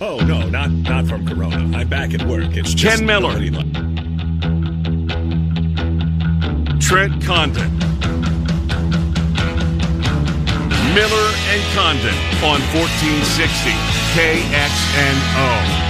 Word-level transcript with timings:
Oh 0.00 0.18
no, 0.18 0.48
not 0.48 0.70
not 0.70 1.06
from 1.06 1.26
Corona. 1.26 1.76
I'm 1.76 1.88
back 1.88 2.14
at 2.14 2.22
work. 2.26 2.56
It's 2.56 2.74
just 2.74 2.98
Ken 2.98 3.06
Miller. 3.06 3.38
Trent 6.80 7.22
Condon. 7.24 7.78
Miller 10.94 11.28
and 11.50 11.62
Condon 11.74 12.14
on 12.42 12.60
1460 12.74 13.70
KXNO. 14.14 15.83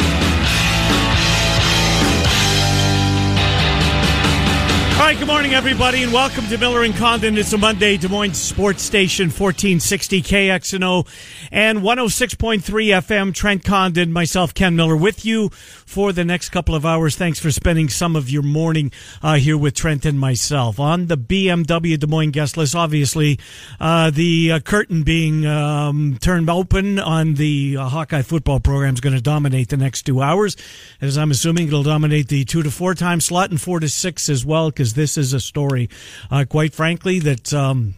All 4.95 5.01
right, 5.01 5.19
good 5.19 5.27
morning, 5.27 5.55
everybody, 5.55 6.05
and 6.05 6.13
welcome 6.13 6.47
to 6.47 6.57
Miller 6.57 6.85
and 6.85 6.95
Condon. 6.95 7.37
It's 7.37 7.53
a 7.53 7.59
Monday, 7.59 7.97
Des 7.97 8.07
Moines 8.07 8.35
Sports 8.35 8.81
Station, 8.81 9.25
1460 9.27 10.23
KXNO 10.23 11.09
and 11.51 11.81
106.3 11.81 12.63
FM. 12.63 13.35
Trent 13.35 13.65
Condon, 13.65 14.13
myself, 14.13 14.55
Ken 14.55 14.77
Miller, 14.77 14.97
with 14.97 15.27
you 15.27 15.51
for 15.95 16.13
the 16.13 16.25
next 16.25 16.49
couple 16.49 16.75
of 16.75 16.85
hours. 16.85 17.15
Thanks 17.15 17.39
for 17.39 17.53
spending 17.53 17.89
some 17.89 18.17
of 18.17 18.29
your 18.29 18.43
morning 18.43 18.91
uh, 19.23 19.35
here 19.37 19.57
with 19.57 19.75
Trent 19.75 20.05
and 20.05 20.19
myself. 20.19 20.81
On 20.81 21.07
the 21.07 21.17
BMW 21.17 21.97
Des 21.97 22.09
Moines 22.09 22.33
guest 22.33 22.57
list, 22.57 22.75
obviously, 22.75 23.39
uh, 23.79 24.11
the 24.11 24.51
uh, 24.51 24.59
curtain 24.59 25.05
being 25.05 25.47
um, 25.47 26.19
turned 26.21 26.51
open 26.51 26.99
on 26.99 27.35
the 27.35 27.77
uh, 27.79 27.89
Hawkeye 27.89 28.23
football 28.23 28.59
program 28.59 28.95
is 28.95 29.01
going 29.01 29.15
to 29.15 29.23
dominate 29.23 29.69
the 29.69 29.77
next 29.77 30.03
two 30.03 30.21
hours. 30.21 30.57
As 31.01 31.17
I'm 31.17 31.31
assuming, 31.31 31.69
it'll 31.69 31.85
dominate 31.85 32.27
the 32.27 32.45
two 32.45 32.65
to 32.65 32.73
four 32.73 32.97
time 32.97 33.21
slot 33.21 33.51
and 33.51 33.61
four 33.61 33.79
to 33.79 33.89
six 33.89 34.29
as 34.29 34.45
well, 34.45 34.71
because 34.71 34.95
this 34.95 35.17
is 35.17 35.33
a 35.33 35.39
story, 35.39 35.89
uh, 36.29 36.45
quite 36.45 36.75
frankly, 36.75 37.21
that. 37.21 37.55
Um, 37.55 37.95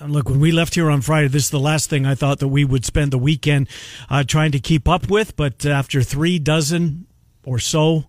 Look, 0.00 0.28
when 0.28 0.40
we 0.40 0.50
left 0.50 0.74
here 0.74 0.90
on 0.90 1.02
Friday, 1.02 1.28
this 1.28 1.44
is 1.44 1.50
the 1.50 1.60
last 1.60 1.88
thing 1.88 2.04
I 2.04 2.16
thought 2.16 2.40
that 2.40 2.48
we 2.48 2.64
would 2.64 2.84
spend 2.84 3.12
the 3.12 3.18
weekend 3.18 3.68
uh, 4.10 4.24
trying 4.24 4.50
to 4.52 4.58
keep 4.58 4.88
up 4.88 5.08
with. 5.08 5.36
But 5.36 5.64
after 5.64 6.02
three 6.02 6.38
dozen 6.40 7.06
or 7.44 7.60
so 7.60 8.06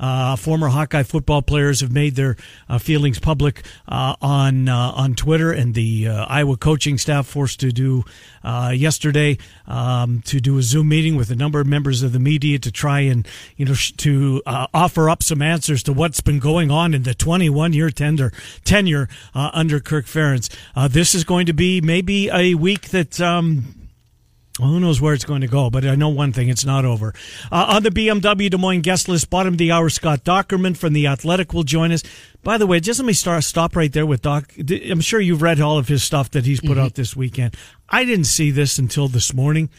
uh, 0.00 0.36
former 0.36 0.68
Hawkeye 0.68 1.02
football 1.02 1.42
players 1.42 1.80
have 1.80 1.92
made 1.92 2.14
their 2.14 2.36
uh, 2.68 2.78
feelings 2.78 3.18
public 3.18 3.64
uh, 3.88 4.16
on 4.20 4.68
uh, 4.68 4.92
on 4.94 5.14
Twitter, 5.14 5.52
and 5.52 5.74
the 5.74 6.08
uh, 6.08 6.26
Iowa 6.26 6.56
coaching 6.56 6.98
staff 6.98 7.26
forced 7.26 7.60
to 7.60 7.72
do 7.72 8.04
uh, 8.44 8.72
yesterday 8.74 9.38
um, 9.66 10.22
to 10.22 10.40
do 10.40 10.58
a 10.58 10.62
Zoom 10.62 10.88
meeting 10.88 11.16
with 11.16 11.30
a 11.30 11.36
number 11.36 11.60
of 11.60 11.66
members 11.66 12.02
of 12.02 12.12
the 12.12 12.18
media 12.18 12.58
to 12.58 12.70
try 12.70 13.00
and 13.00 13.26
you 13.56 13.64
know 13.64 13.74
sh- 13.74 13.92
to 13.98 14.42
offer 14.46 15.10
up 15.10 15.22
some 15.22 15.42
answers 15.42 15.82
to 15.82 15.92
what's 15.92 16.20
been 16.20 16.38
going 16.38 16.70
on 16.70 16.94
in 16.94 17.02
the 17.02 17.14
21 17.14 17.72
year 17.72 17.90
tender 17.90 18.32
tenure 18.64 19.08
under 19.34 19.80
Kirk 19.80 20.06
Ferentz. 20.06 20.48
this 20.90 21.14
is 21.14 21.24
going 21.24 21.46
to 21.46 21.52
be 21.52 21.80
maybe 21.80 22.30
a 22.30 22.54
week 22.54 22.88
that. 22.90 23.20
Um, 23.20 23.74
well, 24.58 24.68
who 24.70 24.80
knows 24.80 25.00
where 25.00 25.14
it's 25.14 25.24
going 25.24 25.42
to 25.42 25.46
go, 25.46 25.70
but 25.70 25.84
I 25.84 25.94
know 25.94 26.08
one 26.08 26.32
thing, 26.32 26.48
it's 26.48 26.64
not 26.64 26.84
over. 26.84 27.14
Uh, 27.50 27.74
on 27.76 27.82
the 27.82 27.90
BMW 27.90 28.50
Des 28.50 28.56
Moines 28.56 28.82
guest 28.82 29.08
list, 29.08 29.30
bottom 29.30 29.54
of 29.54 29.58
the 29.58 29.70
hour, 29.70 29.88
Scott 29.88 30.24
Dochterman 30.24 30.76
from 30.76 30.92
The 30.92 31.06
Athletic 31.06 31.52
will 31.52 31.62
join 31.62 31.92
us. 31.92 32.02
By 32.42 32.58
the 32.58 32.66
way, 32.66 32.80
just 32.80 32.98
let 32.98 33.06
me 33.06 33.12
start, 33.12 33.44
stop 33.44 33.76
right 33.76 33.92
there 33.92 34.06
with 34.06 34.22
Doc. 34.22 34.52
I'm 34.58 35.00
sure 35.00 35.20
you've 35.20 35.42
read 35.42 35.60
all 35.60 35.78
of 35.78 35.88
his 35.88 36.02
stuff 36.02 36.30
that 36.32 36.44
he's 36.44 36.60
put 36.60 36.70
mm-hmm. 36.70 36.80
out 36.80 36.94
this 36.94 37.14
weekend. 37.14 37.56
I 37.88 38.04
didn't 38.04 38.24
see 38.24 38.50
this 38.50 38.78
until 38.78 39.08
this 39.08 39.32
morning. 39.32 39.70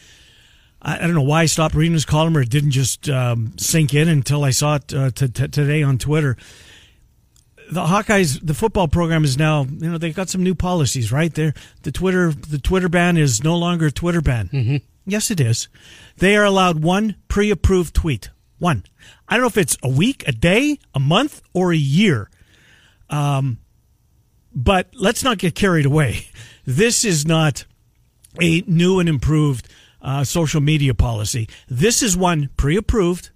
I, 0.80 0.96
I, 0.96 1.00
don't 1.00 1.14
know 1.14 1.22
why 1.22 1.42
I 1.42 1.46
stopped 1.46 1.74
reading 1.74 1.92
his 1.92 2.06
column 2.06 2.36
or 2.36 2.42
it 2.42 2.50
didn't 2.50 2.70
just 2.70 3.08
um, 3.08 3.52
sink 3.58 3.94
in 3.94 4.08
until 4.08 4.44
I 4.44 4.50
saw 4.50 4.76
it 4.76 4.94
uh, 4.94 5.10
t- 5.10 5.28
t- 5.28 5.48
today 5.48 5.82
on 5.82 5.98
Twitter 5.98 6.36
the 7.70 7.84
Hawkeyes, 7.84 8.44
the 8.44 8.54
football 8.54 8.88
program 8.88 9.24
is 9.24 9.38
now, 9.38 9.62
you 9.64 9.90
know, 9.90 9.98
they've 9.98 10.14
got 10.14 10.28
some 10.28 10.42
new 10.42 10.54
policies, 10.54 11.12
right? 11.12 11.32
There, 11.32 11.54
the 11.82 11.92
Twitter, 11.92 12.32
the 12.32 12.58
Twitter 12.58 12.88
ban 12.88 13.16
is 13.16 13.44
no 13.44 13.56
longer 13.56 13.86
a 13.86 13.92
Twitter 13.92 14.20
ban. 14.20 14.48
Mm-hmm. 14.52 14.76
Yes, 15.06 15.30
it 15.30 15.40
is. 15.40 15.68
They 16.18 16.36
are 16.36 16.44
allowed 16.44 16.82
one 16.82 17.16
pre-approved 17.28 17.94
tweet. 17.94 18.30
One. 18.58 18.84
I 19.28 19.34
don't 19.34 19.42
know 19.42 19.48
if 19.48 19.56
it's 19.56 19.78
a 19.82 19.88
week, 19.88 20.24
a 20.26 20.32
day, 20.32 20.78
a 20.94 21.00
month, 21.00 21.42
or 21.54 21.72
a 21.72 21.76
year. 21.76 22.28
Um, 23.08 23.58
but 24.54 24.88
let's 24.94 25.24
not 25.24 25.38
get 25.38 25.54
carried 25.54 25.86
away. 25.86 26.26
This 26.66 27.04
is 27.04 27.26
not 27.26 27.64
a 28.40 28.60
new 28.66 29.00
and 29.00 29.08
improved 29.08 29.66
uh, 30.02 30.22
social 30.22 30.60
media 30.60 30.94
policy. 30.94 31.48
This 31.68 32.00
is 32.02 32.16
one 32.16 32.50
pre-approved, 32.56 33.30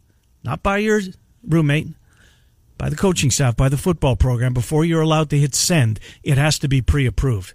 not 0.45 0.63
by 0.63 0.77
your 0.79 1.01
roommate, 1.43 1.89
by 2.79 2.89
the 2.89 2.97
coaching 2.97 3.31
staff, 3.31 3.57
by 3.57 3.69
the 3.69 3.77
football 3.77 4.17
program, 4.17 4.53
before 4.53 4.85
you're 4.85 5.01
allowed 5.01 5.31
to 5.31 5.39
hit 5.39 5.55
send, 5.55 6.01
it 6.23 6.39
has 6.39 6.59
to 6.61 6.69
be 6.69 6.83
pre 6.83 7.07
approved. 7.07 7.55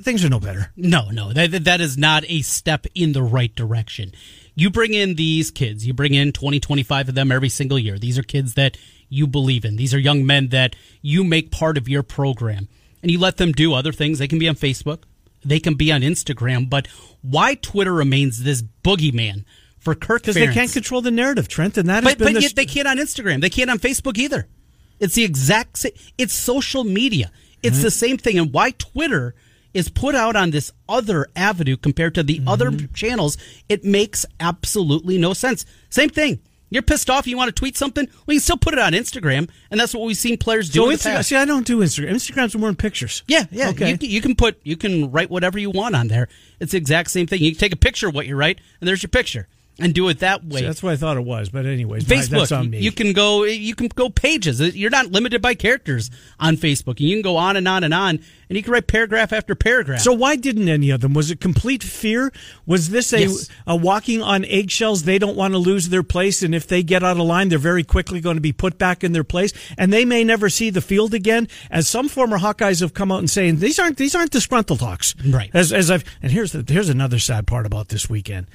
Things 0.00 0.24
are 0.24 0.28
no 0.28 0.40
better. 0.40 0.72
No, 0.76 1.10
no, 1.10 1.32
that, 1.32 1.64
that 1.64 1.80
is 1.80 1.96
not 1.96 2.24
a 2.28 2.42
step 2.42 2.86
in 2.94 3.12
the 3.12 3.22
right 3.22 3.54
direction. 3.54 4.12
You 4.54 4.70
bring 4.70 4.92
in 4.92 5.14
these 5.14 5.50
kids, 5.50 5.86
you 5.86 5.94
bring 5.94 6.14
in 6.14 6.32
20, 6.32 6.60
25 6.60 7.10
of 7.10 7.14
them 7.14 7.32
every 7.32 7.48
single 7.48 7.78
year. 7.78 7.98
These 7.98 8.18
are 8.18 8.22
kids 8.22 8.54
that 8.54 8.76
you 9.08 9.26
believe 9.26 9.64
in. 9.64 9.76
These 9.76 9.94
are 9.94 9.98
young 9.98 10.26
men 10.26 10.48
that 10.48 10.76
you 11.00 11.24
make 11.24 11.50
part 11.50 11.78
of 11.78 11.88
your 11.88 12.02
program. 12.02 12.68
And 13.02 13.10
you 13.10 13.18
let 13.18 13.36
them 13.36 13.52
do 13.52 13.72
other 13.72 13.92
things. 13.92 14.18
They 14.18 14.28
can 14.28 14.38
be 14.38 14.48
on 14.48 14.54
Facebook, 14.54 15.02
they 15.44 15.60
can 15.60 15.74
be 15.74 15.92
on 15.92 16.00
Instagram. 16.00 16.68
But 16.68 16.88
why 17.22 17.54
Twitter 17.54 17.92
remains 17.92 18.42
this 18.42 18.62
boogeyman 18.62 19.44
for 19.86 19.94
Kirk 19.94 20.22
because 20.22 20.34
they 20.34 20.52
can't 20.52 20.72
control 20.72 21.00
the 21.00 21.12
narrative, 21.12 21.46
Trent, 21.46 21.78
and 21.78 21.88
that 21.88 22.02
but, 22.02 22.18
but 22.18 22.34
the 22.34 22.40
yet 22.40 22.56
they 22.56 22.66
can't 22.66 22.88
on 22.88 22.98
Instagram. 22.98 23.40
They 23.40 23.48
can't 23.48 23.70
on 23.70 23.78
Facebook 23.78 24.18
either. 24.18 24.48
It's 24.98 25.14
the 25.14 25.22
exact 25.22 25.78
same. 25.78 25.92
It's 26.18 26.34
social 26.34 26.82
media. 26.82 27.30
It's 27.62 27.76
mm-hmm. 27.76 27.84
the 27.84 27.90
same 27.92 28.18
thing. 28.18 28.36
And 28.36 28.52
why 28.52 28.72
Twitter 28.72 29.36
is 29.74 29.88
put 29.88 30.16
out 30.16 30.34
on 30.34 30.50
this 30.50 30.72
other 30.88 31.28
avenue 31.36 31.76
compared 31.76 32.16
to 32.16 32.24
the 32.24 32.40
mm-hmm. 32.40 32.48
other 32.48 32.72
channels, 32.94 33.38
it 33.68 33.84
makes 33.84 34.26
absolutely 34.40 35.18
no 35.18 35.34
sense. 35.34 35.64
Same 35.88 36.10
thing. 36.10 36.40
You're 36.68 36.82
pissed 36.82 37.08
off. 37.08 37.28
You 37.28 37.36
want 37.36 37.48
to 37.48 37.52
tweet 37.52 37.76
something? 37.76 38.08
We 38.26 38.34
can 38.34 38.40
still 38.40 38.56
put 38.56 38.74
it 38.74 38.80
on 38.80 38.92
Instagram, 38.92 39.48
and 39.70 39.78
that's 39.78 39.94
what 39.94 40.04
we've 40.04 40.16
seen 40.16 40.36
players 40.36 40.68
do. 40.68 40.80
So 40.80 40.88
Instagram, 41.10 41.24
see, 41.24 41.36
I 41.36 41.44
don't 41.44 41.64
do 41.64 41.78
Instagram. 41.78 42.10
Instagram's 42.10 42.56
more 42.56 42.68
in 42.68 42.74
pictures. 42.74 43.22
Yeah, 43.28 43.44
yeah. 43.52 43.68
Okay. 43.68 43.90
You, 43.90 43.98
you, 44.00 44.20
can 44.20 44.34
put, 44.34 44.58
you 44.64 44.76
can 44.76 45.12
write 45.12 45.30
whatever 45.30 45.60
you 45.60 45.70
want 45.70 45.94
on 45.94 46.08
there. 46.08 46.26
It's 46.58 46.72
the 46.72 46.78
exact 46.78 47.12
same 47.12 47.28
thing. 47.28 47.40
You 47.40 47.52
can 47.52 47.60
take 47.60 47.72
a 47.72 47.76
picture 47.76 48.08
of 48.08 48.16
what 48.16 48.26
you 48.26 48.34
write, 48.34 48.60
and 48.80 48.88
there's 48.88 49.00
your 49.00 49.10
picture 49.10 49.46
and 49.78 49.94
do 49.94 50.08
it 50.08 50.20
that 50.20 50.44
way. 50.44 50.62
That's 50.62 50.82
what 50.82 50.92
I 50.92 50.96
thought 50.96 51.16
it 51.16 51.24
was. 51.24 51.50
But 51.50 51.66
anyways, 51.66 52.04
Facebook, 52.04 52.50
my, 52.50 52.56
on 52.56 52.72
you 52.72 52.92
can 52.92 53.12
go, 53.12 53.44
you 53.44 53.74
can 53.74 53.88
go 53.88 54.08
pages. 54.08 54.60
Uh, 54.60 54.70
you're 54.72 54.90
not 54.90 55.12
limited 55.12 55.42
by 55.42 55.54
characters 55.54 56.10
on 56.40 56.56
Facebook. 56.56 56.98
And 56.98 57.00
you 57.00 57.16
can 57.16 57.22
go 57.22 57.36
on 57.36 57.56
and 57.56 57.68
on 57.68 57.84
and 57.84 57.92
on, 57.92 58.20
and 58.48 58.56
you 58.56 58.62
can 58.62 58.72
write 58.72 58.86
paragraph 58.86 59.32
after 59.32 59.54
paragraph. 59.54 60.00
So 60.00 60.12
why 60.12 60.36
didn't 60.36 60.68
any 60.68 60.90
of 60.90 61.02
them? 61.02 61.12
Was 61.12 61.30
it 61.30 61.40
complete 61.40 61.82
fear? 61.82 62.32
Was 62.64 62.88
this 62.88 63.12
a, 63.12 63.20
yes. 63.20 63.48
a 63.66 63.76
walking 63.76 64.22
on 64.22 64.44
eggshells? 64.46 65.02
They 65.02 65.18
don't 65.18 65.36
want 65.36 65.52
to 65.52 65.58
lose 65.58 65.90
their 65.90 66.02
place, 66.02 66.42
and 66.42 66.54
if 66.54 66.66
they 66.66 66.82
get 66.82 67.02
out 67.02 67.18
of 67.18 67.26
line, 67.26 67.50
they're 67.50 67.58
very 67.58 67.84
quickly 67.84 68.20
going 68.20 68.36
to 68.36 68.40
be 68.40 68.52
put 68.52 68.78
back 68.78 69.04
in 69.04 69.12
their 69.12 69.24
place, 69.24 69.52
and 69.76 69.92
they 69.92 70.04
may 70.04 70.24
never 70.24 70.48
see 70.48 70.70
the 70.70 70.80
field 70.80 71.12
again. 71.12 71.48
As 71.70 71.86
some 71.86 72.08
former 72.08 72.38
Hawkeyes 72.38 72.80
have 72.80 72.94
come 72.94 73.12
out 73.12 73.18
and 73.18 73.28
saying 73.30 73.56
these 73.56 73.78
aren't 73.78 73.98
these 73.98 74.14
aren't 74.14 74.30
disgruntled 74.30 74.80
Hawks, 74.80 75.14
right? 75.26 75.50
As 75.52 75.72
as 75.72 75.90
I've 75.90 76.04
and 76.22 76.32
here's 76.32 76.52
the, 76.52 76.64
here's 76.66 76.88
another 76.88 77.18
sad 77.18 77.46
part 77.46 77.66
about 77.66 77.88
this 77.88 78.08
weekend 78.08 78.46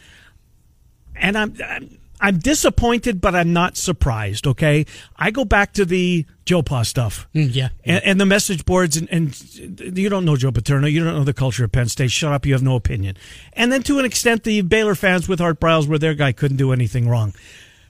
and 1.22 1.38
I'm, 1.38 1.56
I'm 1.66 1.98
I'm 2.24 2.38
disappointed, 2.38 3.20
but 3.20 3.34
I'm 3.34 3.52
not 3.52 3.76
surprised. 3.76 4.46
Okay, 4.46 4.86
I 5.18 5.32
go 5.32 5.44
back 5.44 5.74
to 5.74 5.86
the 5.86 6.26
Joe 6.46 6.62
Pa 6.62 6.84
stuff, 6.84 7.28
mm, 7.34 7.54
yeah, 7.54 7.70
and, 7.84 8.04
and, 8.04 8.22
the 8.22 8.26
message 8.26 8.64
boards, 8.64 8.96
and, 8.96 9.10
and, 9.10 9.98
you 9.98 10.08
don't 10.08 10.24
know 10.24 10.36
Joe 10.36 10.52
Paterno, 10.52 10.88
you 10.88 11.04
don't 11.04 11.16
know 11.16 11.24
the 11.24 11.34
culture 11.34 11.64
of 11.64 11.72
Penn 11.72 11.88
State. 11.88 12.12
Shut 12.12 12.32
up, 12.32 12.46
you 12.46 12.54
have 12.54 12.62
no 12.62 12.76
opinion. 12.76 13.18
And 13.54 13.72
then 13.72 13.82
to 13.84 13.98
an 13.98 14.06
extent, 14.06 14.44
the 14.44 14.62
Baylor 14.62 14.96
fans 14.96 15.28
with 15.28 15.42
Art 15.42 15.60
Briles, 15.60 15.88
where 15.88 15.98
their 15.98 16.14
guy 16.14 16.32
couldn't 16.32 16.58
do 16.58 16.72
anything 16.72 17.10
wrong. 17.10 17.34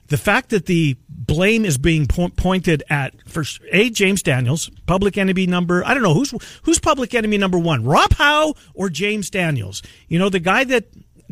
The 0.08 0.16
fact 0.18 0.50
that 0.50 0.66
the 0.66 0.96
blame 1.08 1.64
is 1.64 1.78
being 1.78 2.06
po- 2.06 2.28
pointed 2.28 2.82
at 2.90 3.14
first, 3.28 3.60
a 3.70 3.90
James 3.90 4.22
Daniels, 4.22 4.70
public 4.86 5.16
enemy 5.16 5.46
number. 5.46 5.84
I 5.86 5.94
don't 5.94 6.02
know 6.02 6.14
who's 6.14 6.34
who's 6.62 6.78
public 6.78 7.14
enemy 7.14 7.38
number 7.38 7.58
one, 7.58 7.84
Rob 7.84 8.12
Howe 8.14 8.54
or 8.74 8.88
James 8.88 9.30
Daniels. 9.30 9.82
You 10.08 10.18
know 10.18 10.28
the 10.28 10.40
guy 10.40 10.64
that 10.64 10.84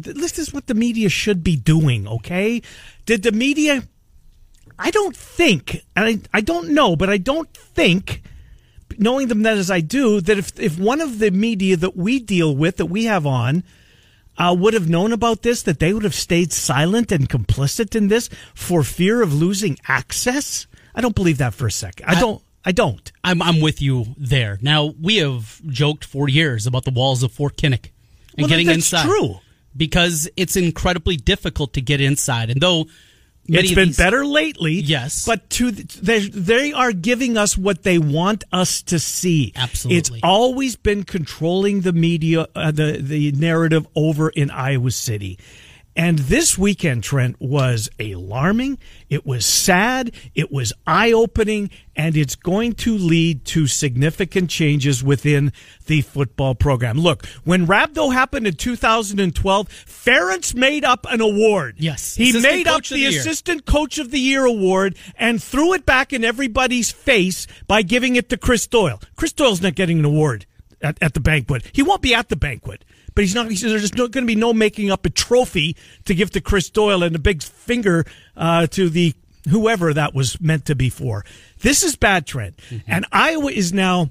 this 0.02 0.38
is 0.38 0.52
what 0.52 0.66
the 0.66 0.74
media 0.74 1.08
should 1.08 1.44
be 1.44 1.56
doing, 1.56 2.06
okay? 2.08 2.62
Did 3.06 3.22
the 3.22 3.32
media 3.32 3.82
I 4.80 4.90
don't 4.90 5.14
think, 5.14 5.84
and 5.94 6.06
I, 6.06 6.38
I 6.38 6.40
don't 6.40 6.70
know, 6.70 6.96
but 6.96 7.10
I 7.10 7.18
don't 7.18 7.52
think, 7.52 8.22
knowing 8.96 9.28
them 9.28 9.42
that 9.42 9.58
as 9.58 9.70
I 9.70 9.80
do, 9.80 10.22
that 10.22 10.38
if 10.38 10.58
if 10.58 10.78
one 10.78 11.02
of 11.02 11.18
the 11.18 11.30
media 11.30 11.76
that 11.76 11.96
we 11.96 12.18
deal 12.18 12.56
with, 12.56 12.78
that 12.78 12.86
we 12.86 13.04
have 13.04 13.26
on, 13.26 13.62
uh, 14.38 14.56
would 14.58 14.72
have 14.72 14.88
known 14.88 15.12
about 15.12 15.42
this, 15.42 15.62
that 15.64 15.80
they 15.80 15.92
would 15.92 16.02
have 16.02 16.14
stayed 16.14 16.50
silent 16.50 17.12
and 17.12 17.28
complicit 17.28 17.94
in 17.94 18.08
this 18.08 18.30
for 18.54 18.82
fear 18.82 19.20
of 19.20 19.34
losing 19.34 19.76
access? 19.86 20.66
I 20.94 21.02
don't 21.02 21.14
believe 21.14 21.38
that 21.38 21.52
for 21.52 21.66
a 21.66 21.72
second. 21.72 22.06
I, 22.06 22.16
I 22.16 22.20
don't. 22.20 22.42
I 22.64 22.72
don't. 22.72 23.12
I'm 23.22 23.42
I'm 23.42 23.60
with 23.60 23.82
you 23.82 24.14
there. 24.16 24.58
Now 24.62 24.94
we 25.00 25.16
have 25.16 25.60
joked 25.66 26.06
for 26.06 26.28
years 26.28 26.66
about 26.66 26.84
the 26.84 26.90
walls 26.90 27.22
of 27.22 27.32
Fort 27.32 27.56
Kinnick 27.56 27.90
and 28.36 28.44
well, 28.44 28.48
getting 28.48 28.66
that's 28.66 28.76
inside. 28.76 29.04
True, 29.04 29.40
because 29.76 30.28
it's 30.36 30.56
incredibly 30.56 31.16
difficult 31.16 31.74
to 31.74 31.80
get 31.80 32.00
inside. 32.00 32.50
And 32.50 32.60
though 32.60 32.86
it's 33.46 33.74
been 33.74 33.88
these, 33.88 33.96
better 33.96 34.24
lately, 34.24 34.74
yes, 34.74 35.24
but 35.26 35.48
to 35.50 35.70
they 35.72 36.20
they 36.28 36.72
are 36.72 36.92
giving 36.92 37.36
us 37.36 37.56
what 37.58 37.82
they 37.82 37.98
want 37.98 38.44
us 38.52 38.82
to 38.82 38.98
see. 38.98 39.52
Absolutely, 39.56 39.98
it's 39.98 40.10
always 40.22 40.76
been 40.76 41.04
controlling 41.04 41.80
the 41.80 41.92
media, 41.92 42.46
uh, 42.54 42.70
the 42.70 42.98
the 43.00 43.32
narrative 43.32 43.86
over 43.96 44.28
in 44.28 44.50
Iowa 44.50 44.90
City. 44.90 45.38
And 46.00 46.18
this 46.18 46.56
weekend, 46.56 47.04
Trent, 47.04 47.36
was 47.38 47.90
alarming. 48.00 48.78
It 49.10 49.26
was 49.26 49.44
sad. 49.44 50.14
It 50.34 50.50
was 50.50 50.72
eye 50.86 51.12
opening. 51.12 51.68
And 51.94 52.16
it's 52.16 52.36
going 52.36 52.72
to 52.76 52.96
lead 52.96 53.44
to 53.44 53.66
significant 53.66 54.48
changes 54.48 55.04
within 55.04 55.52
the 55.84 56.00
football 56.00 56.54
program. 56.54 56.98
Look, 56.98 57.26
when 57.44 57.66
Rhabdo 57.66 58.14
happened 58.14 58.46
in 58.46 58.54
2012, 58.54 59.68
Ferentz 59.68 60.54
made 60.54 60.86
up 60.86 61.04
an 61.10 61.20
award. 61.20 61.74
Yes. 61.76 62.14
He 62.14 62.30
assistant 62.30 62.50
made 62.50 62.66
up 62.66 62.82
the, 62.84 62.94
the 62.94 63.04
Assistant 63.18 63.66
Coach 63.66 63.98
of 63.98 64.10
the 64.10 64.20
Year 64.20 64.46
award 64.46 64.96
and 65.16 65.42
threw 65.42 65.74
it 65.74 65.84
back 65.84 66.14
in 66.14 66.24
everybody's 66.24 66.90
face 66.90 67.46
by 67.66 67.82
giving 67.82 68.16
it 68.16 68.30
to 68.30 68.38
Chris 68.38 68.66
Doyle. 68.66 69.02
Chris 69.16 69.34
Doyle's 69.34 69.60
not 69.60 69.74
getting 69.74 69.98
an 69.98 70.06
award 70.06 70.46
at, 70.80 70.96
at 71.02 71.12
the 71.12 71.20
banquet. 71.20 71.70
He 71.74 71.82
won't 71.82 72.00
be 72.00 72.14
at 72.14 72.30
the 72.30 72.36
banquet 72.36 72.86
but 73.14 73.24
he's 73.24 73.34
not. 73.34 73.48
He's, 73.48 73.62
there's 73.62 73.94
no, 73.94 74.08
going 74.08 74.24
to 74.24 74.26
be 74.26 74.34
no 74.34 74.52
making 74.52 74.90
up 74.90 75.06
a 75.06 75.10
trophy 75.10 75.76
to 76.04 76.14
give 76.14 76.30
to 76.32 76.40
Chris 76.40 76.70
Doyle 76.70 77.02
and 77.02 77.14
a 77.14 77.18
big 77.18 77.42
finger 77.42 78.04
uh, 78.36 78.66
to 78.68 78.88
the 78.88 79.14
whoever 79.48 79.94
that 79.94 80.14
was 80.14 80.40
meant 80.40 80.66
to 80.66 80.74
be 80.74 80.90
for. 80.90 81.24
This 81.60 81.82
is 81.82 81.96
bad 81.96 82.26
Trent, 82.26 82.56
mm-hmm. 82.56 82.90
and 82.90 83.06
Iowa 83.12 83.50
is 83.50 83.72
now 83.72 84.10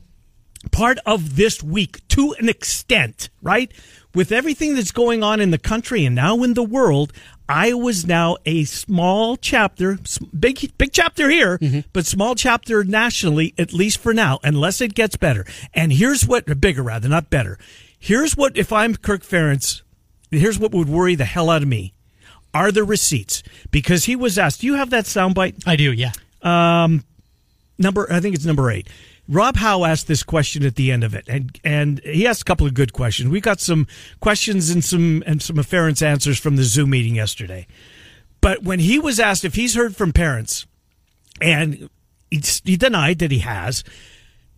part 0.71 0.97
of 1.05 1.35
this 1.35 1.63
week 1.63 2.05
to 2.09 2.33
an 2.39 2.49
extent, 2.49 3.29
right? 3.41 3.71
With 4.13 4.31
everything 4.31 4.75
that's 4.75 4.91
going 4.91 5.23
on 5.23 5.39
in 5.39 5.51
the 5.51 5.57
country 5.57 6.03
and 6.03 6.15
now 6.15 6.43
in 6.43 6.53
the 6.53 6.63
world, 6.63 7.13
Iowa's 7.47 8.05
now 8.05 8.37
a 8.45 8.63
small 8.65 9.35
chapter, 9.35 9.97
big 10.37 10.77
big 10.77 10.91
chapter 10.91 11.29
here, 11.29 11.57
mm-hmm. 11.57 11.79
but 11.93 12.05
small 12.05 12.35
chapter 12.35 12.83
nationally, 12.83 13.53
at 13.57 13.73
least 13.73 13.99
for 13.99 14.13
now, 14.13 14.39
unless 14.43 14.81
it 14.81 14.93
gets 14.93 15.15
better. 15.15 15.45
And 15.73 15.91
here's 15.91 16.27
what 16.27 16.59
bigger 16.59 16.83
rather, 16.83 17.09
not 17.09 17.29
better. 17.29 17.57
Here's 17.99 18.35
what, 18.35 18.57
if 18.57 18.71
I'm 18.71 18.95
Kirk 18.95 19.23
Ferentz, 19.23 19.81
here's 20.31 20.57
what 20.57 20.71
would 20.71 20.89
worry 20.89 21.15
the 21.15 21.25
hell 21.25 21.49
out 21.49 21.61
of 21.61 21.67
me. 21.67 21.93
Are 22.53 22.71
the 22.71 22.83
receipts? 22.83 23.43
Because 23.69 24.05
he 24.05 24.15
was 24.15 24.37
asked, 24.37 24.61
do 24.61 24.67
you 24.67 24.75
have 24.75 24.89
that 24.89 25.05
soundbite? 25.05 25.67
I 25.67 25.75
do, 25.75 25.91
yeah. 25.91 26.13
Um, 26.41 27.03
number, 27.77 28.11
I 28.11 28.19
think 28.19 28.35
it's 28.35 28.45
number 28.45 28.71
eight. 28.71 28.87
Rob 29.27 29.57
Howe 29.57 29.85
asked 29.85 30.07
this 30.07 30.23
question 30.23 30.65
at 30.65 30.75
the 30.75 30.91
end 30.91 31.03
of 31.03 31.13
it, 31.13 31.25
and 31.27 31.59
and 31.63 32.01
he 32.03 32.25
asked 32.25 32.41
a 32.41 32.45
couple 32.45 32.65
of 32.65 32.73
good 32.73 32.93
questions. 32.93 33.29
We 33.29 33.39
got 33.39 33.59
some 33.59 33.85
questions 34.21 34.71
and 34.71 34.83
some 34.83 35.23
and 35.27 35.39
some 35.39 35.57
Ferentz 35.57 36.01
answers 36.01 36.39
from 36.39 36.55
the 36.55 36.63
Zoom 36.63 36.89
meeting 36.89 37.13
yesterday. 37.13 37.67
But 38.41 38.63
when 38.63 38.79
he 38.79 38.97
was 38.97 39.19
asked 39.19 39.45
if 39.45 39.53
he's 39.53 39.75
heard 39.75 39.95
from 39.95 40.13
parents, 40.13 40.65
and 41.39 41.91
he, 42.31 42.41
he 42.63 42.75
denied 42.75 43.19
that 43.19 43.29
he 43.29 43.39
has, 43.39 43.83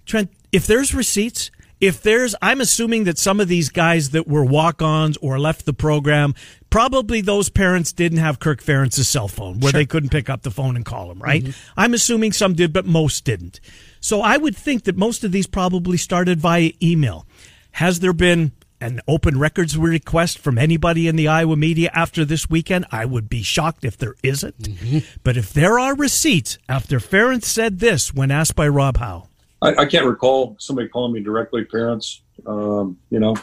Trent, 0.06 0.32
if 0.54 0.66
there's 0.68 0.96
receipts, 0.96 1.52
if 1.82 2.04
there's, 2.04 2.36
I'm 2.44 2.62
assuming 2.62 3.06
that 3.06 3.18
some 3.18 3.40
of 3.40 3.48
these 3.48 3.70
guys 3.70 4.12
that 4.12 4.28
were 4.28 4.46
walk 4.46 4.84
ons 4.84 5.18
or 5.18 5.40
left 5.40 5.66
the 5.66 5.74
program, 5.74 6.36
probably 6.70 7.22
those 7.22 7.50
parents 7.50 7.92
didn't 7.92 8.20
have 8.20 8.40
Kirk 8.40 8.64
Ferentz's 8.64 9.10
cell 9.10 9.28
phone 9.28 9.60
where 9.60 9.72
sure. 9.72 9.80
they 9.80 9.88
couldn't 9.88 10.10
pick 10.10 10.30
up 10.30 10.44
the 10.44 10.52
phone 10.52 10.76
and 10.76 10.86
call 10.86 11.12
him, 11.12 11.20
right? 11.20 11.44
Mm-hmm. 11.44 11.72
I'm 11.76 11.96
assuming 11.96 12.34
some 12.34 12.54
did, 12.54 12.72
but 12.72 12.86
most 12.86 13.26
didn't. 13.26 13.60
So 14.00 14.22
I 14.22 14.38
would 14.38 14.56
think 14.56 14.84
that 14.84 14.96
most 14.96 15.24
of 15.24 15.32
these 15.32 15.48
probably 15.48 15.98
started 15.98 16.40
via 16.40 16.72
email. 16.82 17.26
Has 17.72 18.00
there 18.00 18.14
been 18.14 18.52
an 18.80 19.00
open 19.08 19.40
records 19.40 19.76
request 19.76 20.38
from 20.38 20.60
anybody 20.60 21.08
in 21.08 21.16
the 21.16 21.28
Iowa 21.28 21.56
media 21.56 21.90
after 21.96 22.26
this 22.26 22.48
weekend? 22.48 22.86
I 22.92 23.06
would 23.06 23.28
be 23.28 23.42
shocked 23.42 23.84
if 23.86 23.98
there 23.98 24.16
isn't. 24.22 24.60
Mm-hmm. 24.60 25.00
But 25.24 25.36
if 25.36 25.52
there 25.52 25.80
are 25.80 25.96
receipts 25.96 26.60
after 26.70 27.00
Ferentz 27.00 27.46
said 27.46 27.80
this 27.80 28.14
when 28.14 28.30
asked 28.30 28.56
by 28.56 28.68
Rob 28.68 28.98
Howe, 28.98 29.28
I, 29.62 29.76
I, 29.76 29.86
can't 29.86 30.06
recall 30.06 30.56
somebody 30.60 30.88
calling 30.88 31.14
me 31.14 31.22
directly 31.22 31.64
parents. 31.64 32.24
Um, 32.46 32.98
you 33.10 33.20
know, 33.20 33.36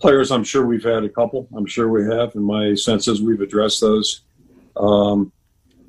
players, 0.00 0.30
I'm 0.30 0.44
sure 0.44 0.64
we've 0.66 0.84
had 0.84 1.04
a 1.04 1.08
couple. 1.08 1.48
I'm 1.56 1.66
sure 1.66 1.88
we 1.88 2.04
have. 2.04 2.34
And 2.34 2.44
my 2.44 2.74
sense 2.74 3.08
is 3.08 3.20
we've 3.20 3.40
addressed 3.40 3.80
those. 3.80 4.22
Um, 4.76 5.32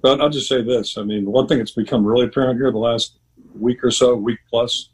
but 0.01 0.19
I'll 0.19 0.29
just 0.29 0.49
say 0.49 0.61
this. 0.61 0.97
I 0.97 1.03
mean, 1.03 1.25
one 1.25 1.47
thing 1.47 1.59
that's 1.59 1.71
become 1.71 2.05
really 2.05 2.25
apparent 2.25 2.59
here 2.59 2.71
the 2.71 2.77
last 2.77 3.19
week 3.55 3.83
or 3.83 3.91
so, 3.91 4.15
week 4.15 4.39
plus, 4.49 4.89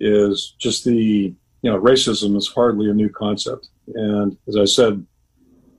is 0.00 0.54
just 0.58 0.84
the, 0.84 1.34
you 1.62 1.70
know, 1.70 1.78
racism 1.78 2.36
is 2.36 2.48
hardly 2.48 2.90
a 2.90 2.94
new 2.94 3.08
concept. 3.08 3.68
And 3.94 4.36
as 4.48 4.56
I 4.56 4.64
said 4.64 5.06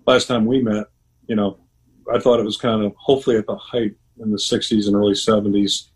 last 0.08 0.28
time 0.28 0.46
we 0.46 0.62
met, 0.62 0.88
you 1.28 1.36
know, 1.36 1.58
I 2.14 2.20
thought 2.20 2.40
it 2.40 2.46
was 2.46 2.58
kind 2.58 2.84
of 2.84 2.94
hopefully 2.98 3.38
at 3.38 3.46
the 3.46 3.56
height 3.56 3.96
in 4.20 4.32
the 4.32 4.38
60s 4.38 4.88
and 4.88 4.96
early 4.96 5.14
70s 5.14 5.91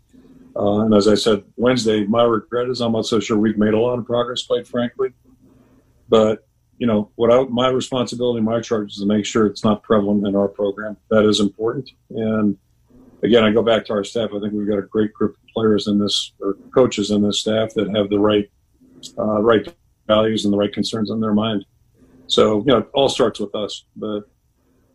uh, 0.55 0.79
and 0.81 0.93
as 0.93 1.07
I 1.07 1.15
said 1.15 1.43
Wednesday, 1.57 2.05
my 2.05 2.23
regret 2.23 2.69
is 2.69 2.81
I'm 2.81 2.93
not 2.93 3.05
so 3.05 3.19
sure 3.19 3.37
we've 3.37 3.57
made 3.57 3.73
a 3.73 3.79
lot 3.79 3.99
of 3.99 4.05
progress, 4.05 4.43
quite 4.45 4.67
frankly. 4.67 5.09
But 6.07 6.47
you 6.77 6.87
know, 6.87 7.11
what 7.15 7.31
I, 7.31 7.43
my 7.45 7.69
responsibility, 7.69 8.41
my 8.41 8.61
charge 8.61 8.91
is 8.91 8.99
to 8.99 9.05
make 9.05 9.25
sure 9.25 9.45
it's 9.45 9.63
not 9.63 9.83
prevalent 9.83 10.27
in 10.27 10.35
our 10.35 10.47
program. 10.47 10.97
That 11.09 11.25
is 11.25 11.39
important. 11.39 11.89
And 12.09 12.57
again, 13.23 13.43
I 13.43 13.51
go 13.51 13.63
back 13.63 13.85
to 13.85 13.93
our 13.93 14.03
staff. 14.03 14.31
I 14.35 14.39
think 14.39 14.53
we've 14.53 14.67
got 14.67 14.79
a 14.79 14.83
great 14.83 15.13
group 15.13 15.35
of 15.35 15.47
players 15.53 15.87
in 15.87 15.99
this, 15.99 16.33
or 16.41 16.55
coaches 16.73 17.11
in 17.11 17.21
this 17.21 17.39
staff 17.39 17.73
that 17.75 17.95
have 17.95 18.09
the 18.09 18.19
right, 18.19 18.49
uh, 19.17 19.41
right 19.41 19.73
values 20.07 20.45
and 20.45 20.53
the 20.53 20.57
right 20.57 20.71
concerns 20.71 21.11
on 21.11 21.21
their 21.21 21.33
mind. 21.33 21.65
So 22.27 22.59
you 22.59 22.65
know, 22.65 22.79
it 22.79 22.89
all 22.93 23.09
starts 23.09 23.39
with 23.39 23.55
us. 23.55 23.85
But 23.95 24.21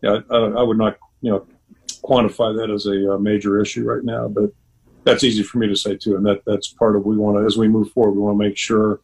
yeah, 0.03 0.19
I, 0.29 0.35
I 0.35 0.63
would 0.63 0.77
not, 0.77 0.97
you 1.21 1.31
know, 1.31 1.47
quantify 2.03 2.55
that 2.57 2.71
as 2.71 2.85
a, 2.85 3.11
a 3.11 3.19
major 3.19 3.61
issue 3.61 3.83
right 3.83 4.03
now. 4.03 4.27
But 4.27 4.51
that's 5.03 5.23
easy 5.23 5.43
for 5.43 5.57
me 5.57 5.67
to 5.67 5.75
say 5.75 5.95
too, 5.95 6.15
and 6.15 6.25
that 6.25 6.43
that's 6.45 6.67
part 6.67 6.95
of 6.95 7.05
we 7.05 7.17
want 7.17 7.37
to 7.37 7.45
as 7.45 7.57
we 7.57 7.67
move 7.67 7.91
forward. 7.91 8.11
We 8.11 8.19
want 8.19 8.39
to 8.39 8.43
make 8.47 8.57
sure 8.57 9.01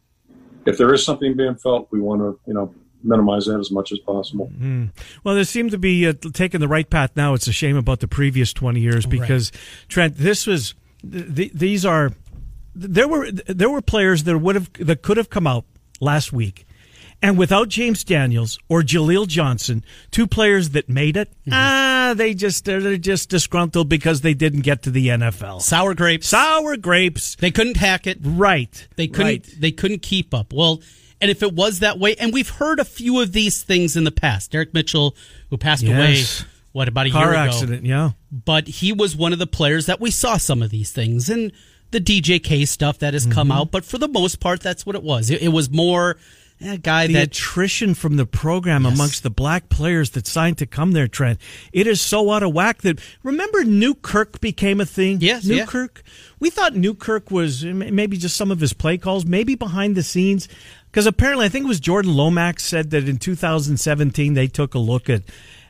if 0.66 0.78
there 0.78 0.94
is 0.94 1.04
something 1.04 1.36
being 1.36 1.56
felt, 1.56 1.88
we 1.92 2.00
want 2.00 2.22
to 2.22 2.40
you 2.46 2.54
know 2.54 2.74
minimize 3.04 3.46
that 3.46 3.60
as 3.60 3.72
much 3.72 3.92
as 3.92 4.00
possible. 4.00 4.52
Mm. 4.58 4.90
Well, 5.24 5.36
there 5.36 5.44
seems 5.44 5.72
to 5.72 5.78
be 5.78 6.08
uh, 6.08 6.14
taking 6.34 6.60
the 6.60 6.68
right 6.68 6.90
path 6.90 7.12
now. 7.16 7.34
It's 7.34 7.48
a 7.48 7.54
shame 7.54 7.78
about 7.78 8.00
the 8.00 8.08
previous 8.08 8.54
twenty 8.54 8.82
years 8.82 9.06
because 9.06 9.52
right. 9.54 9.90
Trent, 9.90 10.16
this 10.18 10.46
was 10.46 10.76
th- 11.10 11.54
these 11.54 11.86
are 11.86 12.12
there 12.76 13.08
were 13.08 13.32
there 13.32 13.70
were 13.70 13.82
players 13.82 14.24
that 14.26 14.38
would 14.38 14.56
have 14.56 14.72
that 14.74 15.02
could 15.02 15.18
have 15.18 15.30
come 15.30 15.48
out 15.48 15.66
last 16.00 16.32
week 16.32 16.67
and 17.22 17.38
without 17.38 17.70
James 17.70 18.04
Daniels 18.04 18.60
or 18.70 18.82
Jaleel 18.82 19.28
Johnson, 19.28 19.84
two 20.12 20.28
players 20.28 20.70
that 20.72 20.88
made 20.88 21.18
it, 21.18 21.30
mm-hmm. 21.42 21.54
ah, 21.54 22.14
they 22.16 22.34
just 22.34 22.66
they're 22.66 22.98
just 22.98 23.30
disgruntled 23.30 23.90
because 23.90 24.22
they 24.22 24.34
didn't 24.34 24.62
get 24.62 24.84
to 24.84 24.92
the 24.92 25.08
NFL. 25.08 25.62
Sour 25.62 25.94
grapes. 25.96 26.28
Sour 26.28 26.78
grapes. 26.78 27.36
They 27.36 27.52
couldn't 27.52 27.78
hack 27.78 28.08
it. 28.08 28.20
Right. 28.22 28.88
They 28.96 29.08
couldn't 29.08 29.26
right. 29.28 29.56
they 29.58 29.72
couldn't 29.72 30.02
keep 30.02 30.34
up. 30.34 30.54
Well, 30.54 30.82
and 31.20 31.32
if 31.32 31.42
it 31.42 31.54
was 31.54 31.80
that 31.80 31.98
way, 31.98 32.16
and 32.16 32.32
we've 32.32 32.50
heard 32.50 32.80
a 32.80 32.86
few 32.86 33.20
of 33.22 33.32
these 33.32 33.64
things 33.64 33.98
in 33.98 34.04
the 34.04 34.12
past. 34.12 34.52
Derek 34.52 34.74
Mitchell, 34.74 35.16
who 35.50 35.58
passed 35.58 35.84
yes. 35.84 36.42
away 36.42 36.48
what 36.78 36.88
about 36.88 37.08
a 37.08 37.10
Car 37.10 37.24
year 37.24 37.32
ago? 37.32 37.40
accident, 37.40 37.86
yeah. 37.88 38.12
But 38.32 38.68
he 38.68 38.94
was 38.94 39.16
one 39.16 39.34
of 39.34 39.40
the 39.40 39.48
players 39.48 39.88
that 39.88 40.00
we 40.00 40.12
saw 40.12 40.38
some 40.38 40.62
of 40.62 40.70
these 40.70 40.92
things 40.92 41.28
and 41.28 41.52
the 41.90 42.00
DJK 42.00 42.68
stuff 42.68 43.00
that 43.00 43.16
has 43.16 43.24
mm-hmm. 43.24 43.34
come 43.34 43.52
out. 43.52 43.72
But 43.72 43.84
for 43.84 43.98
the 43.98 44.08
most 44.08 44.40
part, 44.40 44.62
that's 44.62 44.86
what 44.86 44.96
it 44.96 45.02
was. 45.02 45.32
It, 45.32 45.42
it 45.42 45.48
was 45.48 45.72
more 45.72 46.18
a 46.62 46.78
guy 46.78 47.08
the 47.08 47.14
that 47.14 47.28
attrition 47.28 47.94
from 47.94 48.18
the 48.18 48.26
program 48.26 48.84
yes. 48.84 48.94
amongst 48.94 49.24
the 49.24 49.30
black 49.30 49.70
players 49.70 50.12
that 50.12 50.28
signed 50.28 50.58
to 50.58 50.66
come 50.66 50.92
there, 50.92 51.08
Trent. 51.08 51.40
It 51.72 51.88
is 51.88 52.02
so 52.02 52.32
out 52.32 52.44
of 52.44 52.54
whack 52.54 52.82
that 52.82 53.00
remember 53.24 53.64
Newkirk 53.64 54.42
became 54.42 54.82
a 54.82 54.86
thing. 54.86 55.20
Yes, 55.22 55.46
Newkirk. 55.46 56.04
Yeah. 56.06 56.12
We 56.40 56.50
thought 56.50 56.76
Newkirk 56.76 57.32
was 57.32 57.64
maybe 57.64 58.18
just 58.18 58.36
some 58.36 58.52
of 58.52 58.60
his 58.60 58.74
play 58.74 58.98
calls, 58.98 59.26
maybe 59.26 59.56
behind 59.56 59.96
the 59.96 60.04
scenes, 60.04 60.48
because 60.92 61.06
apparently 61.06 61.46
I 61.46 61.50
think 61.50 61.66
it 61.66 61.70
was 61.70 61.80
Jordan 61.80 62.14
Lomax 62.14 62.64
said 62.64 62.92
that 62.92 63.08
in 63.08 63.18
2017 63.18 64.34
they 64.34 64.48
took 64.48 64.74
a 64.74 64.80
look 64.80 65.10
at 65.10 65.24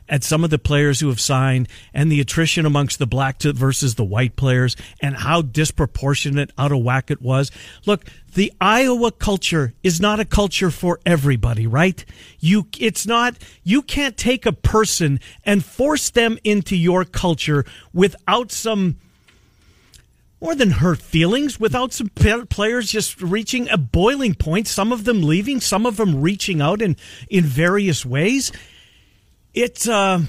at 0.08 0.24
some 0.24 0.44
of 0.44 0.50
the 0.50 0.58
players 0.58 1.00
who 1.00 1.08
have 1.08 1.20
signed 1.20 1.68
and 1.92 2.10
the 2.10 2.20
attrition 2.20 2.66
amongst 2.66 2.98
the 2.98 3.06
black 3.06 3.40
versus 3.42 3.94
the 3.94 4.04
white 4.04 4.36
players 4.36 4.76
and 5.00 5.16
how 5.16 5.42
disproportionate 5.42 6.50
out 6.58 6.72
of 6.72 6.82
whack 6.82 7.10
it 7.10 7.20
was. 7.20 7.50
Look, 7.86 8.04
the 8.34 8.52
Iowa 8.60 9.12
culture 9.12 9.74
is 9.82 10.00
not 10.00 10.20
a 10.20 10.24
culture 10.24 10.70
for 10.70 11.00
everybody, 11.04 11.66
right? 11.66 12.04
You, 12.40 12.68
it's 12.78 13.06
not, 13.06 13.36
you 13.62 13.82
can't 13.82 14.16
take 14.16 14.46
a 14.46 14.52
person 14.52 15.20
and 15.44 15.64
force 15.64 16.10
them 16.10 16.38
into 16.44 16.76
your 16.76 17.04
culture 17.04 17.64
without 17.92 18.50
some, 18.52 18.96
more 20.40 20.54
than 20.54 20.70
hurt 20.70 21.00
feelings 21.00 21.58
without 21.58 21.92
some 21.92 22.08
players 22.08 22.92
just 22.92 23.20
reaching 23.20 23.68
a 23.70 23.76
boiling 23.76 24.34
point, 24.34 24.68
some 24.68 24.92
of 24.92 25.04
them 25.04 25.22
leaving, 25.22 25.60
some 25.60 25.84
of 25.84 25.96
them 25.96 26.20
reaching 26.20 26.60
out 26.60 26.80
in, 26.80 26.96
in 27.28 27.44
various 27.44 28.06
ways. 28.06 28.52
It's, 29.54 29.88
uh, 29.88 30.22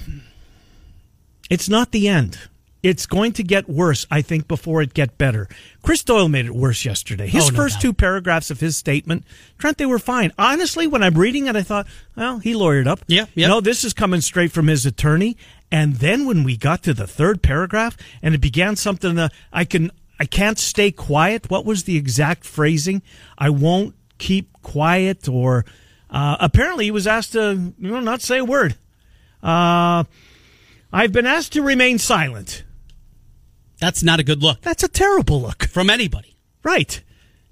it's 1.50 1.68
not 1.68 1.92
the 1.92 2.08
end. 2.08 2.38
It's 2.82 3.04
going 3.04 3.32
to 3.32 3.42
get 3.42 3.68
worse, 3.68 4.06
I 4.10 4.22
think, 4.22 4.48
before 4.48 4.80
it 4.80 4.94
get 4.94 5.18
better. 5.18 5.48
Chris 5.82 6.02
Doyle 6.02 6.30
made 6.30 6.46
it 6.46 6.54
worse 6.54 6.86
yesterday. 6.86 7.26
His 7.26 7.48
Oh, 7.48 7.50
no 7.50 7.56
first 7.56 7.74
doubt. 7.74 7.82
two 7.82 7.92
paragraphs 7.92 8.50
of 8.50 8.60
his 8.60 8.74
statement, 8.76 9.24
Trent, 9.58 9.76
they 9.76 9.84
were 9.84 9.98
fine. 9.98 10.32
Honestly, 10.38 10.86
when 10.86 11.02
I'm 11.02 11.18
reading 11.18 11.46
it, 11.46 11.56
I 11.56 11.62
thought, 11.62 11.86
well, 12.16 12.38
he 12.38 12.54
lawyered 12.54 12.86
up. 12.86 13.00
Yeah, 13.06 13.26
yeah. 13.34 13.48
No, 13.48 13.60
this 13.60 13.84
is 13.84 13.92
coming 13.92 14.22
straight 14.22 14.50
from 14.52 14.66
his 14.68 14.86
attorney. 14.86 15.36
And 15.70 15.96
then 15.96 16.24
when 16.24 16.42
we 16.42 16.56
got 16.56 16.82
to 16.84 16.94
the 16.94 17.06
third 17.06 17.42
paragraph 17.42 17.98
and 18.22 18.34
it 18.34 18.40
began 18.40 18.76
something 18.76 19.14
that 19.16 19.32
I 19.52 19.66
can, 19.66 19.90
I 20.18 20.24
can't 20.24 20.58
stay 20.58 20.90
quiet. 20.90 21.50
What 21.50 21.66
was 21.66 21.84
the 21.84 21.98
exact 21.98 22.44
phrasing? 22.46 23.02
I 23.36 23.50
won't 23.50 23.94
keep 24.16 24.54
quiet 24.62 25.28
or, 25.28 25.66
uh, 26.08 26.38
apparently 26.40 26.86
he 26.86 26.90
was 26.90 27.06
asked 27.06 27.32
to, 27.32 27.74
you 27.78 27.90
know, 27.90 28.00
not 28.00 28.22
say 28.22 28.38
a 28.38 28.44
word. 28.44 28.76
Uh, 29.42 30.04
I've 30.92 31.12
been 31.12 31.26
asked 31.26 31.52
to 31.54 31.62
remain 31.62 31.98
silent. 31.98 32.64
That's 33.80 34.02
not 34.02 34.20
a 34.20 34.22
good 34.22 34.42
look 34.42 34.60
That's 34.60 34.82
a 34.82 34.88
terrible 34.88 35.40
look. 35.40 35.64
from 35.68 35.88
anybody. 35.88 36.36
Right. 36.62 37.02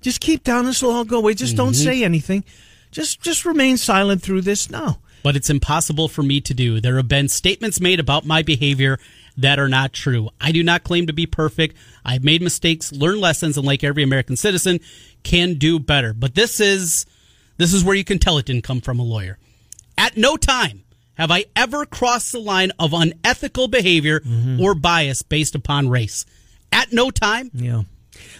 Just 0.02 0.20
keep 0.20 0.44
down. 0.44 0.66
This 0.66 0.82
will 0.82 0.90
all 0.90 1.04
go 1.04 1.18
away. 1.18 1.34
Just 1.34 1.56
don't 1.56 1.74
say 1.74 2.04
anything. 2.04 2.44
Just 2.90 3.20
just 3.22 3.44
remain 3.44 3.76
silent 3.78 4.22
through 4.22 4.42
this. 4.42 4.70
No. 4.70 4.98
but 5.22 5.34
it's 5.36 5.50
impossible 5.50 6.08
for 6.08 6.22
me 6.22 6.40
to 6.42 6.54
do. 6.54 6.80
There 6.80 6.96
have 6.96 7.08
been 7.08 7.28
statements 7.28 7.80
made 7.80 7.98
about 8.00 8.24
my 8.26 8.42
behavior 8.42 8.98
that 9.36 9.58
are 9.58 9.68
not 9.68 9.92
true. 9.92 10.28
I 10.40 10.52
do 10.52 10.62
not 10.62 10.84
claim 10.84 11.06
to 11.06 11.12
be 11.12 11.26
perfect. 11.26 11.76
I've 12.04 12.24
made 12.24 12.42
mistakes, 12.42 12.92
learned 12.92 13.20
lessons, 13.20 13.56
and 13.56 13.66
like 13.66 13.82
every 13.82 14.02
American 14.02 14.36
citizen, 14.36 14.80
can 15.22 15.54
do 15.54 15.78
better. 15.78 16.12
But 16.12 16.34
this 16.34 16.60
is 16.60 17.06
this 17.56 17.72
is 17.72 17.82
where 17.82 17.96
you 17.96 18.04
can 18.04 18.18
tell 18.18 18.36
it 18.38 18.46
didn't 18.46 18.64
come 18.64 18.80
from 18.80 18.98
a 19.00 19.02
lawyer. 19.04 19.38
At 19.96 20.16
no 20.16 20.36
time 20.36 20.84
have 21.18 21.30
I 21.30 21.44
ever 21.56 21.84
crossed 21.84 22.32
the 22.32 22.40
line 22.40 22.70
of 22.78 22.92
unethical 22.94 23.68
behavior 23.68 24.22
or 24.60 24.74
bias 24.74 25.22
based 25.22 25.54
upon 25.54 25.88
race. 25.88 26.24
At 26.72 26.92
no 26.92 27.10
time. 27.10 27.50
Yeah. 27.52 27.82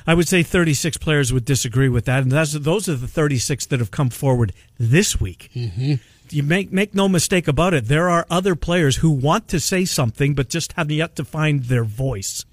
I 0.07 0.15
would 0.15 0.29
say 0.29 0.43
36 0.43 0.97
players 0.97 1.33
would 1.33 1.45
disagree 1.45 1.89
with 1.89 2.05
that, 2.07 2.23
and 2.23 2.33
that's, 2.33 2.53
those 2.53 2.89
are 2.89 2.97
the 2.97 3.09
36 3.09 3.67
that 3.67 3.81
have 3.81 3.91
come 3.91 4.11
forward 4.11 4.53
this 4.79 5.21
week. 5.21 5.51
Mm-hmm. 5.55 5.95
You 6.31 6.43
make 6.43 6.71
make 6.73 6.95
no 6.95 7.09
mistake 7.09 7.49
about 7.49 7.73
it. 7.75 7.87
There 7.87 8.09
are 8.09 8.27
other 8.31 8.55
players 8.55 8.97
who 8.97 9.11
want 9.11 9.49
to 9.49 9.59
say 9.61 9.85
something, 9.87 10.35
but 10.35 10.51
just 10.51 10.73
have 10.75 10.91
yet 10.91 11.17
to 11.17 11.25
find 11.25 11.65
their 11.65 11.85
voice. 11.85 12.45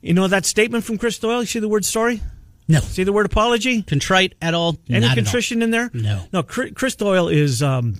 You 0.00 0.14
know 0.14 0.28
that 0.28 0.46
statement 0.46 0.84
from 0.84 0.96
Chris 0.96 1.18
Doyle. 1.18 1.40
You 1.40 1.46
see 1.46 1.58
the 1.58 1.68
word 1.68 1.84
sorry? 1.84 2.20
No. 2.68 2.78
See 2.78 3.02
the 3.02 3.12
word 3.12 3.26
apology? 3.26 3.82
Contrite 3.82 4.34
at 4.40 4.54
all? 4.54 4.76
Any 4.88 5.00
Not 5.00 5.06
at 5.06 5.10
all. 5.10 5.24
contrition 5.24 5.60
in 5.60 5.72
there? 5.72 5.90
No. 5.92 6.22
No. 6.32 6.42
Chris 6.44 6.94
Doyle 6.94 7.28
is. 7.28 7.62
Um, 7.64 7.96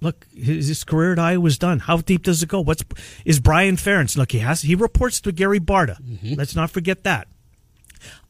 look, 0.00 0.26
his, 0.34 0.68
his 0.68 0.84
career 0.84 1.12
at 1.12 1.18
Iowa 1.18 1.40
was 1.40 1.58
done. 1.58 1.78
How 1.80 1.98
deep 1.98 2.22
does 2.22 2.42
it 2.42 2.48
go? 2.48 2.60
What's 2.60 2.84
is 3.24 3.40
Brian 3.40 3.76
Ferentz? 3.76 4.16
Look, 4.16 4.32
he 4.32 4.38
has 4.40 4.62
he 4.62 4.74
reports 4.74 5.20
to 5.22 5.32
Gary 5.32 5.60
Barta. 5.60 6.00
Mm-hmm. 6.02 6.34
Let's 6.34 6.54
not 6.56 6.70
forget 6.70 7.04
that. 7.04 7.28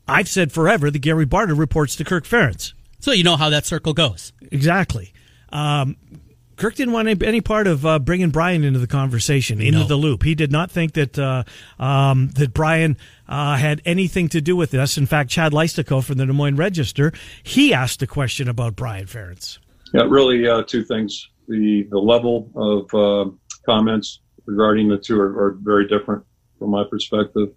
I've 0.09 0.29
said 0.29 0.51
forever 0.53 0.91
that 0.91 0.99
Gary 0.99 1.27
Barta 1.27 1.57
reports 1.57 1.95
to 1.97 2.05
Kirk 2.05 2.25
Ferentz. 2.25 2.73
So 2.99 3.13
you 3.13 3.23
know 3.25 3.37
how 3.37 3.51
that 3.51 3.65
circle 3.65 3.93
goes. 3.95 4.33
Exactly. 4.51 5.13
Um, 5.53 5.97
Kirk 6.57 6.75
didn't 6.75 6.93
want 6.93 7.09
any, 7.09 7.27
any 7.27 7.41
part 7.41 7.67
of 7.67 7.87
uh, 7.87 7.99
bringing 7.99 8.29
Brian 8.29 8.65
into 8.65 8.79
the 8.79 8.87
conversation, 8.87 9.63
into 9.63 9.79
No. 9.79 9.87
the 9.87 9.97
loop. 9.97 10.23
He 10.25 10.35
did 10.35 10.53
not 10.53 10.71
think 10.71 10.93
that 10.93 11.19
uh, 11.19 11.45
um, 11.83 12.29
that 12.35 12.53
Brian 12.53 12.99
uh, 13.27 13.57
had 13.57 13.81
anything 13.87 14.29
to 14.31 14.43
do 14.43 14.55
with 14.57 14.71
this. 14.73 14.99
In 14.99 15.07
fact, 15.07 15.31
Chad 15.31 15.53
Leistikow 15.53 16.05
from 16.05 16.19
the 16.19 16.27
Des 16.27 16.35
Moines 16.35 16.57
Register, 16.57 17.13
he 17.43 17.73
asked 17.73 18.03
a 18.03 18.07
question 18.07 18.47
about 18.47 18.77
Brian 18.77 19.07
Ferentz. 19.07 19.59
Yeah, 19.95 20.03
really, 20.07 20.47
uh, 20.47 20.63
two 20.65 20.85
things. 20.85 21.30
The 21.51 21.89
the 21.91 21.99
level 21.99 22.49
of 22.55 22.95
uh, 22.95 23.31
comments 23.67 24.21
regarding 24.47 24.89
the 24.89 24.99
two 24.99 25.21
are, 25.21 25.47
are 25.47 25.59
very 25.61 25.89
different 25.89 26.25
from 26.61 26.71
my 26.71 26.85
perspective. 26.89 27.49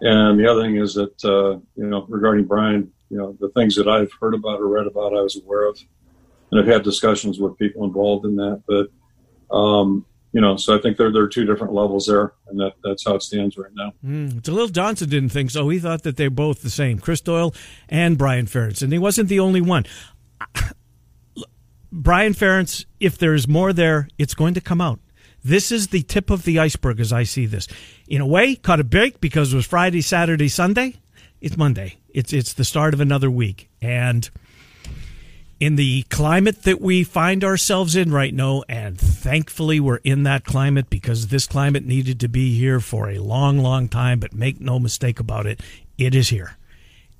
And 0.00 0.38
the 0.38 0.48
other 0.48 0.62
thing 0.62 0.76
is 0.76 0.94
that 0.94 1.24
uh, 1.24 1.58
you 1.74 1.86
know 1.88 2.06
regarding 2.08 2.44
Brian, 2.44 2.92
you 3.08 3.18
know 3.18 3.36
the 3.40 3.48
things 3.50 3.74
that 3.74 3.88
I've 3.88 4.12
heard 4.20 4.34
about 4.34 4.60
or 4.60 4.68
read 4.68 4.86
about, 4.86 5.12
I 5.12 5.22
was 5.22 5.36
aware 5.36 5.68
of, 5.68 5.76
and 6.52 6.60
I've 6.60 6.68
had 6.68 6.84
discussions 6.84 7.40
with 7.40 7.58
people 7.58 7.84
involved 7.84 8.24
in 8.26 8.36
that. 8.36 8.62
But 8.68 9.54
um, 9.54 10.06
you 10.32 10.40
know, 10.40 10.56
so 10.56 10.76
I 10.76 10.80
think 10.80 10.96
there 10.96 11.12
there 11.12 11.24
are 11.24 11.28
two 11.28 11.44
different 11.44 11.72
levels 11.72 12.06
there, 12.06 12.34
and 12.46 12.60
that 12.60 12.74
that's 12.84 13.04
how 13.04 13.16
it 13.16 13.24
stands 13.24 13.58
right 13.58 13.72
now. 13.74 13.92
Mm, 14.06 14.40
Jaleel 14.40 14.70
Johnson 14.70 15.08
didn't 15.08 15.30
think 15.30 15.50
so. 15.50 15.68
He 15.68 15.80
thought 15.80 16.04
that 16.04 16.16
they're 16.16 16.30
both 16.30 16.62
the 16.62 16.70
same, 16.70 17.00
Chris 17.00 17.20
Doyle 17.20 17.52
and 17.88 18.16
Brian 18.16 18.46
Ferentz, 18.46 18.82
and 18.82 18.92
he 18.92 19.00
wasn't 19.00 19.28
the 19.28 19.40
only 19.40 19.60
one. 19.60 19.84
Brian 21.92 22.34
Ferentz, 22.34 22.84
if 23.00 23.18
there's 23.18 23.48
more 23.48 23.72
there, 23.72 24.08
it's 24.18 24.34
going 24.34 24.54
to 24.54 24.60
come 24.60 24.80
out. 24.80 25.00
This 25.42 25.72
is 25.72 25.88
the 25.88 26.02
tip 26.02 26.30
of 26.30 26.44
the 26.44 26.58
iceberg 26.58 27.00
as 27.00 27.12
I 27.12 27.22
see 27.22 27.46
this. 27.46 27.66
In 28.06 28.20
a 28.20 28.26
way, 28.26 28.54
caught 28.54 28.80
a 28.80 28.84
break 28.84 29.20
because 29.20 29.52
it 29.52 29.56
was 29.56 29.66
Friday, 29.66 30.02
Saturday, 30.02 30.48
Sunday. 30.48 30.96
It's 31.40 31.56
Monday. 31.56 31.96
It's 32.10 32.32
it's 32.32 32.52
the 32.52 32.64
start 32.64 32.92
of 32.92 33.00
another 33.00 33.30
week. 33.30 33.70
And 33.80 34.28
in 35.58 35.76
the 35.76 36.02
climate 36.04 36.62
that 36.64 36.80
we 36.80 37.04
find 37.04 37.42
ourselves 37.42 37.96
in 37.96 38.12
right 38.12 38.34
now, 38.34 38.62
and 38.68 38.98
thankfully 38.98 39.80
we're 39.80 39.96
in 39.96 40.22
that 40.24 40.44
climate 40.44 40.90
because 40.90 41.28
this 41.28 41.46
climate 41.46 41.84
needed 41.84 42.20
to 42.20 42.28
be 42.28 42.58
here 42.58 42.80
for 42.80 43.08
a 43.08 43.18
long, 43.18 43.58
long 43.58 43.88
time, 43.88 44.20
but 44.20 44.34
make 44.34 44.60
no 44.60 44.78
mistake 44.78 45.20
about 45.20 45.46
it, 45.46 45.60
it 45.96 46.14
is 46.14 46.28
here. 46.28 46.56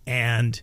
And 0.07 0.61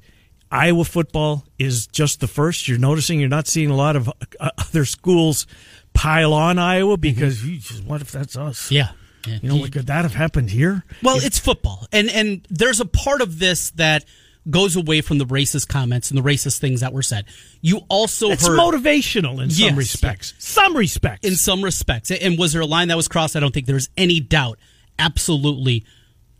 Iowa 0.51 0.85
football 0.85 1.45
is 1.59 1.87
just 1.87 2.19
the 2.19 2.27
first. 2.27 2.67
You're 2.67 2.77
noticing 2.79 3.19
you're 3.19 3.29
not 3.29 3.47
seeing 3.47 3.69
a 3.69 3.75
lot 3.75 3.95
of 3.95 4.09
uh, 4.39 4.49
other 4.57 4.85
schools 4.85 5.45
pile 5.93 6.33
on 6.33 6.57
Iowa 6.59 6.97
because 6.97 7.45
you 7.45 7.57
just, 7.59 7.83
what 7.83 8.01
if 8.01 8.11
that's 8.11 8.37
us? 8.37 8.71
Yeah. 8.71 8.91
yeah. 9.25 9.39
You 9.41 9.49
know, 9.49 9.55
what 9.57 9.71
could 9.71 9.87
that 9.87 10.03
have 10.03 10.13
happened 10.13 10.49
here? 10.49 10.83
Well, 11.03 11.17
it's 11.17 11.39
football, 11.39 11.85
and 11.91 12.09
and 12.09 12.45
there's 12.49 12.79
a 12.79 12.85
part 12.85 13.21
of 13.21 13.39
this 13.39 13.71
that 13.71 14.05
goes 14.49 14.77
away 14.77 15.01
from 15.01 15.17
the 15.17 15.25
racist 15.25 15.67
comments 15.67 16.09
and 16.09 16.17
the 16.17 16.21
racist 16.23 16.59
things 16.59 16.79
that 16.79 16.93
were 16.93 17.01
said. 17.01 17.25
You 17.59 17.81
also 17.89 18.29
It's 18.31 18.47
heard 18.47 18.57
motivational 18.57 19.43
in 19.43 19.49
some 19.49 19.65
Yes, 19.69 19.75
respects. 19.75 20.33
Some 20.37 20.77
respects. 20.77 21.27
in 21.27 21.35
some 21.35 21.61
respects, 21.61 22.11
and 22.11 22.39
was 22.39 22.53
there 22.53 22.61
a 22.61 22.65
line 22.65 22.87
that 22.87 22.95
was 22.95 23.09
crossed? 23.09 23.35
I 23.35 23.41
don't 23.41 23.53
think 23.53 23.65
there's 23.65 23.89
any 23.97 24.21
doubt. 24.21 24.57
Absolutely, 24.97 25.83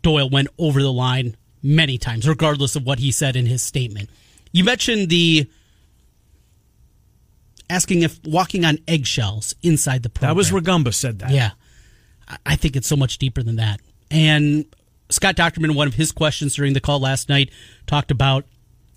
Doyle 0.02 0.30
went 0.30 0.48
over 0.58 0.80
the 0.82 0.92
line 0.92 1.36
many 1.62 1.98
times, 1.98 2.26
regardless 2.28 2.76
of 2.76 2.84
what 2.84 2.98
he 2.98 3.10
said 3.12 3.36
in 3.36 3.46
his 3.46 3.62
statement. 3.62 4.08
You 4.52 4.64
mentioned 4.64 5.08
the 5.08 5.48
asking 7.70 8.02
if 8.02 8.18
walking 8.24 8.64
on 8.64 8.78
eggshells 8.88 9.54
inside 9.62 10.02
the 10.02 10.08
program. 10.08 10.30
that 10.30 10.36
was 10.36 10.50
Rugamba 10.50 10.94
said 10.94 11.18
that. 11.18 11.30
Yeah. 11.30 11.50
I- 12.26 12.38
I 12.46 12.56
think 12.56 12.76
it's 12.76 12.88
so 12.88 12.96
much 12.96 13.18
deeper 13.18 13.42
than 13.42 13.56
that. 13.56 13.80
And 14.10 14.64
Scott 15.10 15.36
Dochterman, 15.36 15.74
one 15.74 15.86
of 15.86 15.94
his 15.94 16.12
questions 16.12 16.54
during 16.54 16.72
the 16.72 16.80
call 16.80 17.00
last 17.00 17.28
night, 17.28 17.50
talked 17.86 18.10
about 18.10 18.46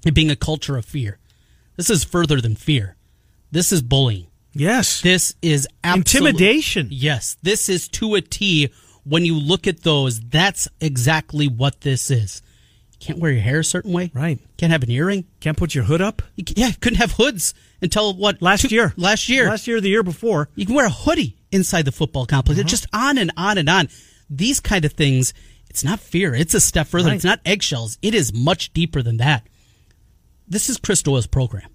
it 0.05 0.13
being 0.13 0.31
a 0.31 0.35
culture 0.35 0.77
of 0.77 0.85
fear. 0.85 1.17
This 1.75 1.89
is 1.89 2.03
further 2.03 2.39
than 2.41 2.55
fear. 2.55 2.95
This 3.51 3.71
is 3.71 3.81
bullying. 3.81 4.27
Yes. 4.53 5.01
This 5.01 5.33
is 5.41 5.67
absolute- 5.83 6.29
Intimidation. 6.29 6.87
Yes, 6.91 7.37
this 7.41 7.67
is 7.69 7.87
to 7.89 8.15
a 8.15 8.21
T. 8.21 8.69
When 9.03 9.25
you 9.25 9.37
look 9.37 9.65
at 9.67 9.81
those, 9.83 10.19
that's 10.19 10.67
exactly 10.79 11.47
what 11.47 11.81
this 11.81 12.11
is. 12.11 12.41
Can't 13.01 13.19
wear 13.19 13.31
your 13.31 13.41
hair 13.41 13.59
a 13.59 13.63
certain 13.63 13.91
way. 13.91 14.11
Right. 14.13 14.39
Can't 14.57 14.71
have 14.71 14.83
an 14.83 14.91
earring. 14.91 15.25
Can't 15.39 15.57
put 15.57 15.73
your 15.75 15.83
hood 15.85 16.01
up. 16.01 16.21
You 16.35 16.43
can, 16.45 16.55
yeah, 16.57 16.71
couldn't 16.79 16.99
have 16.99 17.13
hoods 17.13 17.53
until 17.81 18.13
what? 18.13 18.41
Last 18.41 18.61
two- 18.61 18.67
year. 18.75 18.93
Last 18.95 19.27
year. 19.27 19.47
Last 19.49 19.67
year, 19.67 19.81
the 19.81 19.89
year 19.89 20.03
before. 20.03 20.49
You 20.55 20.65
can 20.65 20.75
wear 20.75 20.85
a 20.85 20.89
hoodie 20.91 21.35
inside 21.51 21.85
the 21.85 21.91
football 21.91 22.25
complex. 22.25 22.59
Uh-huh. 22.59 22.69
Just 22.69 22.85
on 22.93 23.17
and 23.17 23.31
on 23.35 23.57
and 23.57 23.67
on. 23.67 23.89
These 24.29 24.59
kind 24.59 24.85
of 24.85 24.93
things, 24.93 25.33
it's 25.69 25.83
not 25.83 25.99
fear. 25.99 26.33
It's 26.35 26.53
a 26.53 26.61
step 26.61 26.87
further. 26.87 27.09
Right. 27.09 27.15
It's 27.15 27.25
not 27.25 27.39
eggshells. 27.45 27.97
It 28.01 28.13
is 28.13 28.33
much 28.33 28.71
deeper 28.73 29.01
than 29.01 29.17
that. 29.17 29.45
This 30.47 30.69
is 30.69 30.77
Chris 30.77 31.01
Doyle's 31.01 31.27
program. 31.27 31.69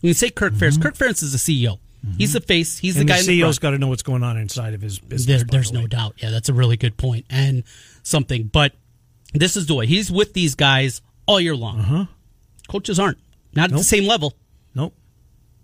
When 0.00 0.08
you 0.08 0.14
say 0.14 0.30
Kirk 0.30 0.54
Ferentz, 0.54 0.80
Kirk 0.82 0.96
Ferentz 0.96 1.22
is 1.22 1.32
the 1.32 1.38
CEO. 1.38 1.78
He's 2.18 2.32
the 2.32 2.40
face. 2.40 2.78
He's 2.78 2.94
Mm-hmm. 2.94 3.00
and 3.02 3.08
the 3.08 3.12
guy 3.12 3.22
the 3.22 3.40
CEO's 3.40 3.60
got 3.60 3.70
to 3.70 3.78
know 3.78 3.86
what's 3.86 4.02
going 4.02 4.24
on 4.24 4.36
inside 4.36 4.74
of 4.74 4.80
his 4.80 4.98
business. 4.98 5.26
There, 5.42 5.46
there's 5.48 5.70
the 5.70 5.78
no 5.80 5.86
doubt. 5.86 6.14
Yeah, 6.16 6.30
that's 6.30 6.48
a 6.48 6.52
really 6.52 6.76
good 6.76 6.96
point 6.96 7.26
and 7.30 7.62
something. 8.02 8.44
But 8.52 8.72
this 9.40 9.56
is 9.56 9.66
the 9.66 9.74
way 9.74 9.86
He's 9.86 10.10
with 10.10 10.32
these 10.34 10.54
guys 10.54 11.00
all 11.26 11.40
year 11.40 11.56
long. 11.56 11.80
Uh-huh. 11.80 12.04
Coaches 12.68 12.98
aren't. 12.98 13.18
Not 13.54 13.70
at 13.70 13.76
the 13.76 13.84
same 13.84 14.06
level. 14.06 14.34
Nope. 14.74 14.94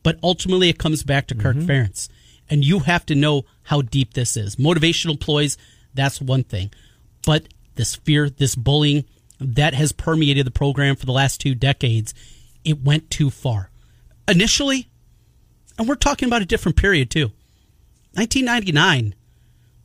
But 0.02 0.18
ultimately, 0.22 0.68
it 0.68 0.78
comes 0.78 1.02
back 1.02 1.26
to 1.28 1.34
Kirk 1.34 1.56
Mm-hmm. 1.56 1.70
Ferentz. 1.70 2.08
And 2.50 2.64
you 2.64 2.80
have 2.80 3.04
to 3.06 3.14
know 3.14 3.44
how 3.62 3.82
deep 3.82 4.14
this 4.14 4.36
is. 4.36 4.56
Motivational 4.56 5.18
ploys, 5.20 5.58
that's 5.94 6.20
one 6.20 6.44
thing. 6.44 6.70
But 7.26 7.48
this 7.74 7.96
fear, 7.96 8.30
this 8.30 8.54
bullying, 8.54 9.04
that 9.40 9.74
has 9.74 9.92
permeated 9.92 10.46
the 10.46 10.50
program 10.50 10.96
for 10.96 11.06
the 11.06 11.12
last 11.12 11.40
two 11.40 11.54
decades. 11.54 12.14
It 12.64 12.82
went 12.82 13.10
too 13.10 13.30
far. 13.30 13.70
Initially, 14.26 14.88
and 15.78 15.88
we're 15.88 15.94
talking 15.94 16.26
about 16.28 16.42
a 16.42 16.46
different 16.46 16.76
period 16.76 17.10
too. 17.10 17.30
1999 18.14 19.14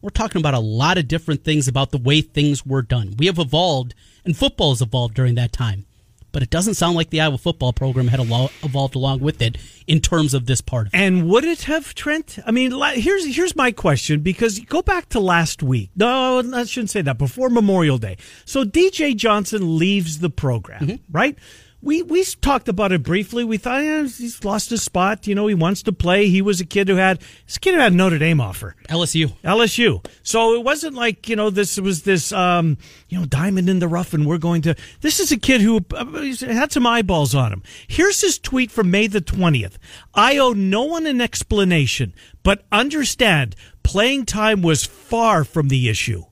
we're 0.03 0.09
talking 0.09 0.41
about 0.41 0.53
a 0.53 0.59
lot 0.59 0.97
of 0.97 1.07
different 1.07 1.45
things 1.45 1.69
about 1.69 1.91
the 1.91 1.97
way 1.97 2.19
things 2.19 2.65
were 2.65 2.81
done. 2.81 3.15
We 3.17 3.27
have 3.27 3.39
evolved, 3.39 3.95
and 4.25 4.35
football 4.35 4.71
has 4.71 4.81
evolved 4.81 5.13
during 5.13 5.35
that 5.35 5.53
time. 5.53 5.85
But 6.33 6.43
it 6.43 6.49
doesn't 6.49 6.73
sound 6.73 6.95
like 6.95 7.09
the 7.09 7.21
Iowa 7.21 7.37
football 7.37 7.73
program 7.73 8.07
had 8.07 8.19
evolved 8.19 8.95
along 8.95 9.19
with 9.19 9.39
it 9.41 9.55
in 9.87 10.01
terms 10.01 10.33
of 10.33 10.45
this 10.45 10.61
part 10.61 10.87
of 10.87 10.93
it. 10.93 10.97
And 10.97 11.29
would 11.29 11.45
it 11.45 11.63
have, 11.63 11.93
Trent? 11.93 12.39
I 12.45 12.51
mean, 12.51 12.71
here's 12.95 13.35
here's 13.35 13.55
my 13.55 13.71
question 13.71 14.21
because 14.21 14.59
go 14.59 14.81
back 14.81 15.09
to 15.09 15.19
last 15.19 15.63
week. 15.63 15.91
No, 15.95 16.39
I 16.53 16.63
shouldn't 16.65 16.89
say 16.89 17.03
that. 17.03 17.19
Before 17.19 17.49
Memorial 17.49 17.99
Day, 17.99 18.17
so 18.45 18.65
DJ 18.65 19.15
Johnson 19.15 19.77
leaves 19.77 20.19
the 20.19 20.31
program, 20.31 20.87
mm-hmm. 20.87 21.15
right? 21.15 21.37
We 21.83 22.01
we 22.01 22.23
talked 22.23 22.69
about 22.69 22.93
it 22.93 23.03
briefly. 23.03 23.43
We 23.43 23.57
thought 23.57 23.81
he's 23.81 24.43
lost 24.43 24.69
his 24.69 24.81
spot. 24.81 25.27
You 25.27 25.35
know, 25.35 25.47
he 25.47 25.53
wants 25.53 25.83
to 25.83 25.91
play. 25.91 26.29
He 26.29 26.41
was 26.41 26.61
a 26.61 26.65
kid 26.65 26.87
who 26.87 26.95
had 26.95 27.19
this 27.45 27.57
kid 27.57 27.73
who 27.75 27.81
had 27.81 27.93
Notre 27.93 28.17
Dame 28.17 28.39
offer. 28.39 28.75
LSU. 28.87 29.33
LSU. 29.43 30.03
So 30.23 30.53
it 30.53 30.63
wasn't 30.63 30.95
like 30.95 31.27
you 31.27 31.35
know 31.35 31.49
this 31.49 31.77
was 31.77 32.03
this 32.03 32.31
um, 32.31 32.77
you 33.09 33.19
know 33.19 33.25
diamond 33.25 33.69
in 33.69 33.79
the 33.79 33.89
rough, 33.89 34.13
and 34.13 34.25
we're 34.25 34.37
going 34.37 34.61
to. 34.61 34.75
This 35.01 35.19
is 35.19 35.31
a 35.33 35.37
kid 35.37 35.59
who 35.59 35.81
uh, 35.93 36.05
had 36.47 36.71
some 36.71 36.87
eyeballs 36.87 37.35
on 37.35 37.51
him. 37.51 37.63
Here's 37.87 38.21
his 38.21 38.39
tweet 38.39 38.71
from 38.71 38.89
May 38.89 39.07
the 39.07 39.21
twentieth. 39.21 39.77
I 40.13 40.37
owe 40.37 40.53
no 40.53 40.83
one 40.83 41.05
an 41.05 41.19
explanation, 41.19 42.13
but 42.43 42.63
understand 42.71 43.57
playing 43.83 44.25
time 44.25 44.61
was 44.61 44.85
far 44.85 45.43
from 45.43 45.67
the 45.67 45.89
issue. 45.89 46.23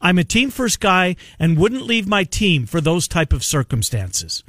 I'm 0.00 0.18
a 0.18 0.24
team 0.24 0.50
first 0.50 0.80
guy 0.80 1.16
and 1.38 1.58
wouldn't 1.58 1.82
leave 1.82 2.06
my 2.06 2.24
team 2.24 2.66
for 2.66 2.80
those 2.80 3.08
type 3.08 3.32
of 3.32 3.42
circumstances. 3.42 4.44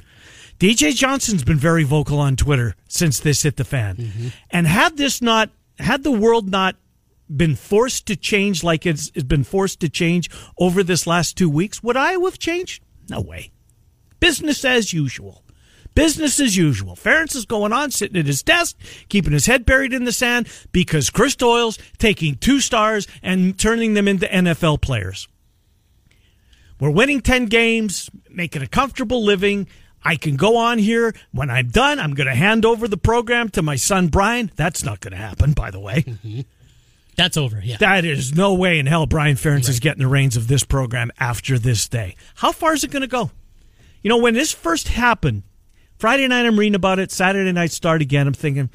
DJ 0.60 0.94
Johnson's 0.94 1.42
been 1.42 1.56
very 1.56 1.84
vocal 1.84 2.18
on 2.18 2.36
Twitter 2.36 2.76
since 2.86 3.18
this 3.18 3.42
hit 3.42 3.56
the 3.56 3.64
fan. 3.64 3.96
Mm-hmm. 3.96 4.28
And 4.50 4.66
had 4.66 4.98
this 4.98 5.22
not, 5.22 5.48
had 5.78 6.02
the 6.02 6.12
world 6.12 6.50
not 6.50 6.76
been 7.34 7.56
forced 7.56 8.06
to 8.08 8.16
change 8.16 8.62
like 8.62 8.84
it's, 8.84 9.10
it's 9.14 9.24
been 9.24 9.42
forced 9.42 9.80
to 9.80 9.88
change 9.88 10.28
over 10.58 10.82
this 10.82 11.06
last 11.06 11.38
two 11.38 11.48
weeks, 11.48 11.82
would 11.82 11.96
I 11.96 12.12
have 12.12 12.38
changed? 12.38 12.82
No 13.08 13.22
way. 13.22 13.52
Business 14.20 14.62
as 14.62 14.92
usual. 14.92 15.44
Business 15.94 16.38
as 16.38 16.58
usual. 16.58 16.94
Ferentz 16.94 17.34
is 17.34 17.46
going 17.46 17.72
on, 17.72 17.90
sitting 17.90 18.20
at 18.20 18.26
his 18.26 18.42
desk, 18.42 18.76
keeping 19.08 19.32
his 19.32 19.46
head 19.46 19.64
buried 19.64 19.94
in 19.94 20.04
the 20.04 20.12
sand 20.12 20.46
because 20.72 21.08
Chris 21.08 21.34
Doyle's 21.34 21.78
taking 21.96 22.34
two 22.34 22.60
stars 22.60 23.08
and 23.22 23.58
turning 23.58 23.94
them 23.94 24.06
into 24.06 24.26
NFL 24.26 24.82
players. 24.82 25.26
We're 26.78 26.90
winning 26.90 27.22
10 27.22 27.46
games, 27.46 28.10
making 28.28 28.62
a 28.62 28.66
comfortable 28.66 29.24
living. 29.24 29.66
I 30.02 30.16
can 30.16 30.36
go 30.36 30.56
on 30.56 30.78
here. 30.78 31.14
When 31.32 31.50
I'm 31.50 31.68
done, 31.68 31.98
I'm 31.98 32.14
going 32.14 32.26
to 32.26 32.34
hand 32.34 32.64
over 32.64 32.88
the 32.88 32.96
program 32.96 33.48
to 33.50 33.62
my 33.62 33.76
son 33.76 34.08
Brian. 34.08 34.50
That's 34.56 34.84
not 34.84 35.00
going 35.00 35.12
to 35.12 35.18
happen, 35.18 35.52
by 35.52 35.70
the 35.70 35.80
way. 35.80 36.02
Mm-hmm. 36.02 36.40
That's 37.16 37.36
over. 37.36 37.60
Yeah, 37.62 37.76
that 37.78 38.04
is 38.06 38.34
no 38.34 38.54
way 38.54 38.78
in 38.78 38.86
hell. 38.86 39.04
Brian 39.06 39.36
Ferentz 39.36 39.64
right. 39.64 39.68
is 39.68 39.80
getting 39.80 40.02
the 40.02 40.08
reins 40.08 40.36
of 40.36 40.48
this 40.48 40.64
program 40.64 41.10
after 41.18 41.58
this 41.58 41.86
day. 41.86 42.16
How 42.36 42.50
far 42.52 42.72
is 42.72 42.82
it 42.82 42.90
going 42.90 43.02
to 43.02 43.08
go? 43.08 43.30
You 44.02 44.08
know, 44.08 44.16
when 44.16 44.32
this 44.32 44.52
first 44.52 44.88
happened, 44.88 45.42
Friday 45.98 46.26
night 46.28 46.46
I'm 46.46 46.58
reading 46.58 46.74
about 46.74 46.98
it. 46.98 47.12
Saturday 47.12 47.52
night 47.52 47.72
start 47.72 48.00
again. 48.00 48.26
I'm 48.26 48.32
thinking. 48.32 48.70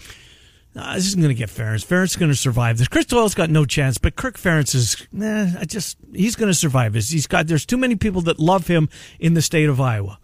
this 0.76 1.08
isn't 1.08 1.22
going 1.22 1.34
to 1.34 1.40
get 1.40 1.50
Ferentz. 1.50 1.84
Ferentz 1.84 2.12
is 2.12 2.16
going 2.18 2.32
to 2.32 2.38
survive 2.38 2.78
this. 2.78 2.88
Chris 2.88 3.06
Doyle's 3.06 3.34
got 3.34 3.50
no 3.50 3.66
chance, 3.66 3.98
but 3.98 4.16
Kirk 4.16 4.38
Ferentz 4.38 4.76
is, 4.76 5.08
eh, 5.20 5.52
I 5.60 5.66
just, 5.66 5.98
he's 6.14 6.36
going 6.36 6.50
to 6.50 6.54
survive 6.54 6.94
this. 6.94 7.10
He's 7.10 7.26
got, 7.26 7.48
there's 7.48 7.66
too 7.66 7.78
many 7.78 7.96
people 7.96 8.22
that 8.22 8.38
love 8.38 8.68
him 8.68 8.90
in 9.20 9.34
the 9.34 9.42
state 9.42 9.70
of 9.70 9.82
Iowa. 9.82 10.20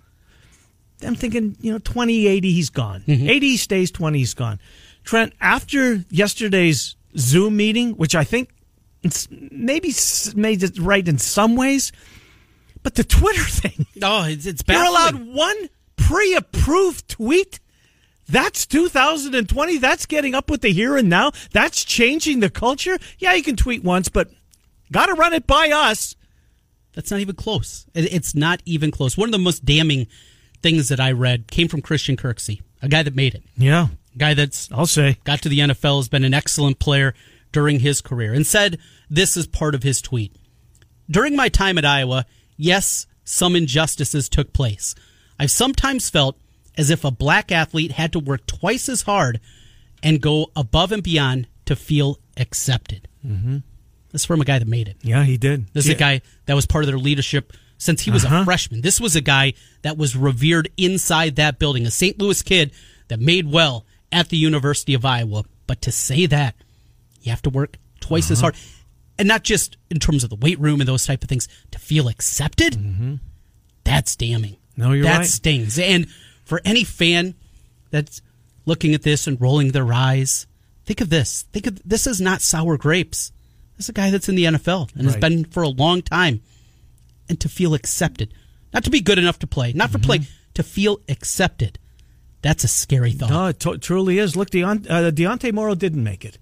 I'm 1.04 1.16
thinking, 1.16 1.56
you 1.62 1.72
know, 1.72 1.80
20, 1.80 2.28
80, 2.28 2.52
he's 2.52 2.70
gone. 2.70 3.04
Mm-hmm. 3.08 3.30
80 3.30 3.58
stays, 3.58 3.92
20, 3.92 4.20
he's 4.20 4.34
gone. 4.34 4.60
Trent, 5.04 5.34
after 5.42 6.04
yesterday's 6.10 6.96
Zoom 7.18 7.58
meeting, 7.58 7.92
which 7.94 8.16
I 8.16 8.24
think 8.24 8.50
it's 9.04 9.28
maybe 9.32 9.94
made 10.36 10.64
it 10.64 10.78
right 10.78 11.08
in 11.08 11.18
some 11.18 11.56
ways, 11.56 11.92
but 12.84 12.96
the 12.96 13.04
Twitter 13.04 13.44
thing. 13.44 13.86
Oh, 14.02 14.26
it's, 14.26 14.46
it's 14.46 14.64
You're 14.68 14.86
allowed 14.86 15.28
one 15.28 15.70
pre 15.98 16.36
approved 16.36 17.08
tweet? 17.08 17.60
That's 18.28 18.66
2020. 18.66 19.78
That's 19.80 20.06
getting 20.06 20.36
up 20.36 20.50
with 20.50 20.62
the 20.62 20.72
here 20.72 20.96
and 20.96 21.10
now. 21.10 21.32
That's 21.52 21.84
changing 21.84 22.40
the 22.40 22.50
culture. 22.50 22.98
Yeah, 23.20 23.34
you 23.34 23.44
can 23.44 23.58
tweet 23.58 23.84
once, 23.84 24.08
but 24.08 24.30
got 24.92 25.08
to 25.08 25.16
run 25.16 25.34
it 25.34 25.46
by 25.46 25.72
us. 25.72 26.16
That's 26.94 27.12
not 27.12 27.20
even 27.20 27.36
close. 27.36 27.86
It's 27.94 28.36
not 28.36 28.62
even 28.66 28.92
close. 28.92 29.18
One 29.18 29.28
of 29.28 29.34
the 29.34 29.40
most 29.40 29.66
damning 29.66 30.08
things 30.62 30.90
that 30.90 31.00
I 31.00 31.12
read 31.12 31.48
came 31.48 31.68
from 31.68 31.82
Christian 31.82 32.18
Kirksey, 32.18 32.62
a 32.82 32.88
guy 32.88 33.04
that 33.04 33.16
made 33.16 33.36
it. 33.36 33.44
Yeah. 33.58 33.88
A 34.16 34.18
guy 34.18 34.34
that's 34.34 34.72
I'll 34.72 34.86
say 34.86 35.18
got 35.24 35.42
to 35.44 35.50
the 35.50 35.60
NFL 35.60 35.98
has 35.98 36.10
been 36.10 36.24
an 36.24 36.34
excellent 36.34 36.80
player 36.80 37.14
during 37.52 37.80
his 37.80 38.02
career 38.02 38.34
and 38.34 38.46
said 38.46 38.78
this 39.10 39.36
is 39.38 39.48
part 39.48 39.76
of 39.76 39.84
his 39.84 40.02
tweet. 40.02 40.36
During 41.10 41.36
my 41.36 41.50
time 41.50 41.78
at 41.78 41.86
Iowa, 41.86 42.26
yes, 42.58 43.08
some 43.24 43.56
injustices 43.56 44.30
took 44.30 44.54
place. 44.54 44.96
I've 45.40 45.52
sometimes 45.52 46.10
felt 46.10 46.38
as 46.78 46.90
if 46.90 47.04
a 47.04 47.12
black 47.12 47.52
athlete 47.52 47.92
had 47.94 48.14
to 48.14 48.20
work 48.20 48.46
twice 48.46 48.88
as 48.88 49.04
hard 49.04 49.40
and 50.04 50.22
go 50.22 50.52
above 50.56 50.92
and 50.92 51.04
beyond 51.04 51.48
to 51.66 51.76
feel 51.76 52.20
accepted. 52.38 53.08
Mm-hmm. 53.26 53.58
This 54.12 54.22
is 54.22 54.26
from 54.26 54.42
a 54.42 54.46
guy 54.46 54.60
that 54.60 54.68
made 54.68 54.88
it. 54.88 54.98
Yeah, 55.02 55.24
he 55.24 55.38
did. 55.38 55.68
This 55.74 55.86
yeah. 55.86 55.92
is 55.92 55.96
a 55.96 56.00
guy 56.00 56.22
that 56.46 56.54
was 56.54 56.66
part 56.66 56.84
of 56.84 56.88
their 56.88 56.98
leadership 56.98 57.54
since 57.82 58.02
he 58.02 58.12
was 58.12 58.24
uh-huh. 58.24 58.42
a 58.42 58.46
freshman. 58.46 58.82
This 58.82 59.02
was 59.02 59.16
a 59.16 59.22
guy 59.22 59.54
that 59.82 59.98
was 59.98 60.16
revered 60.16 60.70
inside 60.78 61.38
that 61.38 61.58
building, 61.58 61.88
a 61.88 61.92
St. 61.92 62.20
Louis 62.20 62.40
kid 62.44 62.72
that 63.08 63.20
made 63.20 63.52
well 63.52 63.88
at 64.12 64.30
the 64.30 64.38
University 64.38 64.94
of 64.94 65.04
Iowa. 65.04 65.46
But 65.66 65.82
to 65.82 65.92
say 65.92 66.28
that, 66.28 66.54
you 67.22 67.32
have 67.32 67.42
to 67.42 67.50
work 67.50 67.78
twice 68.00 68.26
uh-huh. 68.26 68.34
as 68.34 68.42
hard. 68.42 68.56
And 69.18 69.28
not 69.28 69.44
just 69.44 69.78
in 69.90 69.98
terms 69.98 70.24
of 70.24 70.30
the 70.30 70.36
weight 70.36 70.60
room 70.60 70.80
and 70.80 70.88
those 70.88 71.08
type 71.08 71.24
of 71.24 71.30
things, 71.30 71.48
to 71.72 71.80
feel 71.80 72.08
accepted, 72.08 72.74
mm-hmm. 72.74 73.16
that's 73.84 74.16
damning. 74.16 74.58
No, 74.78 74.92
you're 74.92 75.04
right. 75.04 75.14
that 75.14 75.18
right. 75.18 75.28
stings. 75.28 75.80
And 75.80 76.08
for 76.46 76.62
any 76.64 76.84
fan 76.84 77.34
that's 77.90 78.22
looking 78.68 78.94
at 78.94 79.02
this 79.02 79.26
and 79.26 79.42
rolling 79.42 79.72
their 79.72 79.92
eyes, 79.92 80.46
think 80.86 81.02
of 81.02 81.10
this. 81.10 81.46
Think 81.52 81.66
of 81.66 81.82
this 81.84 82.06
is 82.06 82.22
not 82.22 82.42
sour 82.42 82.78
grapes. 82.78 83.32
This 83.78 83.86
is 83.86 83.90
a 83.90 83.94
guy 83.94 84.12
that's 84.12 84.30
in 84.30 84.36
the 84.36 84.46
NFL 84.46 84.94
and 84.94 85.06
right. 85.06 85.14
has 85.14 85.18
been 85.18 85.46
for 85.46 85.64
a 85.64 85.70
long 85.70 86.04
time 86.04 86.42
and 87.32 87.40
to 87.40 87.50
feel 87.50 87.74
accepted. 87.74 88.34
Not 88.74 88.84
to 88.84 88.92
be 88.92 89.02
good 89.02 89.18
enough 89.18 89.40
to 89.40 89.48
play, 89.48 89.74
not 89.74 89.90
for 89.90 89.98
mm-hmm. 89.98 90.06
play, 90.06 90.20
to 90.54 90.64
feel 90.64 91.00
accepted. 91.10 91.80
That's 92.42 92.64
a 92.64 92.68
scary 92.68 93.12
thought. 93.12 93.30
No, 93.30 93.46
it 93.48 93.60
t- 93.60 93.78
truly 93.78 94.20
is. 94.20 94.36
Look, 94.36 94.50
Deont- 94.50 94.90
uh, 94.90 95.12
Deontay 95.12 95.54
Morrow 95.54 95.76
didn't 95.76 96.04
make 96.04 96.26
it. 96.26 96.38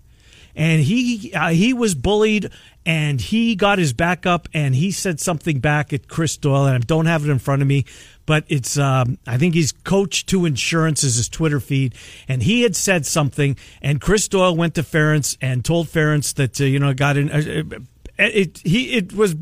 And 0.56 0.82
he 0.82 1.32
uh, 1.34 1.50
he 1.50 1.74
was 1.74 1.94
bullied, 1.94 2.50
and 2.86 3.22
he 3.22 3.56
got 3.56 3.78
his 3.78 3.94
back 3.94 4.26
up, 4.26 4.50
and 4.54 4.74
he 4.74 4.92
said 4.92 5.20
something 5.20 5.60
back 5.60 5.94
at 5.94 6.08
Chris 6.08 6.38
Doyle, 6.38 6.66
and 6.66 6.76
I 6.76 6.80
don't 6.80 7.06
have 7.06 7.24
it 7.24 7.30
in 7.30 7.40
front 7.40 7.62
of 7.62 7.68
me, 7.68 7.86
but 8.26 8.46
it's 8.48 8.78
um, 8.78 9.20
I 9.28 9.38
think 9.38 9.54
he's 9.54 9.72
coach 9.72 10.26
to 10.26 10.46
insurance 10.46 11.04
is 11.04 11.16
his 11.16 11.30
Twitter 11.30 11.60
feed, 11.60 11.94
and 12.28 12.42
he 12.42 12.64
had 12.64 12.76
said 12.76 13.06
something, 13.06 13.58
and 13.82 14.02
Chris 14.02 14.28
Doyle 14.28 14.56
went 14.56 14.74
to 14.76 14.82
Ferentz 14.82 15.38
and 15.40 15.64
told 15.64 15.88
Ferentz 15.88 16.34
that 16.34 16.60
uh, 16.60 16.66
you 16.66 16.80
know 16.80 16.94
got 16.96 17.16
in. 17.16 17.30
Uh, 17.30 17.64
uh 17.76 17.80
it 18.18 18.58
he 18.66 18.98
it 18.98 19.14
was 19.14 19.36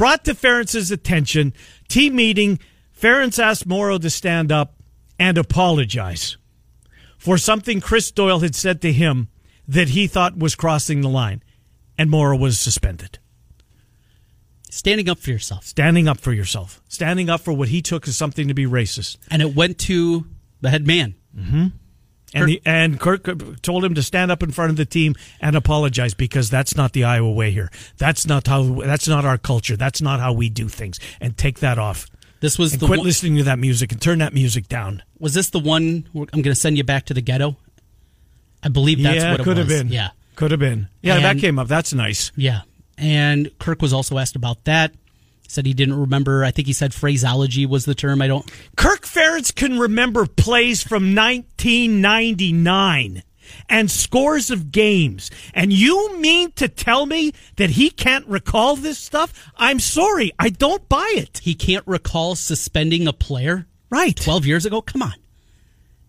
brought 0.00 0.24
to 0.24 0.34
Ferentz's 0.34 0.90
attention. 0.90 1.52
Team 1.86 2.16
meeting. 2.16 2.58
Ferentz 2.98 3.38
asked 3.38 3.66
Morrow 3.66 3.98
to 3.98 4.08
stand 4.08 4.50
up 4.50 4.76
and 5.18 5.36
apologize 5.36 6.38
for 7.18 7.36
something 7.36 7.82
Chris 7.82 8.10
Doyle 8.10 8.40
had 8.40 8.54
said 8.54 8.80
to 8.80 8.94
him 8.94 9.28
that 9.68 9.90
he 9.90 10.06
thought 10.06 10.38
was 10.38 10.54
crossing 10.54 11.02
the 11.02 11.10
line, 11.10 11.42
and 11.98 12.08
Morrow 12.08 12.38
was 12.38 12.58
suspended. 12.58 13.18
Standing 14.70 15.10
up 15.10 15.18
for 15.18 15.32
yourself. 15.32 15.66
Standing 15.66 16.08
up 16.08 16.18
for 16.18 16.32
yourself. 16.32 16.80
Standing 16.88 17.28
up 17.28 17.42
for 17.42 17.52
what 17.52 17.68
he 17.68 17.82
took 17.82 18.08
as 18.08 18.16
something 18.16 18.48
to 18.48 18.54
be 18.54 18.64
racist. 18.64 19.18
And 19.30 19.42
it 19.42 19.54
went 19.54 19.76
to 19.80 20.24
the 20.62 20.70
head 20.70 20.86
man. 20.86 21.14
Mm-hmm. 21.36 21.66
And, 22.32 22.48
the, 22.48 22.62
and 22.64 23.00
Kirk 23.00 23.28
told 23.62 23.84
him 23.84 23.94
to 23.94 24.02
stand 24.02 24.30
up 24.30 24.42
in 24.42 24.52
front 24.52 24.70
of 24.70 24.76
the 24.76 24.84
team 24.84 25.14
and 25.40 25.56
apologize 25.56 26.14
because 26.14 26.48
that's 26.48 26.76
not 26.76 26.92
the 26.92 27.04
Iowa 27.04 27.30
way 27.32 27.50
here. 27.50 27.70
That's 27.98 28.26
not 28.26 28.46
how. 28.46 28.62
That's 28.62 29.08
not 29.08 29.24
our 29.24 29.38
culture. 29.38 29.76
That's 29.76 30.00
not 30.00 30.20
how 30.20 30.32
we 30.32 30.48
do 30.48 30.68
things. 30.68 31.00
And 31.20 31.36
take 31.36 31.58
that 31.60 31.78
off. 31.78 32.06
This 32.40 32.58
was 32.58 32.72
and 32.72 32.80
the 32.80 32.86
quit 32.86 33.00
one, 33.00 33.06
listening 33.06 33.36
to 33.36 33.42
that 33.44 33.58
music 33.58 33.92
and 33.92 34.00
turn 34.00 34.18
that 34.20 34.32
music 34.32 34.68
down. 34.68 35.02
Was 35.18 35.34
this 35.34 35.50
the 35.50 35.58
one? 35.58 36.08
I'm 36.14 36.26
going 36.26 36.44
to 36.44 36.54
send 36.54 36.78
you 36.78 36.84
back 36.84 37.06
to 37.06 37.14
the 37.14 37.20
ghetto. 37.20 37.56
I 38.62 38.68
believe 38.68 39.02
that's 39.02 39.16
yeah, 39.16 39.32
what 39.32 39.40
it 39.40 39.44
could 39.44 39.58
was. 39.58 39.68
have 39.70 39.86
been. 39.86 39.92
Yeah, 39.92 40.10
could 40.36 40.50
have 40.50 40.60
been. 40.60 40.88
Yeah, 41.02 41.16
and, 41.16 41.24
that 41.24 41.38
came 41.38 41.58
up. 41.58 41.68
That's 41.68 41.92
nice. 41.92 42.32
Yeah, 42.36 42.62
and 42.96 43.50
Kirk 43.58 43.82
was 43.82 43.92
also 43.92 44.18
asked 44.18 44.36
about 44.36 44.64
that 44.64 44.94
said 45.50 45.66
he 45.66 45.74
didn't 45.74 46.00
remember. 46.00 46.42
I 46.44 46.50
think 46.50 46.66
he 46.66 46.72
said 46.72 46.94
phraseology 46.94 47.66
was 47.66 47.84
the 47.84 47.94
term. 47.94 48.22
I 48.22 48.28
don't. 48.28 48.50
Kirk 48.76 49.02
Ferentz 49.02 49.54
can 49.54 49.78
remember 49.78 50.24
plays 50.26 50.82
from 50.82 51.14
1999 51.14 53.22
and 53.68 53.90
scores 53.90 54.50
of 54.50 54.70
games. 54.70 55.30
And 55.54 55.72
you 55.72 56.18
mean 56.18 56.52
to 56.52 56.68
tell 56.68 57.06
me 57.06 57.32
that 57.56 57.70
he 57.70 57.90
can't 57.90 58.26
recall 58.26 58.76
this 58.76 58.98
stuff? 58.98 59.50
I'm 59.56 59.80
sorry, 59.80 60.32
I 60.38 60.50
don't 60.50 60.88
buy 60.88 61.12
it. 61.16 61.40
He 61.42 61.54
can't 61.54 61.86
recall 61.86 62.36
suspending 62.36 63.08
a 63.08 63.12
player? 63.12 63.66
Right. 63.90 64.14
12 64.14 64.46
years 64.46 64.66
ago? 64.66 64.82
Come 64.82 65.02
on. 65.02 65.14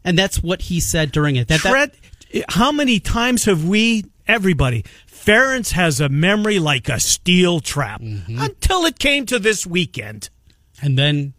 And 0.04 0.18
that's 0.18 0.42
what 0.42 0.64
he 0.64 0.80
said 0.80 1.12
during 1.12 1.36
it. 1.36 1.48
That, 1.48 1.60
Fred, 1.62 1.92
that, 2.32 2.46
how 2.50 2.72
many 2.72 3.00
times 3.00 3.46
have 3.46 3.66
we 3.66 4.06
everybody. 4.28 4.84
Ferentz 5.08 5.72
has 5.74 6.00
a 6.02 6.10
memory 6.10 6.60
like 6.60 6.90
a 6.90 7.00
steel 7.00 7.60
trap 7.60 8.02
until 8.02 8.86
it 8.86 8.98
came 9.00 9.26
to 9.28 9.40
this 9.40 9.66
weekend. 9.68 10.30
And 10.82 10.98
then 10.98 11.34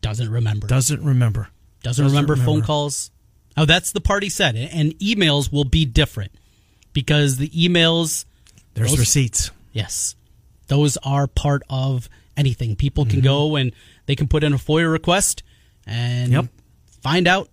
doesn't 0.00 0.30
remember. 0.30 0.66
Doesn't 0.66 1.02
remember. 1.04 1.48
doesn't, 1.82 2.04
doesn't 2.04 2.16
remember, 2.18 2.36
phone 2.42 2.62
calls. 2.62 3.10
Oh, 3.56 3.64
that's 3.64 3.92
the 3.92 4.00
party 4.00 4.28
said. 4.28 4.56
And 4.56 4.98
emails 4.98 5.52
will 5.52 5.64
be 5.64 5.84
different 5.84 6.32
because 6.92 7.36
the 7.38 7.48
emails, 7.50 8.24
There's 8.74 8.90
Those- 8.90 8.98
receipts. 9.00 9.50
yes, 9.72 10.14
those 10.68 10.96
are 10.98 11.26
part 11.26 11.62
of 11.70 12.08
anything. 12.36 12.76
People 12.76 13.04
Mm-hmm. 13.04 13.10
can 13.12 13.20
go 13.20 13.56
and 13.56 13.72
they 14.06 14.14
can 14.16 14.28
put 14.28 14.44
in 14.44 14.52
a 14.52 14.58
FOIA 14.58 14.90
request 14.90 15.42
and 15.86 16.32
Yep. 16.32 16.46
find 17.02 17.26
out 17.28 17.48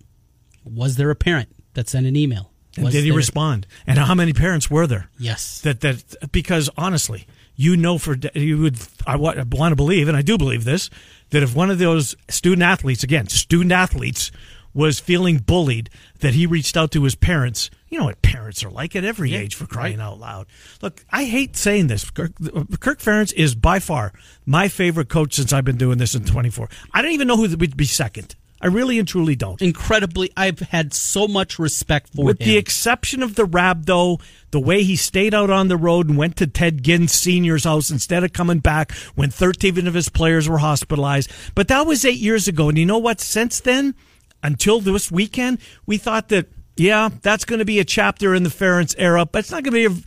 was 0.64 0.96
there 0.96 1.10
a 1.10 1.14
parent 1.14 1.48
that 1.74 1.88
sent 1.88 2.06
an 2.06 2.16
email? 2.16 2.50
And 2.76 2.84
Was 2.86 2.94
did 2.94 3.04
he 3.04 3.10
there- 3.10 3.16
respond? 3.16 3.66
And 3.86 3.98
how 3.98 4.14
many 4.14 4.32
parents 4.32 4.70
were 4.70 4.86
there? 4.86 5.08
Yes. 5.18 5.60
That 5.62 5.80
that 5.80 6.32
because 6.32 6.70
honestly, 6.76 7.26
you 7.56 7.76
know 7.76 7.98
for 7.98 8.16
you 8.34 8.58
would 8.58 8.78
I 9.06 9.16
want, 9.16 9.36
to 9.38 9.76
believe, 9.76 10.08
and 10.08 10.16
I 10.16 10.22
do 10.22 10.36
believe 10.36 10.64
this, 10.64 10.90
that 11.30 11.42
if 11.42 11.54
one 11.54 11.70
of 11.70 11.78
those 11.78 12.16
student 12.28 12.62
athletes, 12.62 13.04
again, 13.04 13.28
student 13.28 13.72
athletes, 13.72 14.32
was 14.72 14.98
feeling 14.98 15.38
bullied, 15.38 15.88
that 16.18 16.34
he 16.34 16.46
reached 16.46 16.76
out 16.76 16.90
to 16.90 17.04
his 17.04 17.14
parents. 17.14 17.70
You 17.88 17.98
know 18.00 18.06
what 18.06 18.22
parents 18.22 18.64
are 18.64 18.70
like 18.70 18.96
at 18.96 19.04
every 19.04 19.32
age 19.32 19.54
for 19.54 19.66
crying 19.66 20.00
out 20.00 20.18
loud. 20.18 20.46
Look, 20.82 21.04
I 21.10 21.26
hate 21.26 21.56
saying 21.56 21.86
this. 21.86 22.10
Kirk, 22.10 22.32
Kirk 22.80 22.98
Ferentz 22.98 23.32
is 23.34 23.54
by 23.54 23.78
far 23.78 24.12
my 24.44 24.66
favorite 24.66 25.08
coach 25.08 25.34
since 25.34 25.52
I've 25.52 25.64
been 25.64 25.76
doing 25.76 25.98
this 25.98 26.16
in 26.16 26.24
24. 26.24 26.68
I 26.92 27.02
don't 27.02 27.12
even 27.12 27.28
know 27.28 27.36
who 27.36 27.56
would 27.56 27.76
be 27.76 27.84
second. 27.84 28.34
I 28.64 28.68
really 28.68 28.98
and 28.98 29.06
truly 29.06 29.36
don't. 29.36 29.60
Incredibly, 29.60 30.32
I've 30.38 30.58
had 30.58 30.94
so 30.94 31.28
much 31.28 31.58
respect 31.58 32.14
for 32.14 32.24
With 32.24 32.40
him. 32.40 32.48
the 32.48 32.56
exception 32.56 33.22
of 33.22 33.34
the 33.34 33.44
rab, 33.44 33.84
though, 33.84 34.20
the 34.52 34.58
way 34.58 34.82
he 34.82 34.96
stayed 34.96 35.34
out 35.34 35.50
on 35.50 35.68
the 35.68 35.76
road 35.76 36.08
and 36.08 36.16
went 36.16 36.36
to 36.36 36.46
Ted 36.46 36.82
Ginn 36.82 37.06
Sr.'s 37.06 37.64
house 37.64 37.90
instead 37.90 38.24
of 38.24 38.32
coming 38.32 38.60
back 38.60 38.92
when 39.14 39.28
13 39.28 39.86
of 39.86 39.92
his 39.92 40.08
players 40.08 40.48
were 40.48 40.56
hospitalized. 40.56 41.30
But 41.54 41.68
that 41.68 41.86
was 41.86 42.06
eight 42.06 42.18
years 42.18 42.48
ago. 42.48 42.70
And 42.70 42.78
you 42.78 42.86
know 42.86 42.96
what? 42.96 43.20
Since 43.20 43.60
then, 43.60 43.94
until 44.42 44.80
this 44.80 45.12
weekend, 45.12 45.58
we 45.84 45.98
thought 45.98 46.30
that, 46.30 46.46
yeah, 46.78 47.10
that's 47.20 47.44
going 47.44 47.58
to 47.58 47.66
be 47.66 47.80
a 47.80 47.84
chapter 47.84 48.34
in 48.34 48.44
the 48.44 48.48
Ferentz 48.48 48.94
era, 48.96 49.26
but 49.26 49.40
it's 49.40 49.50
not 49.50 49.62
going 49.62 49.74
to 49.74 49.90
be 49.90 50.04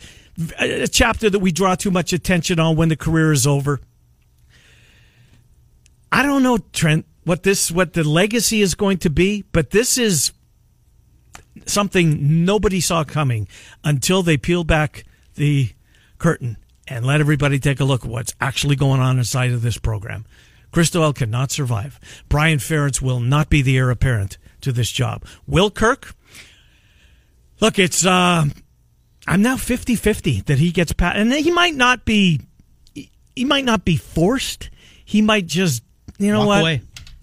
a, 0.58 0.82
a 0.82 0.88
chapter 0.88 1.30
that 1.30 1.38
we 1.38 1.52
draw 1.52 1.76
too 1.76 1.92
much 1.92 2.12
attention 2.12 2.58
on 2.58 2.74
when 2.74 2.88
the 2.88 2.96
career 2.96 3.30
is 3.30 3.46
over. 3.46 3.80
I 6.10 6.24
don't 6.24 6.42
know, 6.42 6.58
Trent, 6.72 7.06
what 7.28 7.42
this 7.42 7.70
what 7.70 7.92
the 7.92 8.02
legacy 8.02 8.62
is 8.62 8.74
going 8.74 8.96
to 8.96 9.10
be, 9.10 9.44
but 9.52 9.70
this 9.70 9.98
is 9.98 10.32
something 11.66 12.46
nobody 12.46 12.80
saw 12.80 13.04
coming 13.04 13.46
until 13.84 14.22
they 14.22 14.38
peeled 14.38 14.66
back 14.66 15.04
the 15.34 15.68
curtain 16.16 16.56
and 16.86 17.04
let 17.04 17.20
everybody 17.20 17.58
take 17.58 17.80
a 17.80 17.84
look 17.84 18.02
at 18.02 18.10
what's 18.10 18.34
actually 18.40 18.76
going 18.76 19.00
on 19.02 19.18
inside 19.18 19.52
of 19.52 19.60
this 19.60 19.76
program. 19.76 20.24
Chris 20.70 20.88
Doyle 20.88 21.12
cannot 21.12 21.50
survive. 21.50 22.00
Brian 22.30 22.58
Ferentz 22.58 23.02
will 23.02 23.20
not 23.20 23.50
be 23.50 23.60
the 23.60 23.76
heir 23.76 23.90
apparent 23.90 24.38
to 24.62 24.72
this 24.72 24.90
job. 24.90 25.22
Will 25.46 25.70
Kirk? 25.70 26.14
Look, 27.60 27.78
it's 27.78 28.06
uh 28.06 28.46
I'm 29.26 29.42
now 29.42 29.56
50-50 29.56 30.46
that 30.46 30.58
he 30.58 30.72
gets 30.72 30.94
past 30.94 31.18
and 31.18 31.30
he 31.30 31.50
might 31.50 31.74
not 31.74 32.06
be 32.06 32.40
he 32.94 33.44
might 33.44 33.66
not 33.66 33.84
be 33.84 33.98
forced. 33.98 34.70
He 35.04 35.20
might 35.20 35.46
just 35.46 35.82
you 36.18 36.32
know 36.32 36.40
Walk 36.40 36.48
what? 36.48 36.60
away. 36.60 36.82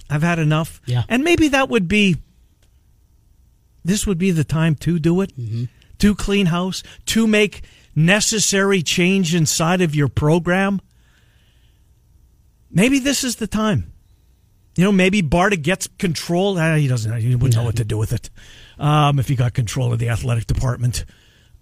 I've 0.09 0.23
had 0.23 0.39
enough. 0.39 0.81
Yeah. 0.85 1.03
And 1.09 1.23
maybe 1.23 1.49
that 1.49 1.69
would 1.69 1.87
be 1.87 2.17
this 3.83 4.07
would 4.07 4.17
be 4.17 4.31
the 4.31 4.43
time 4.43 4.75
to 4.75 4.97
do 4.99 5.21
it, 5.21 5.31
to 5.99 6.15
clean 6.15 6.47
house, 6.47 6.81
to 7.05 7.27
make 7.27 7.61
necessary 7.95 8.81
change 8.81 9.35
inside 9.35 9.81
of 9.81 9.95
your 9.95 10.07
program. 10.07 10.81
Maybe 12.71 12.99
this 12.99 13.23
is 13.23 13.37
the 13.37 13.47
time. 13.47 13.93
You 14.75 14.83
know, 14.83 14.91
maybe 14.91 15.21
Barta 15.21 15.61
gets 15.61 15.87
control. 15.99 16.57
Uh, 16.57 16.75
he 16.75 16.87
doesn't. 16.87 17.15
He 17.17 17.35
wouldn't 17.35 17.55
know 17.55 17.63
what 17.63 17.77
to 17.77 17.85
do 17.85 17.97
with 17.97 18.11
it 18.11 18.29
um, 18.77 19.19
if 19.19 19.29
he 19.29 19.35
got 19.35 19.53
control 19.53 19.93
of 19.93 19.99
the 19.99 20.09
athletic 20.09 20.47
department. 20.47 21.05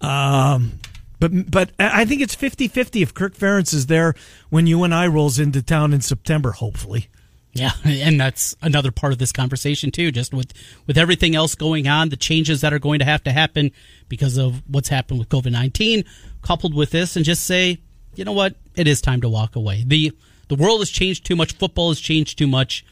Um, 0.02 0.80
but 1.20 1.52
but 1.52 1.72
I 1.78 2.06
think 2.06 2.22
it's 2.22 2.36
50-50 2.36 3.02
if 3.02 3.14
Kirk 3.14 3.36
Ferentz 3.36 3.74
is 3.74 3.86
there 3.86 4.16
when 4.50 4.66
you 4.66 4.84
and 4.84 4.94
I 4.94 5.08
rolls 5.08 5.40
into 5.40 5.62
town 5.62 5.94
in 5.94 6.02
September. 6.02 6.52
Hopefully. 6.52 7.08
Yeah, 7.54 7.72
and 7.84 8.20
that's 8.20 8.56
another 8.62 8.92
part 8.92 9.14
of 9.14 9.20
this 9.20 9.32
conversation 9.32 9.92
too. 9.92 10.12
Just 10.12 10.34
with 10.34 10.54
with 10.88 10.98
everything 10.98 11.36
else 11.36 11.56
going 11.56 11.88
on, 11.88 12.10
the 12.10 12.18
changes 12.18 12.62
that 12.62 12.74
are 12.74 12.80
going 12.80 13.00
to 13.00 13.06
have 13.06 13.24
to 13.26 13.32
happen 13.32 13.72
because 14.10 14.38
of 14.38 14.62
what's 14.68 14.90
happened 14.90 15.20
with 15.20 15.30
COVID 15.30 15.52
nineteen, 15.52 16.04
coupled 16.42 16.74
with 16.74 16.90
this, 16.92 17.16
and 17.16 17.24
just 17.24 17.44
say, 17.44 17.78
you 18.16 18.26
know 18.26 18.32
what, 18.34 18.56
it 18.76 18.88
is 18.88 19.02
time 19.02 19.22
to 19.22 19.30
walk 19.30 19.56
away. 19.56 19.84
the 19.86 20.12
The 20.48 20.56
world 20.56 20.82
has 20.82 20.90
changed 20.90 21.26
too 21.26 21.36
much. 21.36 21.54
Football 21.54 21.90
has 21.90 22.00
changed 22.00 22.38
too 22.38 22.48
much. 22.48 22.84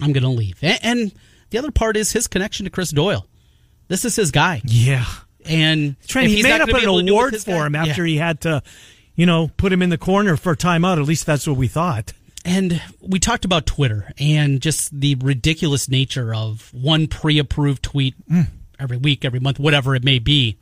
I'm 0.00 0.12
going 0.12 0.22
to 0.24 0.28
leave. 0.28 0.58
And, 0.62 0.78
and 0.82 1.12
the 1.50 1.58
other 1.58 1.70
part 1.70 1.96
is 1.96 2.12
his 2.12 2.26
connection 2.26 2.64
to 2.64 2.70
Chris 2.70 2.90
Doyle. 2.90 3.26
This 3.88 4.04
is 4.04 4.16
his 4.16 4.30
guy, 4.30 4.60
Yeah. 4.64 5.04
and 5.44 5.94
Trent, 6.08 6.28
he 6.28 6.42
made 6.42 6.60
up 6.60 6.68
an 6.68 6.76
able 6.76 6.78
to 6.78 6.82
do 6.82 6.90
it 6.90 7.02
with 7.04 7.08
award 7.10 7.36
for 7.42 7.50
guy- 7.52 7.66
him 7.66 7.74
after 7.74 8.04
Yeah. 8.06 8.12
he 8.12 8.16
had 8.18 8.40
to, 8.42 8.62
you 9.14 9.24
know, 9.26 9.50
put 9.56 9.72
him 9.72 9.82
in 9.82 9.90
the 9.90 9.98
corner 9.98 10.36
for 10.36 10.52
a 10.52 10.56
timeout. 10.56 10.98
At 11.00 11.04
least 11.06 11.26
that's 11.26 11.46
what 11.46 11.56
we 11.56 11.68
thought. 11.68 12.12
And 12.44 12.80
we 13.00 13.18
talked 13.18 13.44
about 13.44 13.64
Twitter 13.66 14.12
and 14.18 14.60
just 14.60 14.98
the 14.98 15.14
ridiculous 15.16 15.88
nature 15.88 16.34
of 16.34 16.68
one 16.74 17.06
pre 17.06 17.38
approved 17.38 17.82
tweet 17.82 18.14
every 18.78 18.96
week, 18.98 19.24
every 19.24 19.40
month, 19.40 19.58
whatever 19.58 19.94
it 19.94 20.04
may 20.04 20.18
be. 20.18 20.58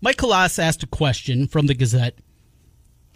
Mike 0.00 0.18
Hlas 0.18 0.58
asked 0.58 0.82
a 0.82 0.86
question 0.86 1.46
from 1.48 1.66
the 1.66 1.74
Gazette 1.74 2.14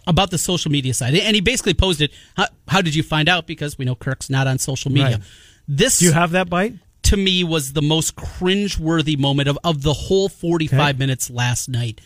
about 0.05 0.29
the 0.29 0.37
social 0.37 0.71
media 0.71 0.93
side. 0.93 1.15
And 1.15 1.35
he 1.35 1.41
basically 1.41 1.73
posed 1.73 2.01
it 2.01 2.11
how, 2.35 2.47
how 2.67 2.81
did 2.81 2.95
you 2.95 3.01
find 3.01 3.27
out? 3.29 3.47
Because 3.47 3.77
we 3.77 3.85
know 3.85 3.95
Kirk's 3.95 4.29
not 4.29 4.45
on 4.45 4.59
social 4.59 4.91
media. 4.91 5.17
Right. 5.17 5.21
This, 5.67 5.99
Do 5.99 6.05
you 6.05 6.11
have 6.11 6.31
that 6.31 6.49
bite? 6.49 6.73
to 7.03 7.17
me, 7.17 7.43
was 7.43 7.73
the 7.73 7.81
most 7.81 8.15
cringe-worthy 8.15 9.15
moment 9.15 9.47
of, 9.47 9.57
of 9.63 9.81
the 9.83 9.93
whole 9.93 10.27
45 10.29 10.79
Okay. 10.79 10.97
minutes 10.99 11.29
last 11.29 11.69
night. 11.69 12.01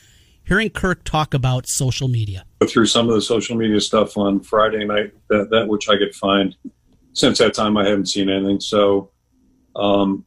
Hearing 0.46 0.70
Kirk 0.70 1.04
talk 1.04 1.34
about 1.34 1.68
social 1.68 2.08
media. 2.08 2.46
Through 2.68 2.88
some 2.88 3.08
of 3.08 3.16
the 3.16 3.22
social 3.22 3.56
media 3.56 3.80
stuff 3.80 4.18
on 4.18 4.42
Friday 4.42 4.86
night, 4.86 5.14
that, 5.30 5.50
that 5.50 5.68
which 5.68 5.88
I 5.90 5.98
could 5.98 6.14
find. 6.14 6.56
Since 7.14 7.38
that 7.40 7.54
time, 7.54 7.78
I 7.78 7.88
haven't 7.88 8.08
seen 8.08 8.30
anything. 8.30 8.60
So, 8.60 9.12
um, 9.76 10.26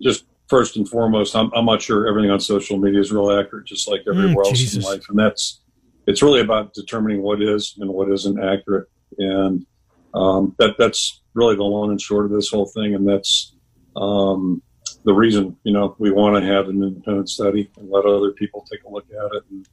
just 0.00 0.26
first 0.48 0.76
and 0.76 0.88
foremost, 0.88 1.34
I'm, 1.34 1.50
I'm 1.54 1.66
not 1.66 1.82
sure 1.82 2.06
everything 2.06 2.30
on 2.30 2.40
social 2.40 2.78
media 2.78 3.00
is 3.00 3.12
real 3.12 3.30
accurate, 3.30 3.66
just 3.66 3.88
like 3.88 4.02
everywhere 4.08 4.44
else 4.44 4.58
Jesus. 4.58 4.84
in 4.84 4.90
life. 4.90 5.04
And 5.08 5.18
that's, 5.18 5.60
it's 6.06 6.22
really 6.22 6.40
about 6.40 6.72
determining 6.72 7.22
what 7.22 7.42
is 7.42 7.76
and 7.80 7.90
what 7.90 8.10
isn't 8.10 8.42
accurate. 8.42 8.88
And 9.18 9.66
um, 10.14 10.54
that 10.58 10.76
that's 10.78 11.22
really 11.34 11.56
the 11.56 11.64
long 11.64 11.90
and 11.90 12.00
short 12.00 12.26
of 12.26 12.30
this 12.30 12.50
whole 12.50 12.66
thing. 12.66 12.94
And 12.94 13.08
that's 13.08 13.54
um, 13.96 14.62
the 15.04 15.12
reason, 15.12 15.56
you 15.64 15.72
know, 15.72 15.96
we 15.98 16.10
want 16.10 16.42
to 16.42 16.48
have 16.48 16.68
an 16.68 16.82
independent 16.82 17.28
study 17.28 17.70
and 17.76 17.90
let 17.90 18.04
other 18.04 18.32
people 18.32 18.64
take 18.70 18.84
a 18.84 18.88
look 18.88 19.06
at 19.10 19.36
it. 19.36 19.42
And 19.50 19.66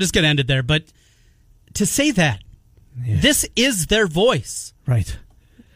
just 0.00 0.12
going 0.12 0.22
to 0.22 0.28
end 0.28 0.40
it 0.40 0.46
there. 0.46 0.62
But 0.62 0.84
to 1.74 1.86
say 1.86 2.10
that, 2.12 2.42
this 2.96 3.48
is 3.56 3.86
their 3.86 4.06
voice. 4.06 4.72
Right. 4.86 5.18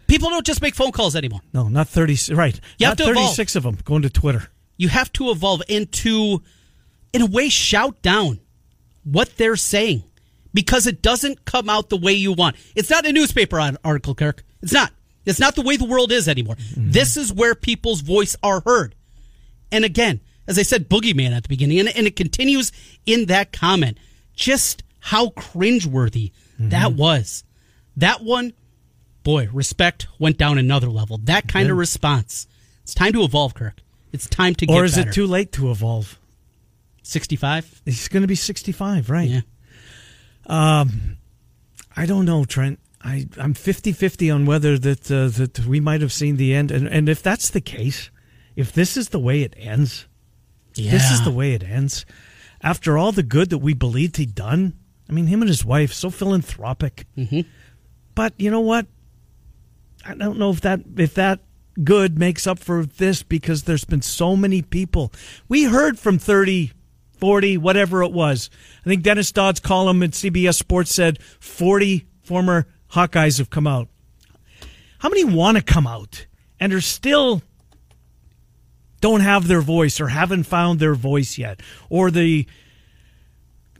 People 0.07 0.31
don't 0.31 0.47
just 0.47 0.63
make 0.63 0.75
phone 0.75 0.93
calls 0.93 1.15
anymore. 1.15 1.41
No, 1.53 1.69
not 1.69 1.89
30. 1.89 2.35
Right. 2.35 2.59
You 2.79 2.87
not 2.87 2.99
have 2.99 3.07
to 3.07 3.11
evolve. 3.13 3.27
36 3.27 3.57
of 3.57 3.63
them 3.65 3.79
going 3.85 4.03
to 4.03 4.11
Twitter. 4.11 4.49
You 4.77 4.89
have 4.89 5.13
to 5.15 5.31
evolve 5.31 5.63
into, 5.69 6.43
in 7.13 7.23
a 7.23 7.27
way, 7.27 7.49
shout 7.49 8.01
down 8.01 8.41
what 9.05 9.37
they're 9.37 9.57
saying 9.57 10.05
because 10.55 10.87
it 10.87 11.03
doesn't 11.03 11.45
come 11.45 11.69
out 11.69 11.89
the 11.89 11.97
way 11.97 12.13
you 12.13 12.33
want. 12.33 12.57
It's 12.75 12.91
not 12.91 13.07
a 13.07 13.13
newspaper 13.13 13.61
article, 13.85 14.15
Kirk. 14.15 14.45
It's 14.63 14.73
not. 14.73 14.93
It's 15.27 15.41
not 15.41 15.57
the 15.57 15.63
way 15.63 15.77
the 15.77 15.85
world 15.85 16.11
is 16.11 16.27
anymore. 16.27 16.55
Mm-hmm. 16.55 16.93
This 16.93 17.17
is 17.17 17.33
where 17.33 17.55
people's 17.55 18.01
voice 18.01 18.35
are 18.43 18.63
heard. 18.65 18.95
And 19.71 19.85
again, 19.85 20.21
as 20.47 20.59
I 20.59 20.63
said, 20.63 20.89
boogeyman 20.89 21.37
at 21.37 21.43
the 21.43 21.49
beginning, 21.51 21.81
and, 21.81 21.89
and 21.95 22.07
it 22.07 22.17
continues 22.17 22.73
in 23.05 23.27
that 23.27 23.53
comment. 23.53 23.99
Just 24.39 24.85
how 25.01 25.31
cringeworthy 25.31 26.31
that 26.61 26.93
was. 26.93 27.43
That 27.97 28.23
one, 28.23 28.53
boy, 29.25 29.49
respect 29.53 30.07
went 30.21 30.39
down 30.39 30.59
another 30.59 30.89
level. 30.89 31.19
That 31.25 31.49
kind 31.49 31.69
of 31.71 31.77
response. 31.77 32.47
It's 32.85 32.95
time 32.95 33.13
to 33.15 33.25
evolve, 33.25 33.55
Kirk. 33.55 33.81
It's 34.13 34.29
time 34.29 34.55
to 34.55 34.67
get 34.67 34.73
Or 34.75 34.85
is 34.85 34.95
better. 34.95 35.11
it 35.11 35.13
too 35.13 35.27
late 35.27 35.51
to 35.53 35.73
evolve? 35.73 36.21
65? 37.03 37.83
He's 37.85 38.07
going 38.07 38.23
to 38.23 38.29
be 38.29 38.37
65, 38.37 39.11
right? 39.11 39.29
Yeah. 39.29 39.41
Um, 40.47 41.19
I 41.97 42.07
don't 42.07 42.25
know, 42.25 42.45
Trent. 42.45 42.79
I, 43.03 43.27
I'm 43.39 43.55
50 43.55 43.91
50 43.93 44.31
on 44.31 44.47
whether 44.47 44.79
that, 44.79 45.11
uh, 45.11 45.29
that 45.37 45.67
we 45.67 45.81
might 45.81 46.01
have 46.01 46.13
seen 46.13 46.37
the 46.37 46.55
end. 46.55 46.71
And, 46.71 46.87
and 46.87 47.09
if 47.09 47.23
that's 47.25 47.51
the 47.51 47.61
case, 47.61 48.11
if 48.55 48.73
this 48.73 48.97
is 48.97 49.09
the 49.09 49.19
way 49.19 49.43
it 49.43 49.55
ends, 49.57 50.07
Yeah. 50.77 50.93
this 50.93 51.11
is 51.11 51.25
the 51.25 51.31
way 51.33 51.55
it 51.55 51.65
ends. 51.65 52.07
After 52.63 52.99
all 52.99 53.13
the 53.13 53.23
good 53.23 53.51
that 53.51 53.59
we 53.59 53.75
believed 53.75 54.17
he'd 54.17 54.35
done, 54.35 54.75
I 55.09 55.13
mean, 55.13 55.27
him 55.27 55.43
and 55.43 55.49
his 55.49 55.65
wife, 55.65 55.93
so 55.93 56.11
philanthropic. 56.11 57.07
Mm-hmm. 57.17 57.41
But 58.15 58.35
you 58.37 58.51
know 58.51 58.61
what? 58.61 58.87
I 60.05 60.15
don't 60.15 60.39
know 60.39 60.51
if 60.51 60.61
that 60.63 60.81
if 60.97 61.15
that 61.15 61.41
good 61.83 62.19
makes 62.19 62.47
up 62.47 62.59
for 62.59 62.85
this 62.85 63.23
because 63.23 63.63
there's 63.63 63.85
been 63.85 64.03
so 64.03 64.35
many 64.35 64.63
people. 64.63 65.13
We 65.49 65.65
heard 65.65 65.99
from 65.99 66.19
30 66.19 66.73
40, 67.19 67.59
whatever 67.59 68.03
it 68.03 68.13
was. 68.13 68.49
I 68.85 68.89
think 68.89 69.03
Dennis 69.03 69.33
Dodd's 69.33 69.61
column 69.61 70.03
at 70.03 70.11
CBS 70.11 70.55
Sports 70.55 70.95
said 70.95 71.21
40 71.41 72.07
former 72.23 72.67
Hawkeyes 72.93 73.39
have 73.39 73.51
come 73.51 73.67
out. 73.67 73.89
How 75.01 75.09
many 75.09 75.25
want 75.25 75.57
to 75.57 75.63
come 75.63 75.87
out 75.87 76.27
and 76.59 76.73
are 76.73 76.81
still 76.81 77.43
don't 79.01 79.21
have 79.21 79.47
their 79.49 79.61
voice 79.61 80.01
or 80.01 80.09
haven't 80.09 80.45
found 80.45 80.81
their 80.81 80.95
voice 80.95 81.39
yet 81.39 81.61
or 81.89 82.11
the 82.11 82.47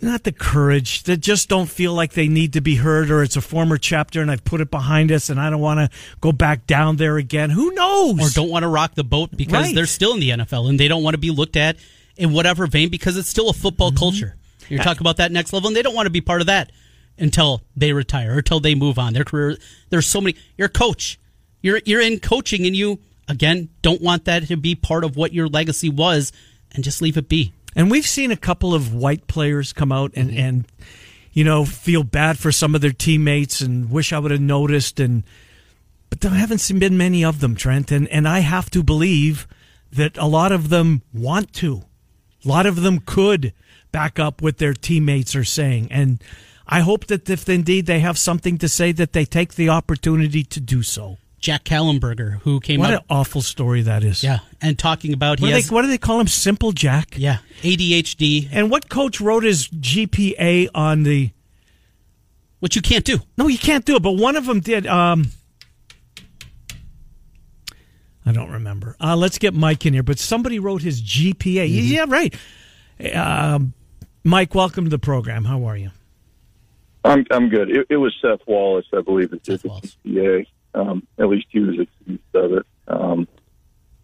not 0.01 0.23
the 0.23 0.31
courage 0.31 1.03
that 1.05 1.17
just 1.17 1.49
don't 1.49 1.69
feel 1.69 1.93
like 1.93 2.13
they 2.13 2.29
need 2.29 2.53
to 2.53 2.61
be 2.61 2.77
heard 2.77 3.11
or 3.11 3.23
it's 3.25 3.35
a 3.35 3.41
former 3.41 3.77
chapter 3.77 4.23
and 4.23 4.31
I've 4.31 4.45
put 4.45 4.61
it 4.61 4.71
behind 4.71 5.11
us 5.11 5.29
and 5.29 5.41
I 5.41 5.51
don't 5.51 5.61
want 5.61 5.81
to 5.91 5.99
go 6.21 6.31
back 6.31 6.69
down 6.69 6.97
there 6.97 7.17
again. 7.17 7.51
Who 7.51 7.73
knows? 7.73 8.21
Or 8.21 8.31
don't 8.33 8.49
want 8.49 8.63
to 8.63 8.69
rock 8.69 8.95
the 8.95 9.03
boat 9.03 9.31
because 9.37 9.65
Right. 9.67 9.75
they're 9.75 9.87
still 9.87 10.15
in 10.15 10.21
the 10.21 10.31
NFL 10.31 10.69
and 10.69 10.79
they 10.79 10.87
don't 10.87 11.03
want 11.03 11.15
to 11.15 11.19
be 11.19 11.33
looked 11.33 11.57
at 11.57 11.79
in 12.17 12.33
whatever 12.33 12.69
vein 12.69 12.91
because 12.91 13.17
it's 13.17 13.29
still 13.29 13.51
a 13.51 13.53
football 13.53 13.91
Mm-hmm. 13.91 13.99
culture. 13.99 14.37
You're 14.69 14.85
talking 14.85 15.01
about 15.01 15.17
that 15.17 15.33
next 15.33 15.53
level 15.53 15.67
and 15.67 15.77
they 15.77 15.83
don't 15.83 15.95
want 15.95 16.07
to 16.07 16.11
be 16.11 16.21
part 16.21 16.43
of 16.43 16.47
that 16.47 16.71
until 17.19 17.63
they 17.77 17.93
retire 17.93 18.35
or 18.35 18.39
until 18.39 18.61
they 18.61 18.77
move 18.77 19.01
on. 19.01 19.15
Their 19.15 19.25
career 19.25 19.57
there's 19.91 20.07
so 20.07 20.21
many 20.21 20.37
you're 20.57 20.67
a 20.67 20.71
coach. 20.71 21.19
You're 21.61 21.81
you're 21.85 22.01
in 22.03 22.21
coaching 22.21 22.67
and 22.67 22.77
you 22.77 23.01
again 23.29 23.69
don't 23.83 24.03
want 24.03 24.25
that 24.25 24.47
to 24.49 24.57
be 24.57 24.75
part 24.75 25.05
of 25.05 25.17
what 25.17 25.33
your 25.33 25.49
legacy 25.49 25.89
was 25.89 26.33
and 26.73 26.85
just 26.85 27.03
leave 27.03 27.17
it 27.17 27.29
be. 27.29 27.53
And 27.77 27.91
we've 27.91 28.07
seen 28.07 28.33
a 28.33 28.37
couple 28.37 28.75
of 28.75 28.95
white 28.95 29.27
players 29.27 29.73
come 29.73 29.93
out 29.93 30.13
and, 30.15 30.31
mm-hmm. 30.31 30.39
and 30.39 30.65
you 31.33 31.45
know, 31.45 31.65
feel 31.65 32.03
bad 32.03 32.39
for 32.39 32.51
some 32.51 32.75
of 32.75 32.81
their 32.81 32.91
teammates 32.91 33.61
and 33.61 33.91
wish 33.91 34.13
I 34.13 34.19
would 34.19 34.31
have 34.31 34.41
noticed 34.41 34.99
and 34.99 35.23
but 36.11 36.21
there 36.21 36.31
haven't 36.31 36.59
seen 36.59 36.79
been 36.79 36.97
many 36.97 37.25
of 37.25 37.41
them, 37.41 37.55
Trent, 37.55 37.93
and, 37.93 38.09
and 38.09 38.27
I 38.27 38.39
have 38.41 38.71
to 38.71 38.83
believe 38.83 39.47
that 39.93 40.17
a 40.17 40.27
lot 40.27 40.53
of 40.53 40.71
them 40.71 41.03
want 41.13 41.53
to. 41.55 41.83
A 42.45 42.49
lot 42.49 42.67
of 42.67 42.83
them 42.83 43.01
could 43.01 43.53
back 43.93 44.19
up 44.19 44.41
what 44.41 44.59
their 44.59 44.75
teammates 44.75 45.35
are 45.35 45.45
saying. 45.45 45.89
And 45.91 46.23
I 46.67 46.81
hope 46.81 47.07
that 47.07 47.29
if 47.29 47.49
indeed 47.49 47.87
they 47.87 48.01
have 48.01 48.19
something 48.19 48.59
to 48.59 48.69
say 48.69 48.93
that 48.93 49.13
they 49.13 49.25
take 49.25 49.55
the 49.55 49.69
opportunity 49.69 50.45
to 50.45 50.61
do 50.61 50.83
so. 50.83 51.19
Jack 51.39 51.65
Kallenberger, 51.65 52.41
who 52.43 52.59
came 52.61 52.81
What 52.81 52.93
up 52.93 53.01
an 53.03 53.07
awful 53.11 53.43
story 53.43 53.83
that 53.83 54.03
is. 54.03 54.25
yeah, 54.25 54.41
and 54.61 54.79
talking 54.79 55.13
about 55.13 55.39
What, 55.41 55.47
he 55.47 55.53
do 55.53 55.55
has 55.55 55.69
they, 55.69 55.75
what 55.75 55.83
do 55.83 55.89
they 55.89 55.99
call 55.99 56.19
him? 56.21 56.27
Simple 56.27 56.73
Jack? 56.73 57.15
yeah, 57.17 57.39
ADHD, 57.63 58.49
And 58.51 58.71
what 58.71 58.89
coach 58.89 59.21
wrote 59.21 59.45
his 59.45 59.69
GPA 59.69 60.69
on 60.75 61.05
the? 61.05 61.31
which 62.61 62.75
you 62.75 62.83
can't 62.83 63.05
do. 63.05 63.19
No, 63.37 63.47
you 63.47 63.57
can't 63.59 63.85
do 63.85 63.95
it. 63.95 64.03
But 64.03 64.13
one 64.17 64.35
of 64.35 64.47
them 64.47 64.59
did. 64.59 64.85
Um, 64.89 65.29
I 68.27 68.33
don't 68.33 68.51
remember. 68.51 68.97
Uh, 69.01 69.15
let's 69.17 69.39
get 69.39 69.55
Mike 69.55 69.87
in 69.87 69.93
here. 69.95 70.03
But 70.03 70.19
somebody 70.19 70.59
wrote 70.59 70.83
his 70.83 71.01
GPA. 71.01 71.67
Yeah, 71.71 72.05
right. 72.09 72.35
Um, 73.15 73.75
Mike, 74.25 74.57
welcome 74.57 74.85
to 74.85 74.91
the 74.91 74.99
program. 74.99 75.45
How 75.45 75.65
are 75.67 75.77
you? 75.77 75.91
I'm 77.05 77.25
I'm 77.31 77.49
good. 77.49 77.71
It, 77.71 77.87
it 77.91 77.97
was 77.97 78.13
Seth 78.21 78.41
Wallace, 78.49 78.87
I 78.93 79.03
believe, 79.03 79.31
that 79.31 79.45
did 79.45 79.53
Seth 79.53 79.63
the 79.63 79.69
Wallace. 79.69 79.97
GPA. 80.05 80.47
Um, 80.79 81.07
at 81.19 81.29
least 81.29 81.47
he 81.51 81.61
was 81.61 81.77
accused 81.79 82.23
of 82.35 82.53
it. 82.53 82.67
Um, 82.87 83.29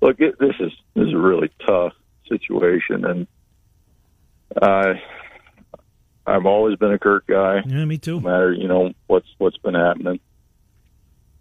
look, 0.01 0.21
it, 0.21 0.39
this 0.39 0.55
is 0.61 0.73
this 0.95 1.07
is 1.07 1.15
a 1.15 1.19
really 1.19 1.51
tough 1.67 1.93
situation, 2.29 3.05
and 3.05 3.27
I 4.61 5.03
I've 6.27 6.47
always 6.47 6.77
been 6.77 6.93
a 6.93 6.99
Kirk 6.99 7.27
guy, 7.27 7.63
Yeah, 7.67 7.85
me 7.85 7.99
too. 7.99 8.21
no 8.21 8.29
matter 8.31 8.53
you 8.53 8.69
know 8.69 8.93
what's 9.07 9.29
what's 9.39 9.59
been 9.59 9.75
happening. 9.75 10.21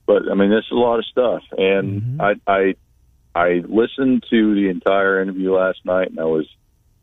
But 0.06 0.30
I 0.30 0.36
mean, 0.36 0.50
this 0.50 0.66
is 0.66 0.72
a 0.72 0.76
lot 0.76 1.00
of 1.00 1.06
stuff, 1.06 1.44
and 1.58 2.22
I 2.22 2.34
I 2.46 2.76
I 3.36 3.64
listened 3.68 4.26
to 4.30 4.56
the 4.56 4.70
entire 4.70 5.22
interview 5.22 5.54
last 5.56 5.80
night, 5.86 6.10
and 6.10 6.20
I 6.20 6.26
was 6.26 6.48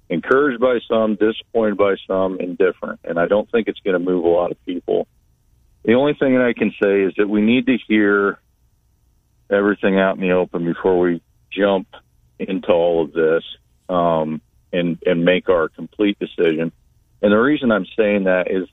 encouraged 0.08 0.60
by 0.60 0.78
some, 0.88 1.14
disappointed 1.14 1.76
by 1.76 1.94
some, 2.06 2.38
indifferent. 2.40 3.00
And 3.04 3.18
I 3.18 3.26
don't 3.26 3.50
think 3.50 3.68
it's 3.68 3.80
going 3.80 3.94
to 3.94 4.04
move 4.04 4.24
a 4.24 4.28
lot 4.28 4.50
of 4.50 4.64
people. 4.66 5.06
The 5.84 5.94
only 5.94 6.14
thing 6.14 6.34
that 6.34 6.44
I 6.44 6.52
can 6.52 6.72
say 6.82 7.02
is 7.02 7.14
that 7.16 7.28
we 7.28 7.40
need 7.40 7.66
to 7.66 7.76
hear 7.88 8.38
everything 9.50 9.98
out 9.98 10.16
in 10.16 10.20
the 10.20 10.32
open 10.32 10.64
before 10.64 10.98
we 10.98 11.22
jump 11.50 11.88
into 12.38 12.68
all 12.68 13.04
of 13.04 13.12
this 13.12 13.42
um, 13.88 14.40
and 14.72 14.98
and 15.04 15.24
make 15.24 15.48
our 15.48 15.68
complete 15.68 16.18
decision. 16.18 16.72
And 17.22 17.32
the 17.32 17.36
reason 17.36 17.72
I'm 17.72 17.86
saying 17.96 18.24
that 18.24 18.50
is 18.50 18.68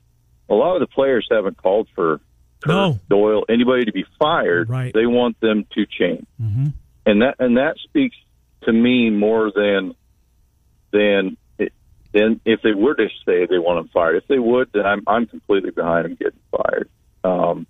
a 0.48 0.54
lot 0.54 0.74
of 0.74 0.80
the 0.80 0.86
players 0.86 1.26
haven't 1.30 1.56
called 1.56 1.88
for 1.94 2.20
No. 2.66 2.98
Doyle 3.08 3.44
anybody 3.48 3.84
to 3.86 3.92
be 3.92 4.04
fired. 4.18 4.68
Right. 4.68 4.92
They 4.92 5.06
want 5.06 5.38
them 5.40 5.66
to 5.74 5.86
change 5.86 6.26
hmm 6.38 6.68
and 7.08 7.22
that 7.22 7.36
and 7.38 7.56
that 7.56 7.76
speaks 7.78 8.16
to 8.64 8.72
me 8.72 9.08
more 9.08 9.50
than 9.50 9.94
than 10.92 11.36
than 12.12 12.40
if 12.44 12.60
they 12.62 12.74
were 12.74 12.94
to 12.94 13.08
say 13.24 13.46
they 13.46 13.58
want 13.58 13.78
him 13.80 13.88
fired. 13.88 14.16
If 14.16 14.28
they 14.28 14.38
would, 14.38 14.70
then 14.72 14.84
I'm 14.84 15.02
I'm 15.06 15.26
completely 15.26 15.70
behind 15.70 16.06
him 16.06 16.16
getting 16.16 16.40
fired. 16.50 16.90
Um, 17.28 17.66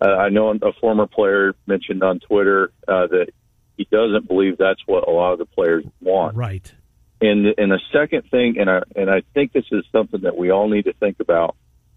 I 0.00 0.28
know 0.28 0.50
a 0.50 0.72
former 0.80 1.06
player 1.06 1.54
mentioned 1.66 2.02
on 2.02 2.20
Twitter 2.20 2.70
uh, 2.86 3.06
that 3.08 3.28
he 3.76 3.84
doesn't 3.90 4.28
believe 4.28 4.56
that's 4.56 4.80
what 4.86 5.08
a 5.08 5.10
lot 5.10 5.32
of 5.32 5.38
the 5.38 5.46
players 5.46 5.84
want. 6.00 6.36
Right. 6.36 6.72
And 7.20 7.46
and 7.58 7.72
the 7.72 7.80
second 7.92 8.30
thing, 8.30 8.58
and 8.60 8.70
I 8.70 8.82
and 8.94 9.10
I 9.10 9.22
think 9.34 9.52
this 9.52 9.64
is 9.72 9.84
something 9.90 10.20
that 10.22 10.36
we 10.36 10.50
all 10.50 10.68
need 10.68 10.84
to 10.84 10.92
think 10.92 11.16
about. 11.20 11.56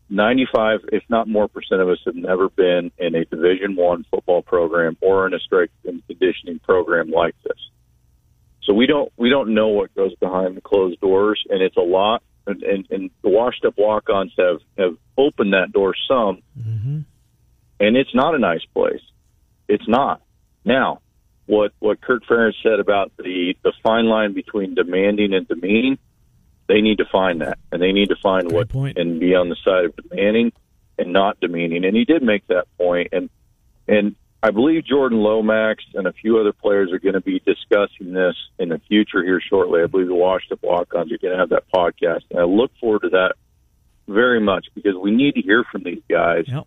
Ninety-five, 0.09 0.79
if 0.91 1.03
not 1.09 1.27
more, 1.27 1.47
percent 1.47 1.79
of 1.79 1.89
us 1.89 1.99
have 2.05 2.15
never 2.15 2.49
been 2.49 2.91
in 2.97 3.15
a 3.15 3.23
Division 3.25 3.75
One 3.75 4.03
football 4.09 4.41
program 4.41 4.97
or 4.99 5.27
in 5.27 5.33
a 5.33 5.39
strength 5.39 5.73
and 5.85 6.05
conditioning 6.07 6.59
program 6.59 7.11
like 7.11 7.35
this. 7.43 7.59
So 8.63 8.73
we 8.73 8.87
don't 8.87 9.11
we 9.15 9.29
don't 9.29 9.53
know 9.53 9.69
what 9.69 9.93
goes 9.93 10.15
behind 10.15 10.57
the 10.57 10.61
closed 10.61 10.99
doors, 10.99 11.39
and 11.49 11.61
it's 11.61 11.77
a 11.77 11.81
lot. 11.81 12.23
And, 12.47 12.63
and, 12.63 12.87
and 12.89 13.09
the 13.21 13.29
washed-up 13.29 13.75
walk-ons 13.77 14.33
have 14.37 14.61
have 14.77 14.97
opened 15.17 15.53
that 15.53 15.71
door 15.71 15.93
some, 16.07 16.41
mm-hmm. 16.59 16.99
and 17.79 17.97
it's 17.97 18.15
not 18.15 18.33
a 18.33 18.39
nice 18.39 18.65
place. 18.73 19.01
It's 19.67 19.87
not. 19.87 20.21
Now, 20.65 21.01
what 21.45 21.73
what 21.79 22.01
Kirk 22.01 22.23
Ferentz 22.25 22.55
said 22.63 22.79
about 22.79 23.11
the 23.17 23.55
the 23.63 23.73
fine 23.83 24.05
line 24.05 24.33
between 24.33 24.73
demanding 24.73 25.33
and 25.33 25.47
demeaning, 25.47 25.99
they 26.67 26.81
need 26.81 26.97
to 26.97 27.05
find 27.11 27.41
that, 27.41 27.59
and 27.71 27.81
they 27.81 27.91
need 27.91 28.09
to 28.09 28.15
find 28.15 28.47
Great 28.47 28.55
what 28.55 28.69
point. 28.69 28.97
and 28.97 29.19
be 29.19 29.35
on 29.35 29.49
the 29.49 29.57
side 29.63 29.85
of 29.85 29.95
demanding 30.09 30.51
and 30.97 31.13
not 31.13 31.39
demeaning. 31.39 31.85
And 31.85 31.95
he 31.95 32.05
did 32.05 32.23
make 32.23 32.47
that 32.47 32.65
point, 32.77 33.09
and 33.11 33.29
and 33.87 34.15
I 34.43 34.49
believe 34.49 34.85
Jordan 34.85 35.19
Lomax 35.19 35.83
and 35.93 36.07
a 36.07 36.13
few 36.13 36.39
other 36.39 36.51
players 36.51 36.91
are 36.91 36.99
going 36.99 37.13
to 37.13 37.21
be 37.21 37.39
discussing 37.39 38.13
this 38.13 38.35
in 38.57 38.69
the 38.69 38.79
future 38.87 39.23
here 39.23 39.39
shortly. 39.39 39.83
I 39.83 39.85
believe 39.85 40.07
the 40.07 40.15
Up 40.15 40.63
Walk-Ons 40.63 41.11
are 41.11 41.17
going 41.19 41.33
to 41.33 41.37
have 41.37 41.49
that 41.49 41.65
podcast, 41.73 42.23
and 42.31 42.39
I 42.39 42.43
look 42.43 42.71
forward 42.79 43.03
to 43.03 43.09
that 43.09 43.35
very 44.07 44.39
much 44.39 44.67
because 44.73 44.95
we 44.95 45.11
need 45.11 45.35
to 45.35 45.41
hear 45.41 45.63
from 45.63 45.83
these 45.83 46.01
guys 46.09 46.45
Yep. 46.47 46.65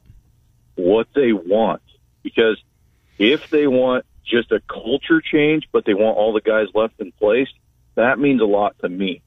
what 0.77 1.09
they 1.15 1.33
want. 1.33 1.83
Because 2.23 2.63
if 3.19 3.51
they 3.51 3.67
want 3.67 4.07
just 4.25 4.53
a 4.53 4.61
culture 4.61 5.21
change, 5.21 5.69
but 5.73 5.85
they 5.85 5.95
want 5.95 6.17
all 6.17 6.33
the 6.33 6.41
guys 6.41 6.69
left 6.75 7.01
in 7.01 7.11
place, 7.13 7.49
that 7.97 8.19
means 8.21 8.41
a 8.41 8.47
lot 8.47 8.79
to 8.81 8.89
me. 8.89 9.21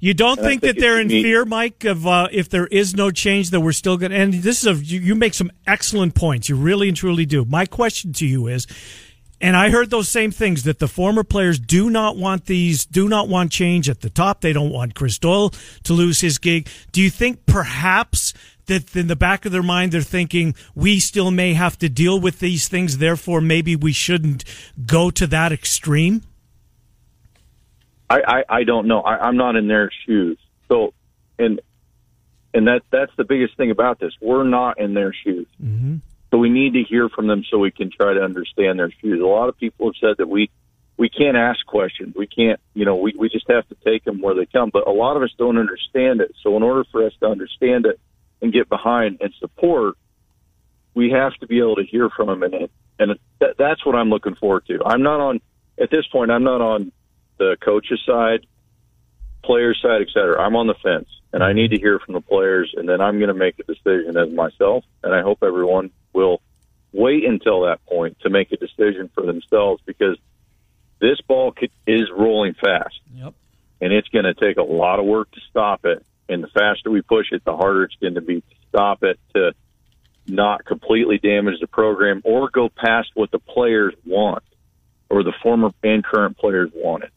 You 0.00 0.14
don't 0.14 0.38
And 0.38 0.46
think 0.46 0.62
think 0.62 0.76
that 0.76 0.80
they're 0.80 0.98
in 0.98 1.08
fear, 1.08 1.44
Mike, 1.44 1.84
of 1.84 2.06
uh, 2.06 2.28
if 2.32 2.48
there 2.48 2.66
is 2.66 2.94
no 2.94 3.10
change 3.10 3.50
that 3.50 3.60
we're 3.60 3.72
still 3.72 3.98
going 3.98 4.12
to. 4.12 4.16
And 4.16 4.34
this 4.34 4.64
is 4.64 4.66
a 4.66 4.82
you, 4.82 4.98
you 4.98 5.14
make 5.14 5.34
some 5.34 5.50
excellent 5.66 6.14
points. 6.14 6.48
You 6.48 6.56
really 6.56 6.88
and 6.88 6.96
truly 6.96 7.26
do. 7.26 7.44
My 7.44 7.66
question 7.66 8.14
to 8.14 8.26
you 8.26 8.46
is, 8.46 8.66
and 9.42 9.56
I 9.56 9.70
heard 9.70 9.90
those 9.90 10.08
same 10.08 10.30
things 10.30 10.64
that 10.64 10.78
the 10.78 10.88
former 10.88 11.22
players 11.22 11.58
do 11.58 11.90
not 11.90 12.16
want 12.16 12.46
these, 12.46 12.86
do 12.86 13.08
not 13.08 13.28
want 13.28 13.52
change 13.52 13.88
at 13.88 14.00
the 14.00 14.10
top. 14.10 14.40
They 14.40 14.52
don't 14.52 14.72
want 14.72 14.94
Chris 14.94 15.18
Doyle 15.18 15.50
to 15.84 15.92
lose 15.92 16.20
his 16.20 16.38
gig. 16.38 16.68
Do 16.92 17.02
you 17.02 17.10
think 17.10 17.44
perhaps 17.46 18.32
that 18.66 18.94
in 18.96 19.06
the 19.06 19.16
back 19.16 19.44
of 19.44 19.52
their 19.52 19.62
mind 19.62 19.92
they're 19.92 20.02
thinking 20.02 20.54
we 20.74 21.00
still 21.00 21.30
may 21.30 21.54
have 21.54 21.78
to 21.78 21.88
deal 21.88 22.18
with 22.18 22.38
these 22.38 22.68
things, 22.68 22.98
therefore 22.98 23.40
maybe 23.40 23.76
we 23.76 23.92
shouldn't 23.92 24.44
go 24.86 25.10
to 25.10 25.26
that 25.26 25.52
extreme? 25.52 26.22
I, 28.10 28.20
I, 28.26 28.44
I 28.48 28.64
don't 28.64 28.88
know. 28.88 29.00
I, 29.00 29.28
I'm 29.28 29.36
not 29.36 29.54
in 29.54 29.68
their 29.68 29.90
shoes. 30.04 30.38
So, 30.68 30.92
and 31.38 31.60
and 32.52 32.66
that 32.66 32.82
that's 32.90 33.12
the 33.16 33.24
biggest 33.24 33.56
thing 33.56 33.70
about 33.70 34.00
this. 34.00 34.12
We're 34.20 34.44
not 34.44 34.80
in 34.80 34.94
their 34.94 35.14
shoes. 35.14 35.46
Mm-hmm. 35.62 35.96
So 36.30 36.38
we 36.38 36.50
need 36.50 36.74
to 36.74 36.82
hear 36.82 37.08
from 37.08 37.28
them 37.28 37.44
so 37.48 37.58
we 37.58 37.70
can 37.70 37.90
try 37.90 38.14
to 38.14 38.20
understand 38.20 38.78
their 38.78 38.90
shoes. 39.00 39.20
A 39.20 39.26
lot 39.26 39.48
of 39.48 39.56
people 39.56 39.86
have 39.86 39.94
said 40.00 40.16
that 40.18 40.28
we 40.28 40.50
we 40.96 41.08
can't 41.08 41.36
ask 41.36 41.64
questions. 41.64 42.14
We 42.14 42.26
can't, 42.26 42.60
you 42.74 42.84
know, 42.84 42.96
we, 42.96 43.14
we 43.18 43.30
just 43.30 43.48
have 43.48 43.66
to 43.68 43.76
take 43.84 44.04
them 44.04 44.20
where 44.20 44.34
they 44.34 44.44
come. 44.44 44.70
But 44.70 44.86
a 44.86 44.90
lot 44.90 45.16
of 45.16 45.22
us 45.22 45.30
don't 45.38 45.56
understand 45.56 46.20
it. 46.20 46.34
So 46.42 46.56
in 46.56 46.62
order 46.62 46.84
for 46.92 47.06
us 47.06 47.12
to 47.20 47.26
understand 47.26 47.86
it 47.86 47.98
and 48.42 48.52
get 48.52 48.68
behind 48.68 49.18
and 49.22 49.32
support, 49.38 49.94
we 50.92 51.10
have 51.12 51.32
to 51.36 51.46
be 51.46 51.58
able 51.58 51.76
to 51.76 51.84
hear 51.84 52.10
from 52.10 52.26
them. 52.28 52.42
And 52.42 52.68
and 52.98 53.18
that, 53.38 53.56
that's 53.56 53.86
what 53.86 53.94
I'm 53.94 54.10
looking 54.10 54.34
forward 54.34 54.66
to. 54.66 54.84
I'm 54.84 55.02
not 55.02 55.20
on 55.20 55.40
at 55.80 55.90
this 55.90 56.06
point. 56.08 56.30
I'm 56.30 56.44
not 56.44 56.60
on 56.60 56.92
the 57.40 57.56
coaches 57.60 58.00
side, 58.06 58.46
players 59.42 59.80
side, 59.82 60.02
et 60.02 60.08
cetera. 60.14 60.40
I'm 60.40 60.54
on 60.54 60.68
the 60.68 60.74
fence, 60.74 61.08
and 61.32 61.42
I 61.42 61.52
need 61.54 61.72
to 61.72 61.78
hear 61.78 61.98
from 61.98 62.14
the 62.14 62.20
players, 62.20 62.72
and 62.76 62.88
then 62.88 63.00
I'm 63.00 63.18
going 63.18 63.28
to 63.28 63.34
make 63.34 63.58
a 63.58 63.64
decision 63.64 64.16
as 64.16 64.30
myself. 64.32 64.84
And 65.02 65.12
I 65.12 65.22
hope 65.22 65.42
everyone 65.42 65.90
will 66.12 66.40
wait 66.92 67.24
until 67.24 67.62
that 67.62 67.84
point 67.86 68.18
to 68.20 68.30
make 68.30 68.52
a 68.52 68.56
decision 68.56 69.10
for 69.14 69.24
themselves 69.24 69.82
because 69.86 70.16
this 71.00 71.20
ball 71.22 71.54
is 71.86 72.08
rolling 72.16 72.54
fast. 72.54 73.00
Yep. 73.14 73.34
and 73.80 73.92
it's 73.92 74.08
going 74.08 74.26
to 74.26 74.34
take 74.34 74.58
a 74.58 74.62
lot 74.62 74.98
of 74.98 75.06
work 75.06 75.30
to 75.32 75.40
stop 75.50 75.84
it. 75.84 76.04
And 76.28 76.44
the 76.44 76.48
faster 76.48 76.90
we 76.90 77.02
push 77.02 77.32
it, 77.32 77.44
the 77.44 77.56
harder 77.56 77.84
it's 77.84 77.96
going 77.96 78.14
to 78.14 78.20
be 78.20 78.40
to 78.40 78.56
stop 78.68 79.02
it 79.02 79.18
to 79.34 79.52
not 80.26 80.64
completely 80.64 81.18
damage 81.18 81.58
the 81.60 81.66
program 81.66 82.20
or 82.24 82.50
go 82.50 82.68
past 82.68 83.10
what 83.14 83.30
the 83.30 83.38
players 83.38 83.94
want 84.04 84.44
or 85.08 85.22
the 85.24 85.32
former 85.42 85.70
and 85.82 86.04
current 86.04 86.36
players 86.36 86.70
wanted. 86.74 87.10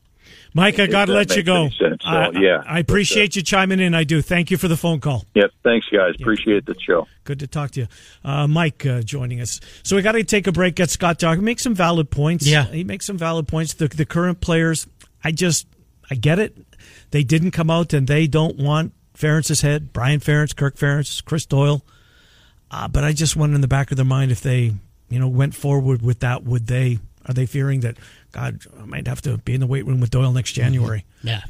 Mike, 0.55 0.79
I 0.79 0.87
got 0.87 1.05
to 1.05 1.13
let 1.13 1.35
you 1.35 1.41
go. 1.41 1.69
So, 1.69 1.95
uh, 2.05 2.31
yeah, 2.35 2.61
I 2.67 2.79
appreciate 2.79 3.35
you 3.35 3.41
chiming 3.41 3.79
in. 3.79 3.95
I 3.95 4.03
do. 4.03 4.21
Thank 4.21 4.51
you 4.51 4.57
for 4.57 4.67
the 4.67 4.77
phone 4.77 4.99
call. 4.99 5.25
Yep. 5.33 5.51
Thanks, 5.63 5.87
guys. 5.89 6.13
Appreciate 6.19 6.65
the 6.65 6.75
show. 6.79 7.07
Good 7.23 7.39
to 7.39 7.47
talk 7.47 7.71
to 7.71 7.81
you. 7.81 7.87
Uh, 8.23 8.47
Mike 8.47 8.85
uh, 8.85 9.01
joining 9.01 9.41
us. 9.41 9.59
So 9.81 9.95
we 9.95 10.01
got 10.01 10.11
to 10.11 10.23
take 10.23 10.45
a 10.45 10.51
break. 10.51 10.75
Get 10.75 10.91
Scott 10.91 11.19
talking. 11.19 11.43
Make 11.43 11.59
some 11.59 11.73
valid 11.73 12.11
points. 12.11 12.45
Yeah. 12.45 12.65
He 12.65 12.83
makes 12.83 13.05
some 13.05 13.17
valid 13.17 13.47
points. 13.47 13.73
The, 13.73 13.87
the 13.87 14.05
current 14.05 14.41
players, 14.41 14.85
I 15.23 15.31
just, 15.31 15.65
I 16.11 16.15
get 16.15 16.37
it. 16.37 16.55
They 17.11 17.23
didn't 17.23 17.51
come 17.51 17.69
out 17.69 17.93
and 17.93 18.07
they 18.07 18.27
don't 18.27 18.57
want 18.57 18.93
Ferentz's 19.15 19.61
head. 19.61 19.91
Brian 19.91 20.19
Ferentz, 20.19 20.55
Kirk 20.55 20.75
Ferentz, 20.75 21.23
Chris 21.23 21.45
Doyle. 21.45 21.83
Uh, 22.69 22.87
but 22.87 23.03
I 23.03 23.13
just 23.13 23.35
wonder 23.35 23.55
in 23.55 23.61
the 23.61 23.67
back 23.67 23.91
of 23.91 23.97
their 23.97 24.05
mind 24.05 24.31
if 24.31 24.41
they, 24.41 24.73
you 25.09 25.19
know, 25.19 25.27
went 25.27 25.55
forward 25.55 26.01
with 26.01 26.19
that, 26.19 26.43
would 26.43 26.67
they, 26.67 26.99
are 27.27 27.33
they 27.33 27.45
fearing 27.45 27.81
that, 27.81 27.97
God, 28.31 28.61
I 28.79 28.85
might 28.85 29.07
have 29.07 29.21
to 29.23 29.37
be 29.37 29.53
in 29.53 29.59
the 29.59 29.67
weight 29.67 29.85
room 29.85 29.99
with 29.99 30.09
Doyle 30.11 30.31
next 30.31 30.53
January? 30.53 31.05
Yeah. 31.23 31.41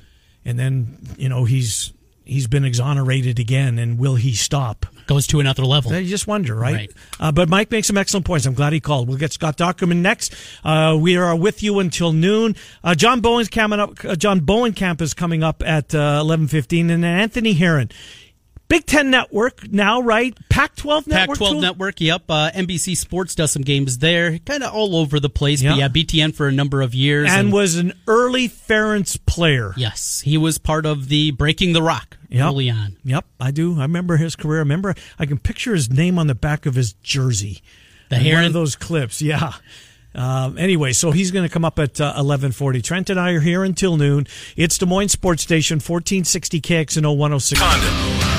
And 0.45 0.59
then, 0.59 0.97
you 1.17 1.29
know, 1.29 1.45
he's, 1.45 1.93
he's 2.25 2.47
been 2.47 2.65
exonerated 2.65 3.39
again 3.39 3.79
and 3.79 3.97
will 3.97 4.15
he 4.15 4.33
stop? 4.33 4.85
Goes 5.05 5.27
to 5.27 5.41
another 5.41 5.65
level. 5.65 5.93
You 5.93 6.07
just 6.09 6.27
wonder, 6.27 6.55
right? 6.55 6.75
Right. 6.75 6.91
Uh, 7.19 7.31
but 7.33 7.49
Mike 7.49 7.71
makes 7.71 7.87
some 7.87 7.97
excellent 7.97 8.25
points. 8.25 8.45
I'm 8.45 8.53
glad 8.53 8.71
he 8.71 8.79
called. 8.79 9.09
We'll 9.09 9.17
get 9.17 9.33
Scott 9.33 9.57
Dochterman 9.57 9.97
next. 9.97 10.33
Uh, 10.63 10.97
we 10.99 11.17
are 11.17 11.35
with 11.35 11.61
you 11.61 11.79
until 11.79 12.13
noon. 12.13 12.55
Uh, 12.83 12.95
John 12.95 13.19
Bowen's 13.19 13.49
coming 13.49 13.81
up. 13.81 14.03
Uh, 14.05 14.15
John 14.15 14.39
Bowenkamp 14.39 15.01
is 15.01 15.13
coming 15.13 15.43
up 15.43 15.61
at 15.65 15.93
uh, 15.93 16.21
11:15, 16.23 16.89
and 16.89 17.03
Anthony 17.03 17.51
Herron. 17.51 17.89
Big 18.73 18.87
Ten 18.87 19.11
Network 19.11 19.71
now, 19.71 20.01
right? 20.01 20.35
Pac-12 20.49 21.05
Network. 21.05 21.37
Pac-12? 21.37 21.61
Network, 21.61 22.01
yep. 22.01 22.23
Uh, 22.27 22.49
NBC 22.55 22.97
Sports 22.97 23.35
does 23.35 23.51
some 23.51 23.61
games 23.61 23.99
there, 23.99 24.39
kind 24.39 24.63
of 24.63 24.73
all 24.73 24.95
over 24.95 25.19
the 25.19 25.29
place. 25.29 25.61
Yeah. 25.61 25.73
But 25.73 25.77
yeah, 25.77 25.89
BTN 25.89 26.33
for 26.33 26.47
a 26.47 26.51
number 26.51 26.81
of 26.81 26.95
years, 26.95 27.29
and 27.31 27.53
was 27.53 27.75
an 27.75 27.93
early 28.07 28.49
Ferentz 28.49 29.23
player. 29.27 29.73
yes, 29.77 30.21
he 30.21 30.39
was 30.39 30.57
part 30.57 30.87
of 30.87 31.07
the 31.07 31.29
Breaking 31.29 31.73
the 31.73 31.83
Rock 31.83 32.17
Yep. 32.29 32.47
early 32.47 32.71
on. 32.71 32.97
Yep, 33.03 33.25
I 33.39 33.51
do. 33.51 33.77
I 33.77 33.83
remember 33.83 34.17
his 34.17 34.35
career. 34.35 34.57
I 34.57 34.61
remember 34.61 34.95
I 35.19 35.27
can 35.27 35.37
picture 35.37 35.75
his 35.75 35.91
name 35.91 36.17
on 36.17 36.25
the 36.25 36.33
back 36.33 36.65
of 36.65 36.73
his 36.73 36.93
jersey. 36.93 37.61
The 38.09 38.27
In 38.27 38.33
one 38.33 38.45
of 38.45 38.53
those 38.53 38.75
clips. 38.75 39.21
Yeah. 39.21 39.53
Um, 40.15 40.57
anyway, 40.57 40.93
so 40.93 41.11
he's 41.11 41.29
going 41.29 41.47
to 41.47 41.53
come 41.53 41.63
up 41.63 41.77
at 41.77 42.01
uh, 42.01 42.05
1140. 42.17 42.81
Trent 42.81 43.09
and 43.11 43.19
I 43.19 43.33
are 43.33 43.39
here 43.39 43.63
until 43.63 43.97
noon. 43.97 44.25
It's 44.55 44.79
Des 44.79 44.85
Moines 44.87 45.09
Sports 45.09 45.43
Station, 45.43 45.75
1460 45.75 46.59
KXNO 46.61 47.15
106. 47.17 47.59
Condon. 47.61 48.32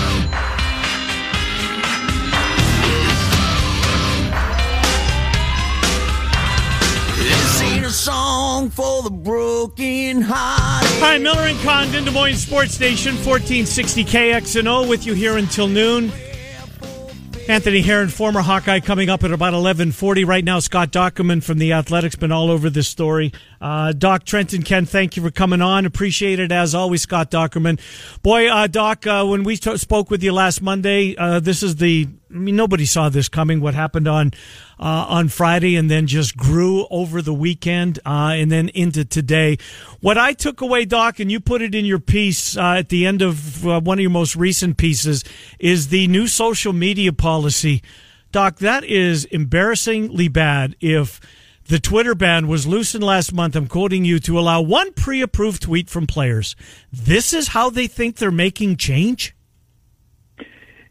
Song 8.65 8.71
for 8.71 9.03
the 9.03 9.11
broken 9.11 10.23
hearted. 10.23 10.89
Hi, 11.01 11.19
Miller 11.19 11.41
and 11.41 11.59
Condon, 11.61 12.05
Des 12.05 12.11
Moines 12.11 12.37
Sports 12.37 12.75
Station, 12.75 13.15
1460 13.15 14.05
KXNO, 14.05 14.89
with 14.89 15.07
you 15.07 15.15
here 15.15 15.37
until 15.37 15.69
noon. 15.69 16.13
Anthony 17.47 17.83
Herron, 17.83 18.09
former 18.09 18.41
Hawkeye, 18.41 18.81
coming 18.81 19.11
up 19.11 19.23
at 19.23 19.31
about 19.31 19.53
1140. 19.53 20.25
Right 20.25 20.45
now, 20.45 20.61
Scott 20.61 20.91
Dochterman 20.93 21.43
from 21.43 21.59
The 21.59 21.75
Athletics, 21.75 22.17
been 22.17 22.33
all 22.33 22.51
over 22.51 22.71
this 22.71 22.89
story. 22.89 23.33
Uh, 23.61 23.93
Doc 23.93 24.25
Trenton, 24.25 24.63
Ken, 24.63 24.87
thank 24.87 25.17
you 25.17 25.23
for 25.23 25.31
coming 25.31 25.61
on. 25.61 25.85
Appreciate 25.85 26.39
it 26.41 26.51
as 26.51 26.75
always, 26.75 27.03
Scott 27.03 27.31
Dochterman. 27.31 27.79
Boy, 28.23 28.51
uh, 28.51 28.67
Doc, 28.67 29.07
uh, 29.07 29.27
when 29.27 29.45
we 29.45 29.59
t- 29.59 29.77
spoke 29.77 30.11
with 30.11 30.23
you 30.23 30.33
last 30.33 30.63
Monday, 30.63 31.15
uh, 31.17 31.39
this 31.39 31.63
is 31.63 31.77
the, 31.77 32.09
I 32.35 32.37
mean, 32.37 32.57
nobody 32.57 32.85
saw 32.85 33.11
this 33.11 33.29
coming, 33.29 33.61
what 33.61 33.75
happened 33.75 34.09
on, 34.09 34.33
uh, 34.81 35.07
on 35.09 35.29
Friday 35.29 35.77
and 35.77 35.89
then 35.89 36.09
just 36.09 36.37
grew 36.37 36.85
over 36.91 37.23
the 37.23 37.33
weekend, 37.33 38.01
uh, 38.05 38.33
and 38.35 38.51
then 38.51 38.71
into 38.71 39.05
today. 39.05 39.57
What 40.01 40.19
I 40.19 40.33
took 40.33 40.61
away, 40.61 40.85
Doc, 40.85 41.21
and 41.21 41.31
you 41.31 41.39
put 41.39 41.63
it 41.63 41.77
in 41.77 41.85
your 41.85 42.01
piece, 42.01 42.57
uh, 42.57 42.75
at 42.79 42.89
the 42.89 43.07
end 43.07 43.23
of 43.23 43.65
uh, 43.65 43.81
one 43.81 43.99
of 43.99 44.03
your 44.03 44.11
most 44.11 44.35
recent 44.35 44.79
pieces, 44.79 45.23
is 45.61 45.89
the 45.89 46.09
new 46.09 46.27
social 46.27 46.73
media 46.73 47.13
policy. 47.13 47.83
Doc, 48.33 48.59
that 48.59 48.83
is 48.83 49.27
embarrassingly 49.27 50.27
bad 50.27 50.75
if 50.81 51.21
the 51.69 51.79
Twitter 51.79 52.17
ban 52.17 52.49
was 52.49 52.67
loosened 52.67 53.05
last 53.05 53.33
month. 53.33 53.55
I'm 53.55 53.69
quoting 53.69 54.05
you 54.05 54.19
to 54.19 54.41
allow 54.41 54.61
one 54.61 54.93
pre 54.93 55.23
approved 55.23 55.63
tweet 55.63 55.89
from 55.89 56.09
players. 56.09 56.57
This 56.93 57.33
is 57.33 57.49
how 57.49 57.71
they 57.71 57.87
think 57.87 58.17
they're 58.17 58.33
making 58.33 58.77
change? 58.77 59.34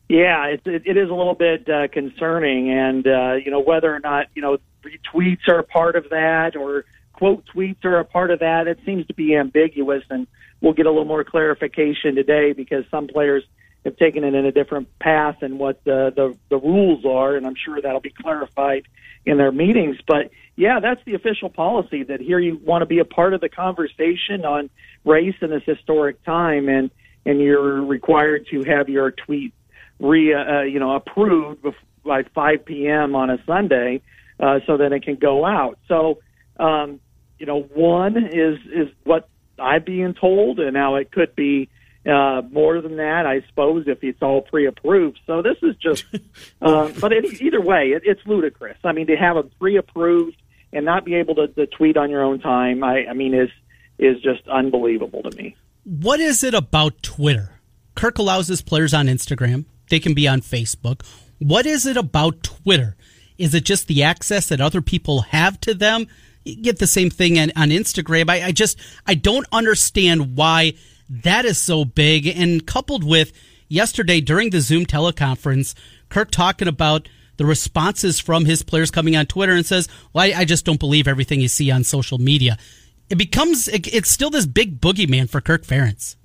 Yeah, 0.09 0.45
it, 0.47 0.61
it, 0.65 0.83
it 0.85 0.97
is 0.97 1.09
a 1.09 1.13
little 1.13 1.33
bit 1.33 1.67
uh, 1.69 1.87
concerning, 1.87 2.69
and 2.69 3.07
uh, 3.07 3.33
you 3.33 3.51
know 3.51 3.61
whether 3.61 3.93
or 3.93 3.99
not 3.99 4.27
you 4.35 4.41
know 4.41 4.57
retweets 4.83 5.47
are 5.47 5.59
a 5.59 5.63
part 5.63 5.95
of 5.95 6.09
that 6.09 6.55
or 6.55 6.85
quote 7.13 7.45
tweets 7.55 7.83
are 7.85 7.99
a 7.99 8.05
part 8.05 8.31
of 8.31 8.39
that. 8.39 8.67
It 8.67 8.79
seems 8.85 9.07
to 9.07 9.13
be 9.13 9.35
ambiguous, 9.35 10.03
and 10.09 10.27
we'll 10.61 10.73
get 10.73 10.85
a 10.85 10.89
little 10.89 11.05
more 11.05 11.23
clarification 11.23 12.15
today 12.15 12.53
because 12.53 12.85
some 12.91 13.07
players 13.07 13.43
have 13.85 13.97
taken 13.97 14.23
it 14.23 14.33
in 14.33 14.45
a 14.45 14.51
different 14.51 14.87
path 14.99 15.37
than 15.41 15.57
what 15.57 15.83
the 15.83 16.11
the, 16.15 16.37
the 16.49 16.57
rules 16.57 17.05
are, 17.05 17.35
and 17.35 17.47
I'm 17.47 17.55
sure 17.55 17.81
that'll 17.81 18.01
be 18.01 18.13
clarified 18.21 18.85
in 19.25 19.37
their 19.37 19.51
meetings. 19.51 19.97
But 20.05 20.31
yeah, 20.55 20.79
that's 20.79 21.03
the 21.05 21.15
official 21.15 21.49
policy 21.49 22.03
that 22.03 22.19
here 22.19 22.39
you 22.39 22.57
want 22.57 22.81
to 22.81 22.85
be 22.85 22.99
a 22.99 23.05
part 23.05 23.33
of 23.33 23.41
the 23.41 23.49
conversation 23.49 24.43
on 24.45 24.69
race 25.05 25.35
in 25.41 25.49
this 25.49 25.63
historic 25.65 26.23
time, 26.23 26.67
and 26.67 26.91
and 27.25 27.39
you're 27.39 27.81
required 27.83 28.47
to 28.51 28.63
have 28.63 28.89
your 28.89 29.11
tweet 29.11 29.53
re 29.99 30.33
uh, 30.33 30.61
you 30.61 30.79
know 30.79 30.95
approved 30.95 31.65
by 32.03 32.23
5 32.23 32.65
p.m. 32.65 33.15
on 33.15 33.29
a 33.29 33.37
Sunday, 33.45 34.01
uh, 34.39 34.59
so 34.67 34.77
that 34.77 34.91
it 34.91 35.03
can 35.03 35.15
go 35.15 35.45
out. 35.45 35.79
So 35.87 36.19
um, 36.59 36.99
you 37.39 37.45
know, 37.45 37.61
one 37.61 38.17
is 38.17 38.59
is 38.71 38.93
what 39.03 39.27
I'm 39.59 39.83
being 39.83 40.13
told, 40.13 40.59
and 40.59 40.73
now 40.73 40.95
it 40.95 41.11
could 41.11 41.35
be 41.35 41.69
uh, 42.05 42.41
more 42.51 42.81
than 42.81 42.97
that, 42.97 43.25
I 43.25 43.41
suppose, 43.47 43.85
if 43.87 44.03
it's 44.03 44.21
all 44.21 44.41
pre-approved. 44.41 45.19
So 45.25 45.41
this 45.41 45.57
is 45.61 45.75
just, 45.77 46.05
uh, 46.61 46.91
but 46.99 47.13
it, 47.13 47.41
either 47.41 47.61
way, 47.61 47.91
it, 47.95 48.03
it's 48.05 48.21
ludicrous. 48.25 48.77
I 48.83 48.91
mean, 48.91 49.07
to 49.07 49.15
have 49.15 49.37
a 49.37 49.43
pre-approved 49.43 50.35
and 50.73 50.85
not 50.85 51.05
be 51.05 51.15
able 51.15 51.35
to, 51.35 51.47
to 51.47 51.67
tweet 51.67 51.97
on 51.97 52.09
your 52.09 52.23
own 52.23 52.39
time, 52.39 52.83
I, 52.83 53.05
I 53.09 53.13
mean, 53.13 53.33
is 53.33 53.49
is 53.99 54.21
just 54.21 54.47
unbelievable 54.47 55.21
to 55.23 55.37
me. 55.37 55.55
What 55.83 56.19
is 56.19 56.43
it 56.43 56.53
about 56.53 57.03
Twitter? 57.03 57.59
Kirk 57.95 58.17
allows 58.17 58.47
his 58.47 58.61
players 58.61 58.93
on 58.93 59.05
Instagram. 59.05 59.65
They 59.93 59.99
can 59.99 60.15
be 60.15 60.27
on 60.27 60.41
Facebook. 60.41 61.05
What 61.37 61.67
is 61.67 61.85
it 61.85 61.97
about 61.97 62.41
Twitter? 62.41 62.95
Is 63.37 63.53
it 63.53 63.63
just 63.63 63.85
the 63.85 64.01
access 64.01 64.47
that 64.47 64.59
other 64.59 64.81
people 64.81 65.21
have 65.21 65.61
to 65.61 65.75
them? 65.75 66.07
You 66.43 66.63
get 66.63 66.79
the 66.79 66.87
same 66.87 67.11
thing 67.11 67.37
on, 67.37 67.51
on 67.55 67.69
Instagram. 67.69 68.27
I, 68.27 68.45
I 68.45 68.51
just, 68.53 68.79
I 69.05 69.13
don't 69.13 69.45
understand 69.51 70.35
why 70.35 70.73
that 71.07 71.45
is 71.45 71.59
so 71.59 71.85
big. 71.85 72.25
And 72.25 72.65
coupled 72.65 73.03
with 73.03 73.33
yesterday 73.67 74.19
during 74.19 74.49
the 74.49 74.61
Zoom 74.61 74.87
teleconference, 74.87 75.75
Kirk 76.09 76.31
talking 76.31 76.67
about 76.67 77.07
the 77.37 77.45
responses 77.45 78.19
from 78.19 78.45
his 78.45 78.63
players 78.63 78.89
coming 78.89 79.15
on 79.15 79.27
Twitter 79.27 79.53
and 79.53 79.63
says, 79.63 79.87
well, 80.11 80.23
I, 80.23 80.39
I 80.39 80.45
just 80.45 80.65
don't 80.65 80.79
believe 80.79 81.07
everything 81.07 81.39
you 81.39 81.49
see 81.49 81.69
on 81.69 81.83
social 81.83 82.17
media. 82.17 82.57
It 83.11 83.19
becomes, 83.19 83.67
it, 83.67 83.93
it's 83.93 84.09
still 84.09 84.31
this 84.31 84.47
big 84.47 84.81
boogeyman 84.81 85.29
for 85.29 85.39
Kirk 85.39 85.63
Ferentz. 85.63 86.15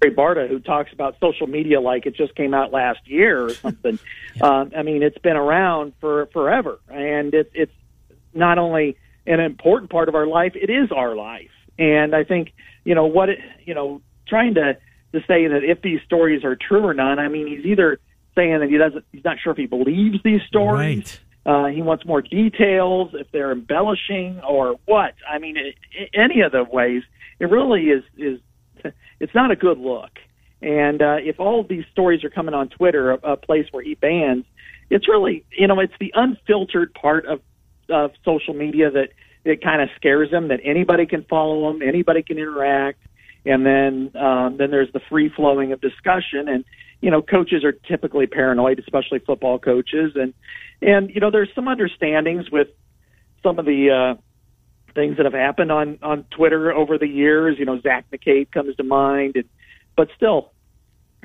Ray 0.00 0.10
Barta, 0.10 0.48
who 0.48 0.60
talks 0.60 0.92
about 0.92 1.16
social 1.20 1.46
media 1.46 1.80
like 1.80 2.06
it 2.06 2.14
just 2.14 2.34
came 2.34 2.54
out 2.54 2.72
last 2.72 3.00
year 3.06 3.44
or 3.44 3.54
something. 3.54 3.98
um, 4.40 4.72
I 4.76 4.82
mean, 4.82 5.02
it's 5.02 5.18
been 5.18 5.36
around 5.36 5.92
for 6.00 6.26
forever, 6.26 6.78
and 6.88 7.34
it's 7.34 7.50
it's 7.54 7.72
not 8.32 8.58
only 8.58 8.96
an 9.26 9.40
important 9.40 9.90
part 9.90 10.08
of 10.08 10.14
our 10.14 10.26
life; 10.26 10.52
it 10.54 10.70
is 10.70 10.92
our 10.92 11.16
life. 11.16 11.50
And 11.78 12.14
I 12.14 12.24
think 12.24 12.52
you 12.84 12.94
know 12.94 13.06
what 13.06 13.28
it, 13.28 13.38
you 13.64 13.74
know, 13.74 14.00
trying 14.26 14.54
to 14.54 14.78
to 15.12 15.20
say 15.20 15.46
that 15.48 15.64
if 15.64 15.82
these 15.82 16.00
stories 16.04 16.44
are 16.44 16.56
true 16.56 16.84
or 16.84 16.94
not. 16.94 17.18
I 17.18 17.28
mean, 17.28 17.46
he's 17.46 17.64
either 17.64 17.98
saying 18.34 18.60
that 18.60 18.68
he 18.68 18.76
doesn't, 18.76 19.04
he's 19.12 19.24
not 19.24 19.38
sure 19.40 19.52
if 19.52 19.58
he 19.58 19.66
believes 19.66 20.22
these 20.22 20.42
stories. 20.46 20.98
Right. 20.98 21.20
Uh, 21.46 21.66
he 21.68 21.80
wants 21.80 22.04
more 22.04 22.20
details, 22.20 23.10
if 23.14 23.30
they're 23.32 23.52
embellishing 23.52 24.40
or 24.40 24.78
what. 24.84 25.14
I 25.28 25.38
mean, 25.38 25.56
it, 25.56 25.76
it, 25.92 26.10
any 26.12 26.42
of 26.42 26.52
the 26.52 26.62
ways, 26.62 27.02
it 27.40 27.46
really 27.46 27.84
is 27.84 28.04
is 28.18 28.40
it's 29.20 29.34
not 29.34 29.50
a 29.50 29.56
good 29.56 29.78
look. 29.78 30.10
And 30.60 31.00
uh, 31.00 31.16
if 31.20 31.38
all 31.38 31.62
these 31.62 31.84
stories 31.92 32.24
are 32.24 32.30
coming 32.30 32.54
on 32.54 32.68
Twitter, 32.68 33.12
a, 33.12 33.32
a 33.32 33.36
place 33.36 33.66
where 33.70 33.82
he 33.82 33.94
bans, 33.94 34.44
it's 34.90 35.08
really 35.08 35.44
you 35.56 35.66
know 35.66 35.80
it's 35.80 35.92
the 36.00 36.12
unfiltered 36.14 36.94
part 36.94 37.26
of 37.26 37.40
of 37.90 38.12
social 38.24 38.54
media 38.54 38.90
that 38.90 39.10
it 39.44 39.62
kind 39.62 39.80
of 39.80 39.88
scares 39.96 40.30
them 40.30 40.48
that 40.48 40.60
anybody 40.64 41.06
can 41.06 41.24
follow 41.24 41.72
them, 41.72 41.80
anybody 41.80 42.22
can 42.22 42.38
interact, 42.38 42.98
and 43.44 43.64
then 43.64 44.10
um, 44.20 44.56
then 44.58 44.70
there's 44.70 44.92
the 44.92 45.00
free 45.08 45.28
flowing 45.28 45.72
of 45.72 45.80
discussion. 45.80 46.48
And 46.48 46.64
you 47.00 47.10
know 47.10 47.22
coaches 47.22 47.64
are 47.64 47.72
typically 47.72 48.26
paranoid, 48.26 48.78
especially 48.78 49.20
football 49.20 49.58
coaches, 49.58 50.12
and 50.16 50.34
and 50.82 51.10
you 51.14 51.20
know 51.20 51.30
there's 51.30 51.50
some 51.54 51.68
understandings 51.68 52.50
with 52.50 52.68
some 53.42 53.58
of 53.58 53.64
the 53.64 53.90
uh, 53.90 54.20
things 54.98 55.16
that 55.16 55.26
have 55.26 55.34
happened 55.34 55.70
on 55.70 55.98
on 56.02 56.24
Twitter 56.30 56.72
over 56.72 56.98
the 56.98 57.06
years. 57.06 57.56
You 57.58 57.66
know, 57.66 57.80
Zach 57.80 58.06
McCabe 58.12 58.50
comes 58.50 58.74
to 58.76 58.82
mind, 58.82 59.36
and, 59.36 59.44
but 59.96 60.08
still, 60.16 60.50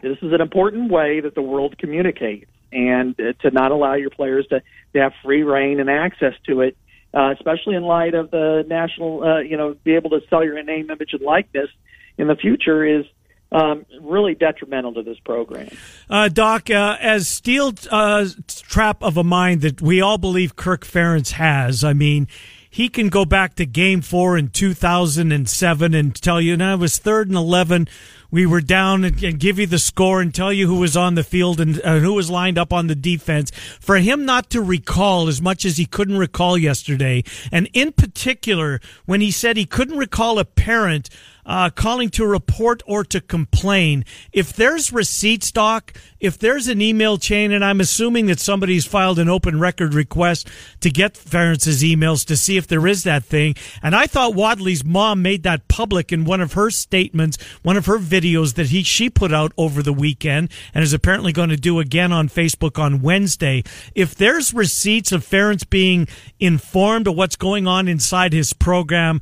this 0.03 0.17
is 0.21 0.31
an 0.31 0.41
important 0.41 0.91
way 0.91 1.21
that 1.21 1.33
the 1.33 1.41
world 1.41 1.77
communicates, 1.79 2.51
and 2.71 3.19
uh, 3.19 3.33
to 3.41 3.49
not 3.49 3.71
allow 3.71 3.95
your 3.95 4.11
players 4.11 4.45
to, 4.47 4.61
to 4.93 4.99
have 4.99 5.13
free 5.23 5.41
reign 5.41 5.79
and 5.79 5.89
access 5.89 6.33
to 6.45 6.61
it, 6.61 6.77
uh, 7.15 7.31
especially 7.31 7.75
in 7.75 7.81
light 7.81 8.13
of 8.13 8.29
the 8.29 8.63
national, 8.67 9.23
uh, 9.23 9.39
you 9.39 9.57
know, 9.57 9.75
be 9.83 9.95
able 9.95 10.11
to 10.11 10.21
sell 10.29 10.43
your 10.43 10.61
name, 10.61 10.91
image, 10.91 11.13
and 11.13 11.21
likeness 11.21 11.69
in 12.17 12.27
the 12.27 12.35
future 12.35 12.85
is 12.85 13.05
um, 13.51 13.85
really 14.01 14.35
detrimental 14.35 14.93
to 14.93 15.03
this 15.03 15.19
program. 15.19 15.69
Uh, 16.09 16.27
Doc, 16.27 16.69
uh, 16.69 16.97
as 16.99 17.27
steel 17.27 17.73
uh, 17.89 18.25
trap 18.47 19.01
of 19.03 19.17
a 19.17 19.23
mind 19.23 19.61
that 19.61 19.81
we 19.81 20.01
all 20.01 20.17
believe 20.17 20.55
Kirk 20.55 20.85
Ferentz 20.85 21.31
has, 21.31 21.83
I 21.83 21.93
mean, 21.93 22.27
he 22.73 22.89
can 22.89 23.09
go 23.09 23.23
back 23.23 23.53
to 23.53 23.67
game 23.67 24.01
four 24.01 24.35
in 24.35 24.49
2007 24.49 25.93
and 25.93 26.15
tell 26.15 26.41
you, 26.41 26.57
now 26.57 26.73
it 26.73 26.79
was 26.79 26.97
third 26.97 27.27
and 27.27 27.37
11. 27.37 27.87
We 28.31 28.47
were 28.47 28.61
down 28.61 29.03
and, 29.03 29.23
and 29.23 29.39
give 29.39 29.59
you 29.59 29.67
the 29.67 29.77
score 29.77 30.21
and 30.21 30.33
tell 30.33 30.51
you 30.51 30.65
who 30.65 30.79
was 30.79 30.97
on 30.97 31.13
the 31.13 31.23
field 31.23 31.61
and 31.61 31.79
uh, 31.83 31.99
who 31.99 32.15
was 32.15 32.31
lined 32.31 32.57
up 32.57 32.73
on 32.73 32.87
the 32.87 32.95
defense. 32.95 33.51
For 33.79 33.97
him 33.97 34.25
not 34.25 34.49
to 34.49 34.59
recall 34.59 35.27
as 35.27 35.39
much 35.39 35.65
as 35.65 35.77
he 35.77 35.85
couldn't 35.85 36.17
recall 36.17 36.57
yesterday, 36.57 37.23
and 37.51 37.69
in 37.73 37.91
particular, 37.91 38.81
when 39.05 39.21
he 39.21 39.29
said 39.29 39.55
he 39.55 39.65
couldn't 39.65 39.99
recall 39.99 40.39
a 40.39 40.45
parent 40.45 41.11
uh, 41.45 41.69
calling 41.69 42.09
to 42.09 42.25
report 42.25 42.81
or 42.85 43.03
to 43.03 43.21
complain. 43.21 44.05
If 44.31 44.53
there's 44.53 44.93
receipts, 44.93 45.51
Doc, 45.51 45.93
if 46.19 46.37
there's 46.37 46.67
an 46.67 46.81
email 46.81 47.17
chain, 47.17 47.51
and 47.51 47.63
I'm 47.65 47.81
assuming 47.81 48.27
that 48.27 48.39
somebody's 48.39 48.85
filed 48.85 49.19
an 49.19 49.29
open 49.29 49.59
record 49.59 49.93
request 49.93 50.47
to 50.81 50.89
get 50.89 51.13
Ferentz's 51.13 51.83
emails 51.83 52.25
to 52.27 52.37
see 52.37 52.57
if 52.57 52.67
there 52.67 52.87
is 52.87 53.03
that 53.03 53.25
thing. 53.25 53.55
And 53.81 53.95
I 53.95 54.07
thought 54.07 54.35
Wadley's 54.35 54.83
mom 54.83 55.21
made 55.21 55.43
that 55.43 55.67
public 55.67 56.11
in 56.11 56.25
one 56.25 56.41
of 56.41 56.53
her 56.53 56.69
statements, 56.69 57.37
one 57.61 57.77
of 57.77 57.85
her 57.85 57.97
videos 57.97 58.55
that 58.55 58.67
he 58.67 58.83
she 58.83 59.09
put 59.09 59.33
out 59.33 59.51
over 59.57 59.83
the 59.83 59.93
weekend, 59.93 60.49
and 60.73 60.83
is 60.83 60.93
apparently 60.93 61.33
going 61.33 61.49
to 61.49 61.57
do 61.57 61.79
again 61.79 62.11
on 62.11 62.29
Facebook 62.29 62.79
on 62.79 63.01
Wednesday. 63.01 63.63
If 63.95 64.15
there's 64.15 64.53
receipts 64.53 65.11
of 65.11 65.25
Ferentz 65.25 65.69
being 65.69 66.07
informed 66.39 67.07
of 67.07 67.15
what's 67.15 67.35
going 67.35 67.67
on 67.67 67.87
inside 67.87 68.33
his 68.33 68.53
program, 68.53 69.21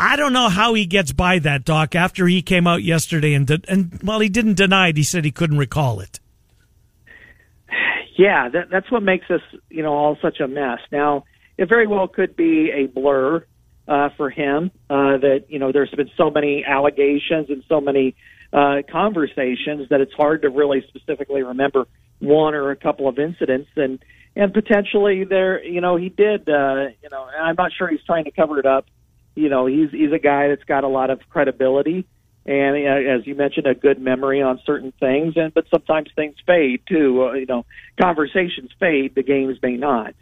I 0.00 0.16
don't 0.16 0.32
know 0.32 0.48
how 0.48 0.72
he 0.72 0.86
gets 0.86 1.12
by 1.12 1.40
that, 1.40 1.66
Doc, 1.66 1.94
after 1.94 2.26
he 2.26 2.40
came 2.40 2.66
out 2.66 2.82
yesterday 2.82 3.34
and, 3.34 3.46
de- 3.46 3.60
and 3.68 4.00
well, 4.02 4.18
he 4.18 4.30
didn't 4.30 4.54
deny 4.54 4.88
it. 4.88 4.96
He 4.96 5.02
said 5.02 5.26
he 5.26 5.30
couldn't 5.30 5.58
recall 5.58 6.00
it. 6.00 6.20
Yeah, 8.16 8.48
that, 8.48 8.70
that's 8.70 8.90
what 8.90 9.02
makes 9.02 9.30
us, 9.30 9.42
you 9.68 9.82
know, 9.82 9.92
all 9.92 10.16
such 10.22 10.40
a 10.40 10.48
mess. 10.48 10.78
Now, 10.90 11.24
it 11.58 11.68
very 11.68 11.86
well 11.86 12.08
could 12.08 12.34
be 12.34 12.70
a 12.70 12.86
blur 12.86 13.44
uh, 13.86 14.08
for 14.16 14.30
him 14.30 14.70
uh, 14.88 15.18
that, 15.18 15.44
you 15.48 15.58
know, 15.58 15.70
there's 15.70 15.90
been 15.90 16.10
so 16.16 16.30
many 16.30 16.64
allegations 16.64 17.50
and 17.50 17.62
so 17.68 17.82
many 17.82 18.14
uh, 18.54 18.76
conversations 18.90 19.90
that 19.90 20.00
it's 20.00 20.14
hard 20.14 20.42
to 20.42 20.48
really 20.48 20.82
specifically 20.88 21.42
remember 21.42 21.86
one 22.20 22.54
or 22.54 22.70
a 22.70 22.76
couple 22.76 23.06
of 23.06 23.18
incidents 23.18 23.68
and 23.76 23.98
and 24.36 24.52
potentially 24.52 25.24
there 25.24 25.64
you 25.64 25.80
know 25.80 25.96
he 25.96 26.10
did 26.10 26.46
uh 26.48 26.88
you 27.02 27.08
know 27.10 27.26
i'm 27.40 27.54
not 27.56 27.72
sure 27.72 27.88
he's 27.88 28.04
trying 28.04 28.24
to 28.24 28.30
cover 28.30 28.58
it 28.58 28.66
up 28.66 28.84
you 29.40 29.48
know, 29.48 29.66
he's 29.66 29.90
he's 29.90 30.12
a 30.12 30.18
guy 30.18 30.48
that's 30.48 30.64
got 30.64 30.84
a 30.84 30.88
lot 30.88 31.10
of 31.10 31.20
credibility 31.28 32.06
and 32.46 32.76
uh, 32.76 33.18
as 33.18 33.26
you 33.26 33.34
mentioned, 33.34 33.66
a 33.66 33.74
good 33.74 34.00
memory 34.00 34.42
on 34.42 34.60
certain 34.64 34.92
things. 34.98 35.34
And 35.36 35.52
but 35.52 35.66
sometimes 35.70 36.08
things 36.16 36.36
fade 36.46 36.82
too. 36.88 37.28
Uh, 37.28 37.32
you 37.34 37.46
know, 37.46 37.66
conversations 38.00 38.70
fade, 38.78 39.14
the 39.14 39.22
games 39.22 39.58
may 39.62 39.76
not. 39.76 40.14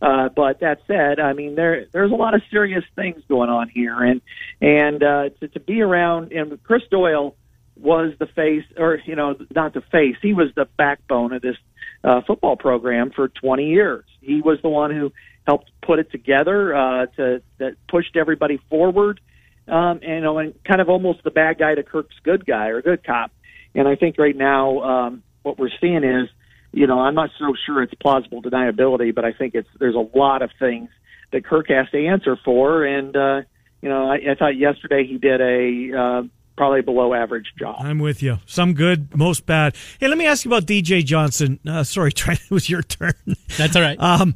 Uh, 0.00 0.28
but 0.28 0.60
that 0.60 0.80
said, 0.86 1.20
I 1.20 1.32
mean 1.32 1.54
there 1.54 1.86
there's 1.92 2.12
a 2.12 2.16
lot 2.16 2.34
of 2.34 2.42
serious 2.50 2.84
things 2.94 3.22
going 3.28 3.50
on 3.50 3.68
here, 3.68 4.02
and 4.02 4.20
and 4.60 5.02
uh, 5.02 5.28
to, 5.40 5.48
to 5.48 5.60
be 5.60 5.80
around 5.80 6.32
and 6.32 6.62
Chris 6.62 6.82
Doyle 6.90 7.34
was 7.76 8.14
the 8.18 8.26
face, 8.26 8.64
or 8.78 9.00
you 9.04 9.14
know, 9.14 9.36
not 9.54 9.74
the 9.74 9.82
face. 9.92 10.16
He 10.22 10.32
was 10.32 10.48
the 10.54 10.66
backbone 10.76 11.32
of 11.32 11.42
this 11.42 11.56
uh, 12.04 12.22
football 12.26 12.56
program 12.56 13.10
for 13.10 13.28
20 13.28 13.68
years. 13.68 14.04
He 14.20 14.40
was 14.40 14.58
the 14.62 14.68
one 14.70 14.90
who 14.90 15.12
helped 15.46 15.70
put 15.82 15.98
it 15.98 16.10
together 16.10 16.74
uh, 16.74 17.06
to 17.16 17.42
that 17.58 17.76
pushed 17.88 18.16
everybody 18.16 18.58
forward, 18.68 19.20
um, 19.68 20.00
and 20.02 20.02
you 20.02 20.20
know, 20.20 20.38
and 20.38 20.54
kind 20.64 20.80
of 20.80 20.88
almost 20.88 21.22
the 21.24 21.30
bad 21.30 21.58
guy 21.58 21.74
to 21.74 21.82
Kirk's 21.82 22.16
good 22.22 22.44
guy 22.44 22.68
or 22.68 22.82
good 22.82 23.04
cop. 23.04 23.30
And 23.74 23.86
I 23.86 23.94
think 23.94 24.16
right 24.18 24.36
now 24.36 24.80
um, 24.80 25.22
what 25.42 25.58
we're 25.58 25.70
seeing 25.80 26.02
is, 26.02 26.28
you 26.72 26.86
know, 26.86 26.98
I'm 26.98 27.14
not 27.14 27.30
so 27.38 27.54
sure 27.66 27.82
it's 27.82 27.94
plausible 27.94 28.42
deniability, 28.42 29.14
but 29.14 29.24
I 29.24 29.32
think 29.32 29.54
it's 29.54 29.68
there's 29.78 29.94
a 29.94 30.18
lot 30.18 30.42
of 30.42 30.50
things 30.58 30.88
that 31.32 31.44
Kirk 31.44 31.68
has 31.68 31.88
to 31.90 32.06
answer 32.06 32.36
for, 32.44 32.84
and 32.84 33.16
uh, 33.16 33.42
you 33.80 33.88
know, 33.88 34.10
I, 34.10 34.32
I 34.32 34.34
thought 34.38 34.56
yesterday 34.56 35.06
he 35.06 35.18
did 35.18 35.40
a 35.40 35.98
uh, 35.98 36.22
probably 36.56 36.80
below 36.80 37.14
average 37.14 37.52
job. 37.58 37.76
I'm 37.78 37.98
with 37.98 38.22
you. 38.22 38.38
Some 38.46 38.74
good, 38.74 39.16
most 39.16 39.46
bad. 39.46 39.76
Hey, 40.00 40.08
let 40.08 40.18
me 40.18 40.26
ask 40.26 40.44
you 40.44 40.50
about 40.50 40.64
DJ 40.64 41.04
Johnson. 41.04 41.60
Uh, 41.66 41.84
sorry, 41.84 42.12
Trent, 42.12 42.40
it 42.40 42.50
was 42.50 42.68
your 42.68 42.82
turn. 42.82 43.14
That's 43.56 43.76
all 43.76 43.82
right. 43.82 44.00
Um, 44.00 44.34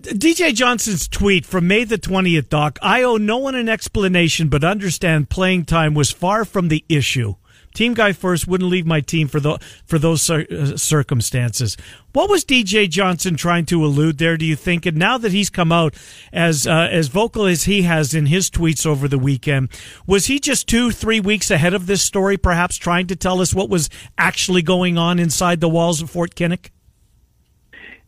DJ 0.00 0.54
Johnson's 0.54 1.06
tweet 1.06 1.44
from 1.44 1.68
May 1.68 1.84
the 1.84 1.98
20th, 1.98 2.48
Doc. 2.48 2.78
I 2.80 3.02
owe 3.02 3.16
no 3.16 3.36
one 3.36 3.54
an 3.54 3.68
explanation, 3.68 4.48
but 4.48 4.64
understand 4.64 5.28
playing 5.28 5.66
time 5.66 5.94
was 5.94 6.10
far 6.10 6.44
from 6.44 6.68
the 6.68 6.84
issue. 6.88 7.34
Team 7.74 7.94
guy 7.94 8.12
first 8.12 8.48
wouldn't 8.48 8.68
leave 8.68 8.86
my 8.86 9.00
team 9.00 9.28
for 9.28 9.38
the 9.38 9.58
for 9.86 9.96
those 9.96 10.28
uh, 10.28 10.76
circumstances. 10.76 11.76
What 12.12 12.28
was 12.28 12.44
DJ 12.44 12.90
Johnson 12.90 13.36
trying 13.36 13.64
to 13.66 13.84
allude 13.84 14.18
there? 14.18 14.36
Do 14.36 14.44
you 14.44 14.56
think? 14.56 14.86
And 14.86 14.96
now 14.96 15.18
that 15.18 15.30
he's 15.30 15.50
come 15.50 15.70
out 15.70 15.94
as 16.32 16.66
uh, 16.66 16.88
as 16.90 17.06
vocal 17.06 17.44
as 17.44 17.64
he 17.64 17.82
has 17.82 18.12
in 18.12 18.26
his 18.26 18.50
tweets 18.50 18.84
over 18.84 19.06
the 19.06 19.20
weekend, 19.20 19.68
was 20.04 20.26
he 20.26 20.40
just 20.40 20.66
two 20.66 20.90
three 20.90 21.20
weeks 21.20 21.48
ahead 21.48 21.74
of 21.74 21.86
this 21.86 22.02
story? 22.02 22.36
Perhaps 22.36 22.76
trying 22.76 23.06
to 23.06 23.14
tell 23.14 23.40
us 23.40 23.54
what 23.54 23.70
was 23.70 23.88
actually 24.18 24.62
going 24.62 24.98
on 24.98 25.20
inside 25.20 25.60
the 25.60 25.68
walls 25.68 26.02
of 26.02 26.10
Fort 26.10 26.34
Kinnick 26.34 26.70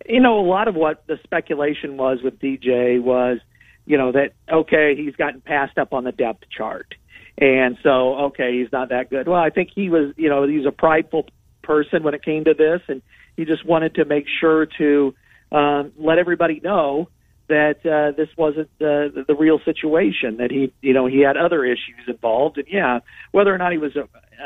you 0.06 0.20
know, 0.20 0.38
a 0.40 0.46
lot 0.46 0.68
of 0.68 0.74
what 0.74 1.06
the 1.06 1.18
speculation 1.24 1.96
was 1.96 2.18
with 2.22 2.38
DJ 2.38 3.00
was, 3.00 3.38
you 3.86 3.98
know, 3.98 4.12
that 4.12 4.32
okay, 4.50 4.94
he's 4.96 5.16
gotten 5.16 5.40
passed 5.40 5.78
up 5.78 5.92
on 5.92 6.04
the 6.04 6.12
depth 6.12 6.44
chart, 6.56 6.94
and 7.38 7.76
so 7.82 8.14
okay, 8.26 8.58
he's 8.58 8.70
not 8.72 8.90
that 8.90 9.10
good. 9.10 9.28
Well, 9.28 9.40
I 9.40 9.50
think 9.50 9.70
he 9.74 9.88
was, 9.88 10.14
you 10.16 10.28
know, 10.28 10.46
he's 10.46 10.66
a 10.66 10.72
prideful 10.72 11.26
person 11.62 12.02
when 12.02 12.14
it 12.14 12.24
came 12.24 12.44
to 12.44 12.54
this, 12.54 12.80
and 12.88 13.02
he 13.36 13.44
just 13.44 13.64
wanted 13.66 13.96
to 13.96 14.04
make 14.04 14.26
sure 14.40 14.66
to 14.78 15.14
um, 15.50 15.92
let 15.98 16.18
everybody 16.18 16.60
know 16.62 17.08
that 17.48 17.84
uh, 17.84 18.16
this 18.16 18.28
wasn't 18.36 18.70
uh, 18.80 19.24
the 19.26 19.36
real 19.38 19.58
situation. 19.64 20.36
That 20.38 20.50
he, 20.50 20.72
you 20.80 20.94
know, 20.94 21.06
he 21.06 21.20
had 21.20 21.36
other 21.36 21.64
issues 21.64 22.06
involved, 22.06 22.58
and 22.58 22.66
yeah, 22.70 23.00
whether 23.32 23.52
or 23.52 23.58
not 23.58 23.72
he 23.72 23.78
was 23.78 23.92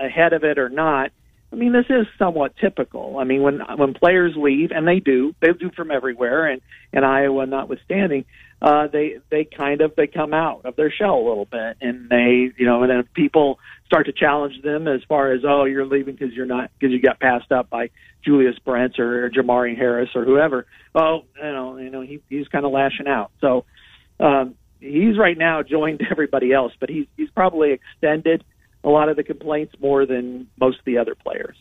ahead 0.03 0.33
of 0.33 0.45
it 0.45 0.59
or 0.59 0.69
not 0.69 1.11
I 1.53 1.57
mean, 1.57 1.73
this 1.73 1.87
is 1.89 2.07
somewhat 2.19 2.57
typical. 2.61 3.19
I 3.19 3.25
mean, 3.25 3.43
when 3.43 3.61
when 3.77 3.95
players 3.95 4.35
leave, 4.37 4.73
and 4.73 4.87
they 4.87 4.99
do, 4.99 5.35
they 5.41 5.53
do 5.53 5.71
from 5.71 5.91
everywhere, 5.91 6.47
and 6.47 6.61
and 6.93 7.05
Iowa 7.05 7.47
notwithstanding, 7.47 8.25
uh, 8.61 8.89
they 8.89 9.19
they 9.31 9.45
kind 9.45 9.81
of 9.81 9.95
they 9.97 10.09
come 10.09 10.35
out 10.35 10.63
of 10.65 10.77
their 10.77 10.91
shell 10.91 11.15
a 11.15 11.27
little 11.27 11.45
bit, 11.45 11.77
and 11.81 12.09
they 12.09 12.51
you 12.57 12.67
know, 12.67 12.83
and 12.83 12.91
then 12.91 13.05
people 13.15 13.59
start 13.87 14.07
to 14.07 14.13
challenge 14.13 14.61
them 14.63 14.89
as 14.89 15.03
far 15.09 15.33
as 15.33 15.43
oh, 15.47 15.65
you're 15.65 15.87
leaving 15.87 16.17
because 16.17 16.35
you're 16.35 16.47
not 16.47 16.71
because 16.79 16.93
you 16.93 17.01
got 17.01 17.21
passed 17.21 17.53
up 17.53 17.71
by 17.71 17.91
Julius 18.25 18.59
Brents 18.59 18.99
or, 18.99 19.27
or 19.27 19.31
Jermari 19.31 19.77
Harris 19.77 20.11
or 20.17 20.25
whoever. 20.25 20.67
Oh, 20.95 21.23
you 21.37 21.43
know, 21.43 21.77
you 21.77 21.91
know, 21.91 22.01
he 22.01 22.21
he's 22.29 22.49
kind 22.49 22.67
of 22.67 22.73
lashing 22.73 23.07
out. 23.07 23.31
So 23.41 23.65
um, 24.19 24.57
he's 24.81 25.17
right 25.17 25.39
now 25.39 25.63
joined 25.63 26.03
everybody 26.11 26.53
else, 26.53 26.73
but 26.81 26.91
he's 26.91 27.07
he's 27.17 27.31
probably 27.31 27.73
extended 27.73 28.43
a 28.87 28.91
lot 28.91 29.09
of 29.09 29.17
the 29.17 29.25
complaints 29.25 29.75
more 29.81 30.07
than 30.07 30.47
most 30.59 30.79
of 30.79 30.85
the 30.85 30.97
other 30.97 31.17
players. 31.17 31.57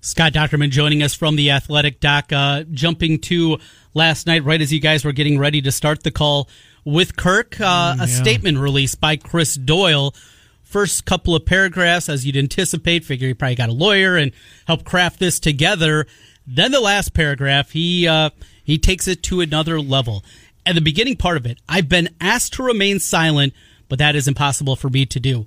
Scott 0.00 0.32
Dochterman 0.32 0.70
joining 0.70 1.02
us 1.02 1.14
from 1.14 1.36
the 1.36 1.50
Athletic 1.50 2.00
Doc, 2.00 2.32
uh, 2.32 2.64
jumping 2.72 3.18
to 3.20 3.58
last 3.92 4.26
night, 4.26 4.44
right 4.44 4.60
as 4.60 4.72
you 4.72 4.80
guys 4.80 5.04
were 5.04 5.12
getting 5.12 5.38
ready 5.38 5.62
to 5.62 5.70
start 5.70 6.02
the 6.02 6.10
call 6.10 6.48
with 6.84 7.16
Kirk, 7.16 7.60
uh, 7.60 7.94
mm, 7.94 7.98
yeah. 7.98 8.04
a 8.04 8.06
statement 8.06 8.58
released 8.58 9.00
by 9.00 9.16
Chris 9.16 9.54
Doyle. 9.54 10.14
First 10.62 11.04
couple 11.04 11.36
of 11.36 11.46
paragraphs, 11.46 12.08
as 12.08 12.26
you'd 12.26 12.36
anticipate, 12.36 13.04
figure 13.04 13.28
he 13.28 13.34
probably 13.34 13.54
got 13.54 13.68
a 13.68 13.72
lawyer 13.72 14.16
and 14.16 14.32
helped 14.66 14.84
craft 14.84 15.20
this 15.20 15.38
together. 15.38 16.06
Then 16.46 16.72
the 16.72 16.80
last 16.80 17.14
paragraph, 17.14 17.70
he 17.70 18.08
uh, 18.08 18.30
he 18.62 18.78
takes 18.78 19.06
it 19.06 19.22
to 19.24 19.40
another 19.40 19.80
level. 19.80 20.24
At 20.66 20.74
the 20.74 20.80
beginning 20.80 21.16
part 21.16 21.36
of 21.36 21.46
it, 21.46 21.58
I've 21.68 21.88
been 21.88 22.08
asked 22.20 22.54
to 22.54 22.62
remain 22.62 22.98
silent, 22.98 23.52
but 23.88 23.98
that 23.98 24.16
is 24.16 24.26
impossible 24.26 24.76
for 24.76 24.88
me 24.88 25.06
to 25.06 25.20
do 25.20 25.46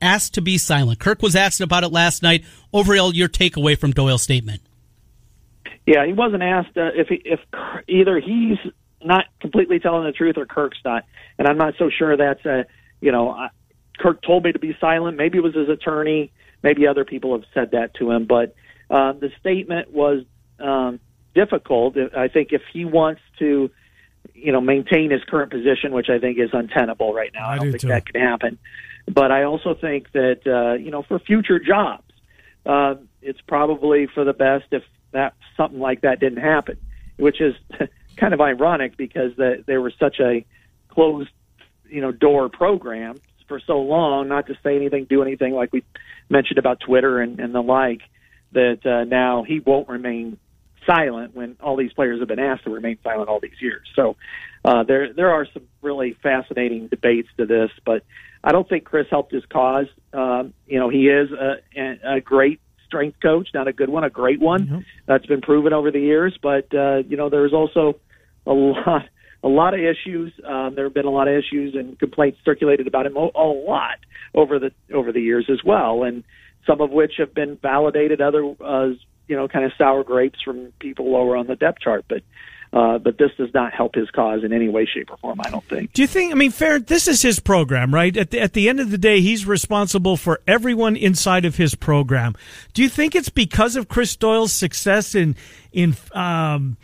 asked 0.00 0.34
to 0.34 0.42
be 0.42 0.58
silent. 0.58 0.98
Kirk 0.98 1.22
was 1.22 1.36
asked 1.36 1.60
about 1.60 1.84
it 1.84 1.92
last 1.92 2.22
night. 2.22 2.44
Overall, 2.72 3.14
your 3.14 3.28
takeaway 3.28 3.78
from 3.78 3.92
Doyle's 3.92 4.22
statement? 4.22 4.62
Yeah, 5.86 6.06
he 6.06 6.12
wasn't 6.12 6.42
asked 6.42 6.76
uh, 6.76 6.90
if 6.94 7.08
he, 7.08 7.22
if 7.24 7.40
either 7.88 8.20
he's 8.20 8.58
not 9.02 9.24
completely 9.40 9.78
telling 9.78 10.04
the 10.04 10.12
truth 10.12 10.36
or 10.36 10.46
Kirk's 10.46 10.78
not, 10.84 11.04
and 11.38 11.48
I'm 11.48 11.58
not 11.58 11.74
so 11.78 11.90
sure 11.90 12.16
that's 12.16 12.44
a 12.44 12.66
you 13.00 13.12
know 13.12 13.30
I, 13.30 13.48
Kirk 13.98 14.22
told 14.22 14.44
me 14.44 14.52
to 14.52 14.58
be 14.58 14.76
silent. 14.80 15.16
Maybe 15.16 15.38
it 15.38 15.40
was 15.42 15.54
his 15.54 15.68
attorney. 15.68 16.32
Maybe 16.62 16.86
other 16.86 17.04
people 17.04 17.32
have 17.32 17.44
said 17.54 17.70
that 17.72 17.94
to 17.94 18.10
him, 18.10 18.26
but 18.26 18.54
uh, 18.90 19.12
the 19.12 19.30
statement 19.40 19.90
was 19.90 20.24
um, 20.58 21.00
difficult. 21.34 21.96
I 22.16 22.28
think 22.28 22.52
if 22.52 22.62
he 22.72 22.84
wants 22.84 23.22
to 23.38 23.70
you 24.34 24.52
know, 24.52 24.60
maintain 24.60 25.10
his 25.10 25.22
current 25.24 25.50
position, 25.50 25.92
which 25.92 26.08
I 26.08 26.18
think 26.18 26.38
is 26.38 26.50
untenable 26.52 27.12
right 27.12 27.30
now. 27.32 27.48
I 27.48 27.52
I, 27.52 27.56
don't 27.56 27.66
do 27.66 27.72
think 27.72 27.82
too. 27.82 27.88
that 27.88 28.06
can 28.06 28.20
happen. 28.20 28.58
But 29.12 29.32
I 29.32 29.44
also 29.44 29.74
think 29.74 30.12
that 30.12 30.40
uh, 30.46 30.74
you 30.74 30.90
know, 30.90 31.02
for 31.02 31.18
future 31.18 31.58
jobs, 31.58 32.12
uh, 32.64 32.94
it's 33.22 33.40
probably 33.46 34.06
for 34.06 34.24
the 34.24 34.32
best 34.32 34.66
if 34.70 34.82
that 35.12 35.34
something 35.56 35.80
like 35.80 36.02
that 36.02 36.20
didn't 36.20 36.42
happen, 36.42 36.76
which 37.16 37.40
is 37.40 37.54
kind 38.16 38.34
of 38.34 38.40
ironic 38.40 38.96
because 38.96 39.34
the, 39.36 39.64
there 39.66 39.80
was 39.80 39.92
such 39.98 40.20
a 40.20 40.44
closed, 40.88 41.30
you 41.88 42.00
know, 42.00 42.12
door 42.12 42.48
program 42.48 43.20
for 43.48 43.60
so 43.66 43.80
long. 43.80 44.28
Not 44.28 44.46
to 44.46 44.54
say 44.62 44.76
anything, 44.76 45.06
do 45.06 45.22
anything 45.22 45.54
like 45.54 45.72
we 45.72 45.82
mentioned 46.28 46.58
about 46.58 46.80
Twitter 46.80 47.20
and, 47.20 47.40
and 47.40 47.54
the 47.54 47.62
like. 47.62 48.02
That 48.52 48.84
uh, 48.84 49.04
now 49.04 49.44
he 49.44 49.60
won't 49.60 49.88
remain 49.88 50.36
silent 50.86 51.34
when 51.34 51.56
all 51.60 51.76
these 51.76 51.92
players 51.92 52.20
have 52.20 52.28
been 52.28 52.38
asked 52.38 52.64
to 52.64 52.70
remain 52.70 52.98
silent 53.02 53.28
all 53.28 53.40
these 53.40 53.60
years. 53.60 53.86
So 53.94 54.16
uh, 54.64 54.82
there 54.84 55.12
there 55.12 55.30
are 55.30 55.46
some 55.52 55.64
really 55.82 56.16
fascinating 56.22 56.88
debates 56.88 57.28
to 57.38 57.46
this, 57.46 57.70
but 57.84 58.04
I 58.42 58.52
don't 58.52 58.68
think 58.68 58.84
Chris 58.84 59.06
helped 59.10 59.32
his 59.32 59.44
cause. 59.46 59.86
Um, 60.12 60.54
you 60.66 60.78
know, 60.78 60.88
he 60.88 61.08
is 61.08 61.30
a, 61.32 62.16
a 62.16 62.20
great 62.20 62.60
strength 62.86 63.18
coach, 63.20 63.48
not 63.54 63.68
a 63.68 63.72
good 63.72 63.88
one, 63.88 64.04
a 64.04 64.10
great 64.10 64.40
one. 64.40 64.62
That's 65.06 65.26
been 65.26 65.40
proven 65.40 65.72
over 65.72 65.90
the 65.90 66.00
years. 66.00 66.36
But 66.42 66.74
uh, 66.74 66.98
you 67.08 67.16
know, 67.16 67.28
there's 67.30 67.52
also 67.52 67.98
a 68.46 68.52
lot 68.52 69.02
a 69.42 69.48
lot 69.48 69.74
of 69.74 69.80
issues. 69.80 70.32
Um, 70.46 70.74
there 70.74 70.84
have 70.84 70.94
been 70.94 71.06
a 71.06 71.10
lot 71.10 71.28
of 71.28 71.34
issues 71.34 71.74
and 71.74 71.98
complaints 71.98 72.38
circulated 72.44 72.86
about 72.86 73.06
him 73.06 73.16
a, 73.16 73.28
a 73.34 73.46
lot 73.46 73.98
over 74.34 74.58
the 74.58 74.72
over 74.92 75.12
the 75.12 75.20
years 75.20 75.46
as 75.50 75.62
well, 75.64 76.02
and 76.02 76.24
some 76.66 76.80
of 76.80 76.90
which 76.90 77.14
have 77.18 77.34
been 77.34 77.56
validated. 77.56 78.20
Other, 78.20 78.54
uh, 78.64 78.88
you 79.30 79.36
know, 79.36 79.46
kind 79.48 79.64
of 79.64 79.72
sour 79.78 80.02
grapes 80.02 80.42
from 80.42 80.72
people 80.80 81.10
lower 81.10 81.36
on 81.36 81.46
the 81.46 81.56
depth 81.56 81.80
chart, 81.80 82.04
but. 82.08 82.22
Uh, 82.72 82.98
but 82.98 83.18
this 83.18 83.32
does 83.36 83.52
not 83.52 83.72
help 83.72 83.96
his 83.96 84.08
cause 84.12 84.44
in 84.44 84.52
any 84.52 84.68
way, 84.68 84.86
shape, 84.86 85.10
or 85.10 85.16
form. 85.16 85.40
I 85.44 85.50
don't 85.50 85.64
think. 85.64 85.92
Do 85.92 86.02
you 86.02 86.06
think? 86.06 86.30
I 86.30 86.36
mean, 86.36 86.52
fair. 86.52 86.78
This 86.78 87.08
is 87.08 87.20
his 87.20 87.40
program, 87.40 87.92
right? 87.92 88.16
At 88.16 88.30
the, 88.30 88.38
at 88.38 88.52
the 88.52 88.68
end 88.68 88.78
of 88.78 88.92
the 88.92 88.96
day, 88.96 89.20
he's 89.20 89.44
responsible 89.44 90.16
for 90.16 90.40
everyone 90.46 90.94
inside 90.94 91.44
of 91.44 91.56
his 91.56 91.74
program. 91.74 92.36
Do 92.72 92.84
you 92.84 92.88
think 92.88 93.16
it's 93.16 93.28
because 93.28 93.74
of 93.74 93.88
Chris 93.88 94.14
Doyle's 94.14 94.52
success 94.52 95.16
in 95.16 95.34
in 95.72 95.96
um, 96.12 96.76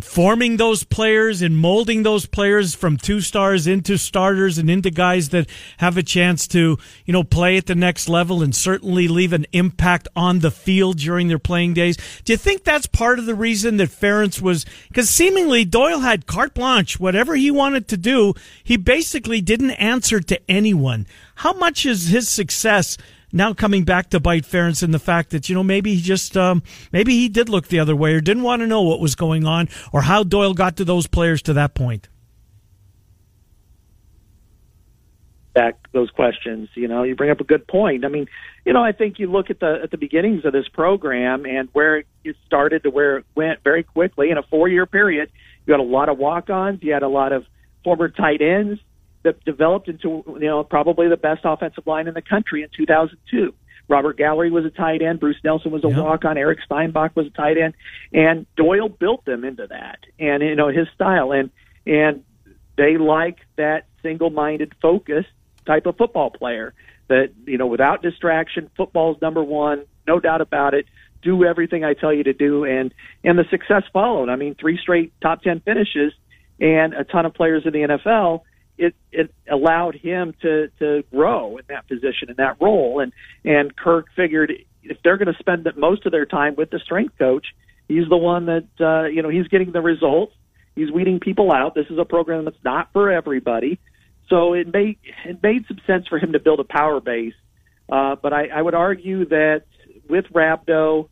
forming 0.00 0.58
those 0.58 0.84
players 0.84 1.42
and 1.42 1.58
molding 1.58 2.04
those 2.04 2.26
players 2.26 2.74
from 2.74 2.96
two 2.96 3.20
stars 3.20 3.66
into 3.66 3.96
starters 3.96 4.56
and 4.56 4.70
into 4.70 4.90
guys 4.90 5.30
that 5.30 5.48
have 5.78 5.96
a 5.96 6.02
chance 6.02 6.46
to, 6.46 6.78
you 7.04 7.12
know, 7.12 7.24
play 7.24 7.56
at 7.56 7.66
the 7.66 7.74
next 7.74 8.08
level 8.08 8.42
and 8.42 8.54
certainly 8.54 9.08
leave 9.08 9.32
an 9.32 9.46
impact 9.52 10.06
on 10.14 10.38
the 10.38 10.50
field 10.52 10.98
during 10.98 11.26
their 11.26 11.38
playing 11.38 11.74
days. 11.74 11.96
Do 12.24 12.32
you 12.32 12.36
think 12.36 12.62
that's 12.62 12.86
part 12.86 13.18
of 13.18 13.26
the 13.26 13.34
reason 13.34 13.76
that 13.78 13.88
Ferentz 13.88 14.40
was, 14.40 14.64
because 14.88 15.10
seemingly 15.10 15.64
Doyle 15.64 16.00
had 16.00 16.26
carte 16.26 16.54
blanche, 16.54 17.00
whatever 17.00 17.34
he 17.34 17.50
wanted 17.50 17.88
to 17.88 17.96
do, 17.96 18.34
he 18.62 18.76
basically 18.76 19.40
didn't 19.40 19.72
answer 19.72 20.20
to 20.20 20.40
anyone. 20.48 21.06
How 21.36 21.54
much 21.54 21.84
is 21.86 22.08
his 22.08 22.28
success 22.28 22.96
now 23.32 23.54
coming 23.54 23.84
back 23.84 24.10
to 24.10 24.20
bite 24.20 24.44
Ferentz 24.44 24.82
in 24.82 24.90
the 24.90 24.98
fact 24.98 25.30
that 25.30 25.48
you 25.48 25.54
know 25.54 25.62
maybe 25.62 25.94
he 25.94 26.00
just 26.00 26.36
um, 26.36 26.62
maybe 26.92 27.14
he 27.14 27.28
did 27.28 27.48
look 27.48 27.68
the 27.68 27.80
other 27.80 27.96
way 27.96 28.14
or 28.14 28.20
didn't 28.20 28.42
want 28.42 28.60
to 28.60 28.66
know 28.66 28.82
what 28.82 29.00
was 29.00 29.14
going 29.14 29.44
on 29.44 29.68
or 29.92 30.02
how 30.02 30.22
Doyle 30.22 30.54
got 30.54 30.76
to 30.76 30.84
those 30.84 31.06
players 31.06 31.42
to 31.42 31.52
that 31.54 31.74
point. 31.74 32.08
back 35.52 35.76
those 35.92 36.10
questions. 36.10 36.68
You 36.74 36.88
know, 36.88 37.02
you 37.02 37.14
bring 37.14 37.30
up 37.30 37.40
a 37.40 37.44
good 37.44 37.66
point. 37.66 38.04
I 38.04 38.08
mean, 38.08 38.26
you 38.64 38.72
know, 38.72 38.82
I 38.82 38.92
think 38.92 39.18
you 39.18 39.30
look 39.30 39.50
at 39.50 39.60
the 39.60 39.80
at 39.82 39.90
the 39.90 39.98
beginnings 39.98 40.44
of 40.44 40.52
this 40.52 40.68
program 40.68 41.44
and 41.46 41.68
where 41.72 42.04
it 42.24 42.36
started 42.46 42.82
to 42.84 42.90
where 42.90 43.18
it 43.18 43.26
went 43.34 43.62
very 43.62 43.82
quickly 43.82 44.30
in 44.30 44.38
a 44.38 44.42
four 44.42 44.68
year 44.68 44.86
period. 44.86 45.30
You 45.66 45.72
had 45.72 45.80
a 45.80 45.84
lot 45.84 46.08
of 46.08 46.18
walk 46.18 46.50
ons. 46.50 46.82
You 46.82 46.92
had 46.92 47.02
a 47.02 47.08
lot 47.08 47.32
of 47.32 47.44
former 47.84 48.08
tight 48.08 48.40
ends 48.40 48.80
that 49.24 49.44
developed 49.44 49.88
into 49.88 50.24
you 50.26 50.46
know 50.46 50.64
probably 50.64 51.08
the 51.08 51.16
best 51.16 51.42
offensive 51.44 51.86
line 51.86 52.08
in 52.08 52.14
the 52.14 52.22
country 52.22 52.62
in 52.62 52.68
2002. 52.76 53.54
Robert 53.88 54.16
Gallery 54.16 54.50
was 54.50 54.64
a 54.64 54.70
tight 54.70 55.02
end. 55.02 55.20
Bruce 55.20 55.36
Nelson 55.44 55.70
was 55.70 55.84
a 55.84 55.88
Yeah. 55.88 56.00
walk 56.00 56.24
on. 56.24 56.38
Eric 56.38 56.60
Steinbach 56.64 57.14
was 57.14 57.26
a 57.26 57.30
tight 57.30 57.58
end, 57.58 57.74
and 58.12 58.46
Doyle 58.56 58.88
built 58.88 59.24
them 59.24 59.44
into 59.44 59.66
that, 59.66 59.98
and 60.18 60.42
you 60.42 60.54
know 60.54 60.68
his 60.68 60.88
style, 60.94 61.32
and 61.32 61.50
and 61.86 62.22
they 62.76 62.96
like 62.96 63.38
that 63.56 63.86
single-minded 64.02 64.72
focus 64.80 65.24
type 65.66 65.86
of 65.86 65.96
football 65.96 66.30
player 66.30 66.74
that 67.08 67.30
you 67.46 67.58
know 67.58 67.66
without 67.66 68.02
distraction 68.02 68.70
football's 68.76 69.20
number 69.20 69.42
one 69.44 69.84
no 70.06 70.18
doubt 70.18 70.40
about 70.40 70.74
it 70.74 70.86
do 71.22 71.44
everything 71.44 71.84
i 71.84 71.94
tell 71.94 72.12
you 72.12 72.24
to 72.24 72.32
do 72.32 72.64
and 72.64 72.92
and 73.22 73.38
the 73.38 73.44
success 73.50 73.82
followed 73.92 74.28
i 74.28 74.34
mean 74.36 74.54
three 74.56 74.76
straight 74.76 75.12
top 75.20 75.42
10 75.42 75.60
finishes 75.60 76.12
and 76.58 76.94
a 76.94 77.04
ton 77.04 77.26
of 77.26 77.34
players 77.34 77.62
in 77.64 77.72
the 77.72 77.80
nfl 77.80 78.40
it 78.82 78.94
it 79.12 79.34
allowed 79.50 79.94
him 79.94 80.34
to 80.42 80.68
to 80.78 81.04
grow 81.10 81.56
in 81.56 81.64
that 81.68 81.88
position 81.88 82.28
in 82.28 82.36
that 82.36 82.56
role. 82.60 83.00
And 83.00 83.12
and 83.44 83.74
kirk 83.76 84.06
figured 84.14 84.52
if 84.82 84.98
they're 85.02 85.16
going 85.16 85.32
to 85.32 85.38
spend 85.38 85.68
most 85.76 86.06
of 86.06 86.12
their 86.12 86.26
time 86.26 86.54
with 86.56 86.70
the 86.70 86.78
strength 86.80 87.16
coach 87.18 87.46
he's 87.88 88.08
the 88.08 88.16
one 88.16 88.46
that 88.46 88.68
uh 88.80 89.04
you 89.08 89.22
know 89.22 89.28
he's 89.28 89.48
getting 89.48 89.72
the 89.72 89.80
results. 89.80 90.34
He's 90.74 90.90
weeding 90.90 91.20
people 91.20 91.52
out. 91.52 91.74
This 91.74 91.86
is 91.90 91.98
a 91.98 92.04
program 92.04 92.44
that's 92.44 92.64
not 92.64 92.92
for 92.92 93.10
everybody. 93.10 93.78
So 94.28 94.54
it 94.54 94.72
made 94.72 94.98
it 95.24 95.42
made 95.42 95.66
some 95.68 95.80
sense 95.86 96.06
for 96.08 96.18
him 96.18 96.32
to 96.32 96.38
build 96.38 96.60
a 96.60 96.64
power 96.64 97.00
base. 97.00 97.34
Uh, 97.88 98.16
but 98.16 98.32
I, 98.32 98.46
I 98.46 98.62
would 98.62 98.74
argue 98.74 99.26
that 99.26 99.64
with 100.08 100.24
rhabdo, 100.32 101.08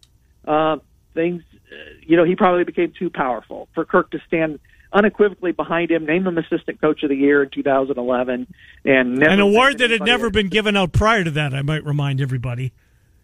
uh, 0.46 0.76
things, 1.12 1.42
uh, 1.54 1.76
you 2.06 2.16
know, 2.16 2.24
he 2.24 2.36
probably 2.36 2.64
became 2.64 2.92
too 2.98 3.10
powerful 3.10 3.68
for 3.74 3.84
Kirk 3.84 4.12
to 4.12 4.18
stand 4.26 4.60
unequivocally 4.92 5.52
behind 5.52 5.90
him, 5.90 6.04
name 6.06 6.26
him 6.26 6.38
assistant 6.38 6.80
coach 6.80 7.02
of 7.02 7.08
the 7.08 7.16
year 7.16 7.42
in 7.42 7.50
2011, 7.50 8.46
and 8.84 9.14
never 9.16 9.32
An 9.32 9.40
award 9.40 9.78
that 9.78 9.90
had 9.90 10.02
never 10.02 10.30
been 10.30 10.48
given 10.48 10.76
out 10.76 10.92
prior 10.92 11.24
to 11.24 11.30
that, 11.32 11.54
I 11.54 11.62
might 11.62 11.84
remind 11.84 12.20
everybody. 12.20 12.72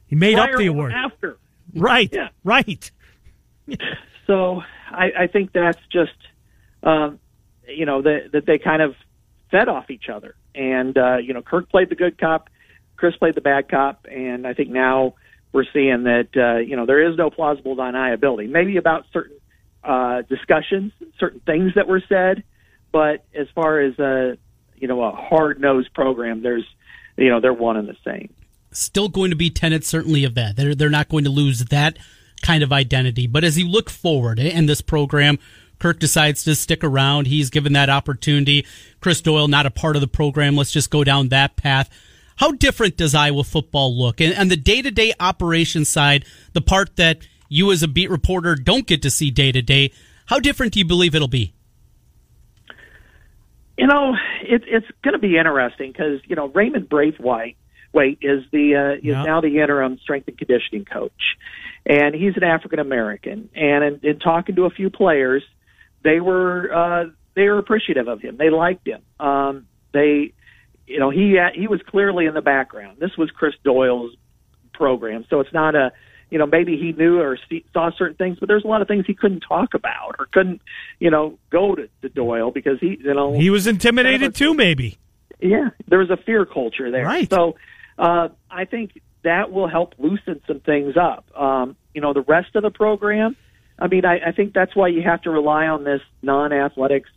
He 0.06 0.14
made 0.16 0.38
up 0.38 0.50
the 0.56 0.66
award. 0.66 0.92
after. 0.92 1.38
Right, 1.74 2.08
Yeah. 2.12 2.28
right. 2.44 2.90
So 4.26 4.62
I, 4.90 5.10
I 5.20 5.26
think 5.26 5.52
that's 5.52 5.78
just, 5.92 6.16
um, 6.82 7.18
you 7.68 7.86
know, 7.86 8.02
that 8.02 8.30
that 8.32 8.46
they 8.46 8.58
kind 8.58 8.82
of 8.82 8.94
fed 9.50 9.68
off 9.68 9.90
each 9.90 10.08
other. 10.08 10.34
And 10.54 10.96
uh, 10.96 11.16
you 11.18 11.34
know, 11.34 11.42
Kirk 11.42 11.68
played 11.68 11.88
the 11.90 11.94
good 11.94 12.18
cop, 12.18 12.48
Chris 12.96 13.16
played 13.16 13.34
the 13.34 13.40
bad 13.40 13.68
cop, 13.68 14.06
and 14.10 14.46
I 14.46 14.54
think 14.54 14.70
now 14.70 15.14
we're 15.52 15.66
seeing 15.72 16.04
that 16.04 16.28
uh, 16.36 16.58
you 16.58 16.76
know 16.76 16.86
there 16.86 17.10
is 17.10 17.16
no 17.16 17.30
plausible 17.30 17.76
deniability. 17.76 18.48
Maybe 18.48 18.76
about 18.76 19.06
certain 19.12 19.35
uh, 19.86 20.22
discussions, 20.22 20.92
certain 21.18 21.40
things 21.40 21.72
that 21.76 21.86
were 21.86 22.02
said, 22.08 22.42
but 22.92 23.24
as 23.34 23.46
far 23.54 23.80
as 23.80 23.98
a 23.98 24.36
you 24.76 24.88
know 24.88 25.02
a 25.02 25.12
hard 25.12 25.60
nosed 25.60 25.92
program, 25.94 26.42
there's 26.42 26.64
you 27.16 27.30
know 27.30 27.40
they're 27.40 27.52
one 27.52 27.76
and 27.76 27.88
the 27.88 27.96
same. 28.04 28.32
still 28.72 29.08
going 29.08 29.30
to 29.30 29.36
be 29.36 29.48
tenants 29.48 29.86
certainly 29.86 30.24
of 30.24 30.34
that. 30.34 30.56
They're 30.56 30.74
they're 30.74 30.90
not 30.90 31.08
going 31.08 31.24
to 31.24 31.30
lose 31.30 31.66
that 31.66 31.98
kind 32.42 32.62
of 32.62 32.72
identity. 32.72 33.26
But 33.26 33.44
as 33.44 33.58
you 33.58 33.68
look 33.68 33.88
forward 33.88 34.38
and 34.38 34.68
this 34.68 34.80
program, 34.80 35.38
Kirk 35.78 35.98
decides 35.98 36.44
to 36.44 36.54
stick 36.54 36.82
around. 36.82 37.26
He's 37.26 37.50
given 37.50 37.72
that 37.74 37.90
opportunity. 37.90 38.66
Chris 39.00 39.20
Doyle 39.20 39.48
not 39.48 39.66
a 39.66 39.70
part 39.70 39.96
of 39.96 40.00
the 40.00 40.08
program. 40.08 40.56
Let's 40.56 40.72
just 40.72 40.90
go 40.90 41.04
down 41.04 41.28
that 41.28 41.56
path. 41.56 41.88
How 42.36 42.52
different 42.52 42.96
does 42.96 43.14
Iowa 43.14 43.44
football 43.44 43.96
look? 43.96 44.20
And, 44.20 44.34
and 44.34 44.50
the 44.50 44.56
day 44.56 44.82
to 44.82 44.90
day 44.90 45.14
operation 45.18 45.84
side, 45.84 46.24
the 46.52 46.60
part 46.60 46.96
that 46.96 47.18
you 47.48 47.72
as 47.72 47.82
a 47.82 47.88
beat 47.88 48.10
reporter 48.10 48.54
don't 48.54 48.86
get 48.86 49.02
to 49.02 49.10
see 49.10 49.30
day 49.30 49.52
to 49.52 49.62
day, 49.62 49.92
how 50.26 50.38
different 50.38 50.72
do 50.72 50.78
you 50.78 50.84
believe 50.84 51.14
it'll 51.14 51.28
be? 51.28 51.54
You 53.78 53.86
know, 53.86 54.14
it, 54.42 54.62
it's 54.66 54.86
going 55.02 55.12
to 55.12 55.18
be 55.18 55.36
interesting 55.36 55.92
because 55.92 56.20
you 56.26 56.34
know 56.36 56.48
Raymond 56.48 56.88
Braithwaite 56.88 57.56
Wait 57.92 58.18
is 58.20 58.44
the 58.52 58.74
uh, 58.74 58.98
is 58.98 59.04
Yeah. 59.04 59.22
now 59.22 59.40
the 59.40 59.58
interim 59.60 59.98
strength 59.98 60.28
and 60.28 60.36
conditioning 60.36 60.84
coach, 60.84 61.36
and 61.86 62.14
he's 62.14 62.36
an 62.36 62.42
African 62.42 62.78
American. 62.78 63.48
And 63.54 63.84
in, 63.84 64.00
in 64.02 64.18
talking 64.18 64.54
to 64.56 64.64
a 64.64 64.70
few 64.70 64.90
players, 64.90 65.42
they 66.02 66.20
were 66.20 66.72
uh, 66.74 67.04
they 67.34 67.48
were 67.48 67.58
appreciative 67.58 68.08
of 68.08 68.20
him. 68.20 68.36
They 68.38 68.50
liked 68.50 68.86
him. 68.86 69.02
Um, 69.20 69.66
they, 69.92 70.32
you 70.86 70.98
know, 70.98 71.10
he 71.10 71.38
he 71.54 71.68
was 71.68 71.80
clearly 71.86 72.26
in 72.26 72.34
the 72.34 72.42
background. 72.42 72.98
This 72.98 73.16
was 73.16 73.30
Chris 73.30 73.54
Doyle's 73.64 74.14
program, 74.74 75.24
so 75.30 75.40
it's 75.40 75.52
not 75.52 75.74
a 75.74 75.92
you 76.30 76.38
know 76.38 76.46
maybe 76.46 76.76
he 76.76 76.92
knew 76.92 77.20
or 77.20 77.38
see, 77.48 77.64
saw 77.72 77.90
certain 77.96 78.16
things, 78.16 78.38
but 78.38 78.48
there's 78.48 78.64
a 78.64 78.66
lot 78.68 78.82
of 78.82 78.88
things 78.88 79.04
he 79.06 79.14
couldn't 79.14 79.40
talk 79.40 79.74
about 79.74 80.16
or 80.18 80.26
couldn't 80.32 80.60
you 80.98 81.10
know 81.10 81.38
go 81.50 81.74
to, 81.74 81.88
to 82.02 82.08
Doyle 82.08 82.50
because 82.50 82.78
he 82.80 82.98
you 83.02 83.14
know 83.14 83.32
He 83.32 83.50
was 83.50 83.66
intimidated 83.66 84.34
too, 84.34 84.54
maybe. 84.54 84.98
yeah, 85.40 85.70
there 85.88 85.98
was 85.98 86.10
a 86.10 86.16
fear 86.16 86.44
culture 86.46 86.90
there. 86.90 87.04
Right. 87.04 87.28
So 87.30 87.56
uh, 87.98 88.28
I 88.50 88.64
think 88.64 89.00
that 89.22 89.50
will 89.50 89.68
help 89.68 89.94
loosen 89.98 90.40
some 90.46 90.60
things 90.60 90.96
up. 90.96 91.24
Um, 91.36 91.76
you 91.94 92.00
know, 92.00 92.12
the 92.12 92.22
rest 92.22 92.54
of 92.54 92.62
the 92.62 92.70
program. 92.70 93.36
I 93.78 93.88
mean, 93.88 94.04
I, 94.06 94.28
I 94.28 94.32
think 94.32 94.54
that's 94.54 94.74
why 94.74 94.88
you 94.88 95.02
have 95.02 95.22
to 95.22 95.30
rely 95.30 95.66
on 95.66 95.84
this 95.84 96.00
non-athletics 96.22 97.10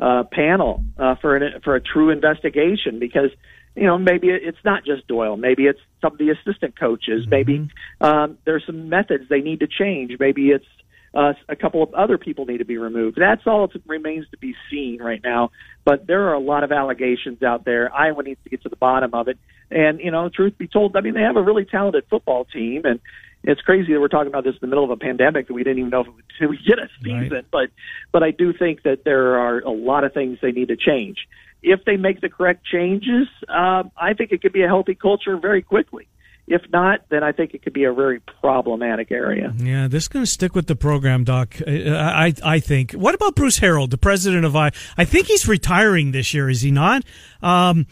uh, 0.00 0.24
panel 0.30 0.84
uh, 0.98 1.14
for 1.16 1.36
an, 1.36 1.60
for 1.62 1.76
a 1.76 1.80
true 1.80 2.10
investigation 2.10 2.98
because 2.98 3.30
you 3.74 3.84
know 3.84 3.98
maybe 3.98 4.28
it's 4.28 4.58
not 4.64 4.84
just 4.84 5.06
Doyle, 5.06 5.36
maybe 5.36 5.64
it's 5.64 5.80
some 6.00 6.12
of 6.12 6.18
the 6.18 6.30
assistant 6.30 6.78
coaches, 6.78 7.26
maybe 7.28 7.68
um, 8.00 8.38
there's 8.44 8.64
some 8.66 8.88
methods 8.88 9.24
they 9.28 9.40
need 9.40 9.60
to 9.60 9.66
change, 9.66 10.12
maybe 10.18 10.50
it's 10.50 10.66
uh, 11.14 11.32
a 11.48 11.56
couple 11.56 11.82
of 11.82 11.94
other 11.94 12.18
people 12.18 12.44
need 12.44 12.58
to 12.58 12.64
be 12.64 12.76
removed. 12.76 13.16
That's 13.20 13.42
all 13.46 13.68
that 13.68 13.82
remains 13.86 14.26
to 14.32 14.38
be 14.38 14.54
seen 14.70 15.00
right 15.00 15.20
now. 15.22 15.52
But 15.84 16.06
there 16.06 16.28
are 16.28 16.34
a 16.34 16.40
lot 16.40 16.64
of 16.64 16.72
allegations 16.72 17.42
out 17.42 17.64
there. 17.64 17.94
Iowa 17.94 18.22
needs 18.24 18.40
to 18.42 18.50
get 18.50 18.62
to 18.64 18.68
the 18.68 18.76
bottom 18.76 19.14
of 19.14 19.28
it. 19.28 19.38
And 19.70 20.00
you 20.00 20.10
know, 20.10 20.28
truth 20.28 20.56
be 20.58 20.68
told, 20.68 20.96
I 20.96 21.00
mean 21.00 21.14
they 21.14 21.22
have 21.22 21.36
a 21.36 21.42
really 21.42 21.64
talented 21.64 22.04
football 22.08 22.44
team, 22.44 22.82
and 22.84 23.00
it's 23.42 23.60
crazy 23.60 23.92
that 23.92 24.00
we're 24.00 24.08
talking 24.08 24.28
about 24.28 24.44
this 24.44 24.54
in 24.54 24.60
the 24.62 24.66
middle 24.66 24.84
of 24.84 24.90
a 24.90 24.96
pandemic 24.96 25.48
that 25.48 25.54
we 25.54 25.62
didn't 25.62 25.78
even 25.78 25.90
know 25.90 26.00
if 26.00 26.06
it 26.40 26.46
would, 26.46 26.58
get 26.66 26.78
a 26.78 26.88
season. 27.02 27.30
Right. 27.30 27.44
But 27.50 27.70
but 28.12 28.22
I 28.22 28.30
do 28.30 28.52
think 28.52 28.82
that 28.82 29.04
there 29.04 29.38
are 29.38 29.60
a 29.60 29.70
lot 29.70 30.04
of 30.04 30.12
things 30.12 30.38
they 30.40 30.52
need 30.52 30.68
to 30.68 30.76
change. 30.76 31.18
If 31.62 31.84
they 31.84 31.96
make 31.96 32.20
the 32.20 32.28
correct 32.28 32.66
changes, 32.66 33.26
uh, 33.48 33.84
I 33.96 34.12
think 34.14 34.32
it 34.32 34.42
could 34.42 34.52
be 34.52 34.62
a 34.62 34.66
healthy 34.66 34.94
culture 34.94 35.36
very 35.36 35.62
quickly. 35.62 36.08
If 36.46 36.60
not, 36.70 37.00
then 37.08 37.24
I 37.24 37.32
think 37.32 37.54
it 37.54 37.62
could 37.62 37.72
be 37.72 37.84
a 37.84 37.92
very 37.94 38.20
problematic 38.20 39.10
area. 39.10 39.54
Yeah, 39.56 39.88
this 39.88 40.04
is 40.04 40.08
going 40.08 40.26
to 40.26 40.30
stick 40.30 40.54
with 40.54 40.66
the 40.66 40.76
program, 40.76 41.24
Doc. 41.24 41.56
I, 41.66 42.26
I, 42.26 42.34
I 42.44 42.60
think. 42.60 42.92
What 42.92 43.14
about 43.14 43.34
Bruce 43.34 43.60
Harreld, 43.60 43.88
the 43.88 43.96
president 43.96 44.44
of 44.44 44.54
I? 44.54 44.72
I 44.98 45.06
think 45.06 45.28
he's 45.28 45.48
retiring 45.48 46.12
this 46.12 46.34
year, 46.34 46.50
is 46.50 46.60
he 46.60 46.70
not? 46.70 47.02
Um, 47.42 47.86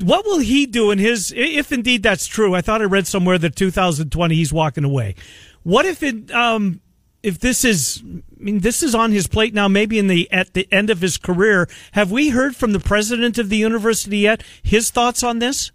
what 0.00 0.24
will 0.24 0.38
he 0.38 0.66
do 0.66 0.90
in 0.90 0.98
his, 0.98 1.32
if 1.36 1.72
indeed 1.72 2.02
that's 2.02 2.26
true? 2.26 2.54
I 2.54 2.60
thought 2.60 2.80
I 2.80 2.84
read 2.84 3.06
somewhere 3.06 3.38
that 3.38 3.56
2020 3.56 4.34
he's 4.34 4.52
walking 4.52 4.84
away. 4.84 5.14
What 5.62 5.86
if 5.86 6.02
it, 6.02 6.30
um, 6.32 6.80
if 7.22 7.38
this 7.38 7.64
is, 7.64 8.02
I 8.04 8.42
mean, 8.42 8.60
this 8.60 8.82
is 8.82 8.94
on 8.94 9.12
his 9.12 9.26
plate 9.26 9.54
now, 9.54 9.68
maybe 9.68 9.98
in 9.98 10.08
the, 10.08 10.30
at 10.32 10.54
the 10.54 10.66
end 10.72 10.90
of 10.90 11.00
his 11.00 11.16
career. 11.16 11.68
Have 11.92 12.10
we 12.10 12.30
heard 12.30 12.56
from 12.56 12.72
the 12.72 12.80
president 12.80 13.38
of 13.38 13.48
the 13.48 13.56
university 13.56 14.18
yet? 14.18 14.42
His 14.62 14.90
thoughts 14.90 15.22
on 15.22 15.38
this? 15.38 15.70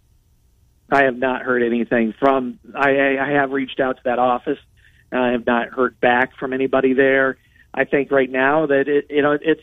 I 0.90 1.04
have 1.04 1.16
not 1.16 1.42
heard 1.42 1.62
anything 1.62 2.14
from. 2.18 2.58
I, 2.74 3.18
I 3.18 3.30
have 3.32 3.50
reached 3.50 3.78
out 3.78 3.98
to 3.98 4.02
that 4.04 4.18
office. 4.18 4.58
I 5.12 5.32
have 5.32 5.46
not 5.46 5.68
heard 5.68 6.00
back 6.00 6.36
from 6.36 6.52
anybody 6.52 6.94
there. 6.94 7.36
I 7.72 7.84
think 7.84 8.10
right 8.10 8.30
now 8.30 8.66
that 8.66 8.88
it, 8.88 9.06
you 9.10 9.22
know, 9.22 9.32
it's 9.40 9.60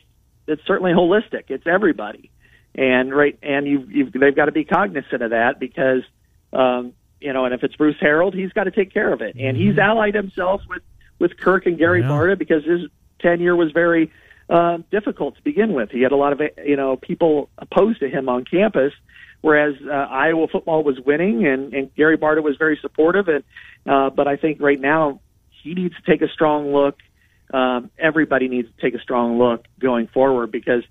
it's 0.47 0.61
certainly 0.65 0.91
holistic. 0.91 1.45
It's 1.49 1.65
everybody, 1.65 2.31
and 2.75 3.15
right, 3.15 3.37
and 3.41 3.67
you 3.67 3.87
you've 3.89 4.11
they've 4.13 4.35
got 4.35 4.45
to 4.45 4.51
be 4.51 4.65
cognizant 4.65 5.21
of 5.21 5.31
that 5.31 5.59
because, 5.59 6.03
um, 6.53 6.93
you 7.19 7.33
know, 7.33 7.45
and 7.45 7.53
if 7.53 7.63
it's 7.63 7.75
Bruce 7.75 7.97
Harreld, 8.01 8.33
he's 8.33 8.51
got 8.51 8.65
to 8.65 8.71
take 8.71 8.93
care 8.93 9.11
of 9.11 9.21
it, 9.21 9.35
and 9.35 9.57
he's 9.57 9.71
mm-hmm. 9.71 9.79
allied 9.79 10.15
himself 10.15 10.61
with 10.69 10.83
with 11.19 11.37
Kirk 11.37 11.65
and 11.65 11.77
Gary 11.77 12.01
yeah. 12.01 12.09
Barta 12.09 12.37
because 12.37 12.63
his 12.65 12.81
tenure 13.19 13.55
was 13.55 13.71
very 13.71 14.11
uh, 14.49 14.79
difficult 14.91 15.35
to 15.37 15.41
begin 15.43 15.73
with. 15.73 15.89
He 15.91 16.01
had 16.01 16.11
a 16.11 16.17
lot 16.17 16.33
of 16.33 16.41
you 16.65 16.75
know 16.75 16.97
people 16.97 17.49
opposed 17.57 17.99
to 18.01 18.09
him 18.09 18.29
on 18.29 18.45
campus 18.45 18.93
whereas 19.45 19.75
uh, 19.85 19.91
Iowa 19.91 20.47
football 20.47 20.83
was 20.83 20.99
winning 20.99 21.45
and, 21.45 21.71
and 21.71 21.93
Gary 21.93 22.17
Barta 22.17 22.41
was 22.41 22.57
very 22.57 22.79
supportive. 22.81 23.27
And 23.27 23.43
uh, 23.85 24.09
but 24.09 24.27
I 24.27 24.37
think 24.37 24.59
right 24.59 24.79
now 24.79 25.21
he 25.61 25.75
needs 25.75 25.93
to 25.95 26.11
take 26.11 26.23
a 26.23 26.31
strong 26.33 26.73
look. 26.73 26.97
Um, 27.53 27.91
everybody 27.99 28.47
needs 28.47 28.67
to 28.75 28.81
take 28.81 28.99
a 28.99 29.03
strong 29.03 29.37
look 29.37 29.65
going 29.77 30.07
forward 30.07 30.51
because 30.51 30.83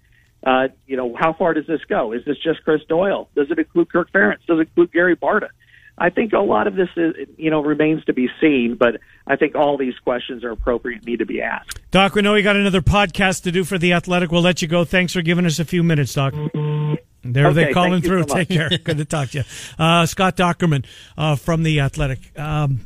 uh, 0.44 0.68
you 0.86 0.96
know 0.96 1.14
how 1.18 1.32
far 1.32 1.54
does 1.54 1.66
this 1.66 1.80
go? 1.88 2.12
Is 2.12 2.24
this 2.24 2.36
just 2.38 2.62
Chris 2.64 2.82
Doyle? 2.88 3.28
Does 3.34 3.50
it 3.50 3.58
include 3.58 3.90
Kirk 3.90 4.12
Ferentz? 4.12 4.44
Does 4.46 4.58
it 4.58 4.68
include 4.68 4.92
Gary 4.92 5.16
Barta? 5.16 5.48
I 5.96 6.10
think 6.10 6.32
a 6.32 6.40
lot 6.40 6.66
of 6.66 6.74
this 6.74 6.88
is, 6.96 7.14
you 7.36 7.50
know, 7.50 7.62
remains 7.62 8.04
to 8.06 8.12
be 8.12 8.28
seen, 8.40 8.76
but 8.76 9.00
I 9.28 9.36
think 9.36 9.54
all 9.54 9.78
these 9.78 9.96
questions 10.02 10.42
are 10.42 10.50
appropriate 10.50 10.98
and 10.98 11.06
need 11.06 11.20
to 11.20 11.26
be 11.26 11.40
asked. 11.40 11.80
Doc, 11.92 12.16
we 12.16 12.22
know 12.22 12.32
we 12.32 12.42
got 12.42 12.56
another 12.56 12.82
podcast 12.82 13.44
to 13.44 13.52
do 13.52 13.62
for 13.62 13.78
the 13.78 13.92
Athletic. 13.92 14.32
We'll 14.32 14.42
let 14.42 14.60
you 14.60 14.66
go. 14.66 14.84
Thanks 14.84 15.12
for 15.12 15.22
giving 15.22 15.46
us 15.46 15.60
a 15.60 15.64
few 15.64 15.84
minutes, 15.84 16.12
Doc. 16.12 16.34
There 16.34 17.46
okay, 17.46 17.66
they 17.66 17.72
calling 17.72 18.02
through. 18.02 18.24
So 18.28 18.34
Take 18.34 18.48
care. 18.48 18.68
Good 18.84 18.98
to 18.98 19.04
talk 19.04 19.30
to 19.30 19.38
you. 19.38 19.44
Uh, 19.78 20.04
Scott 20.06 20.36
Dochterman 20.36 20.84
uh, 21.16 21.36
from 21.36 21.62
The 21.62 21.80
Athletic. 21.80 22.38
Um, 22.38 22.80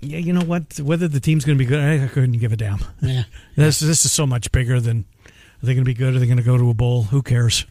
yeah, 0.00 0.18
you 0.18 0.32
know 0.32 0.44
what? 0.44 0.78
Whether 0.80 1.08
the 1.08 1.20
team's 1.20 1.44
going 1.44 1.58
to 1.58 1.64
be 1.64 1.68
good, 1.68 1.80
I 1.80 2.08
couldn't 2.08 2.32
give 2.38 2.52
a 2.52 2.56
damn. 2.56 2.80
Yeah. 3.00 3.22
This, 3.54 3.78
this 3.78 4.04
is 4.04 4.12
so 4.12 4.26
much 4.26 4.50
bigger 4.50 4.80
than 4.80 5.04
are 5.62 5.66
they 5.66 5.74
going 5.74 5.84
to 5.84 5.88
be 5.88 5.94
good? 5.94 6.16
Are 6.16 6.18
they 6.18 6.26
going 6.26 6.38
to 6.38 6.42
go 6.42 6.58
to 6.58 6.70
a 6.70 6.74
bowl? 6.74 7.04
Who 7.04 7.22
cares? 7.22 7.66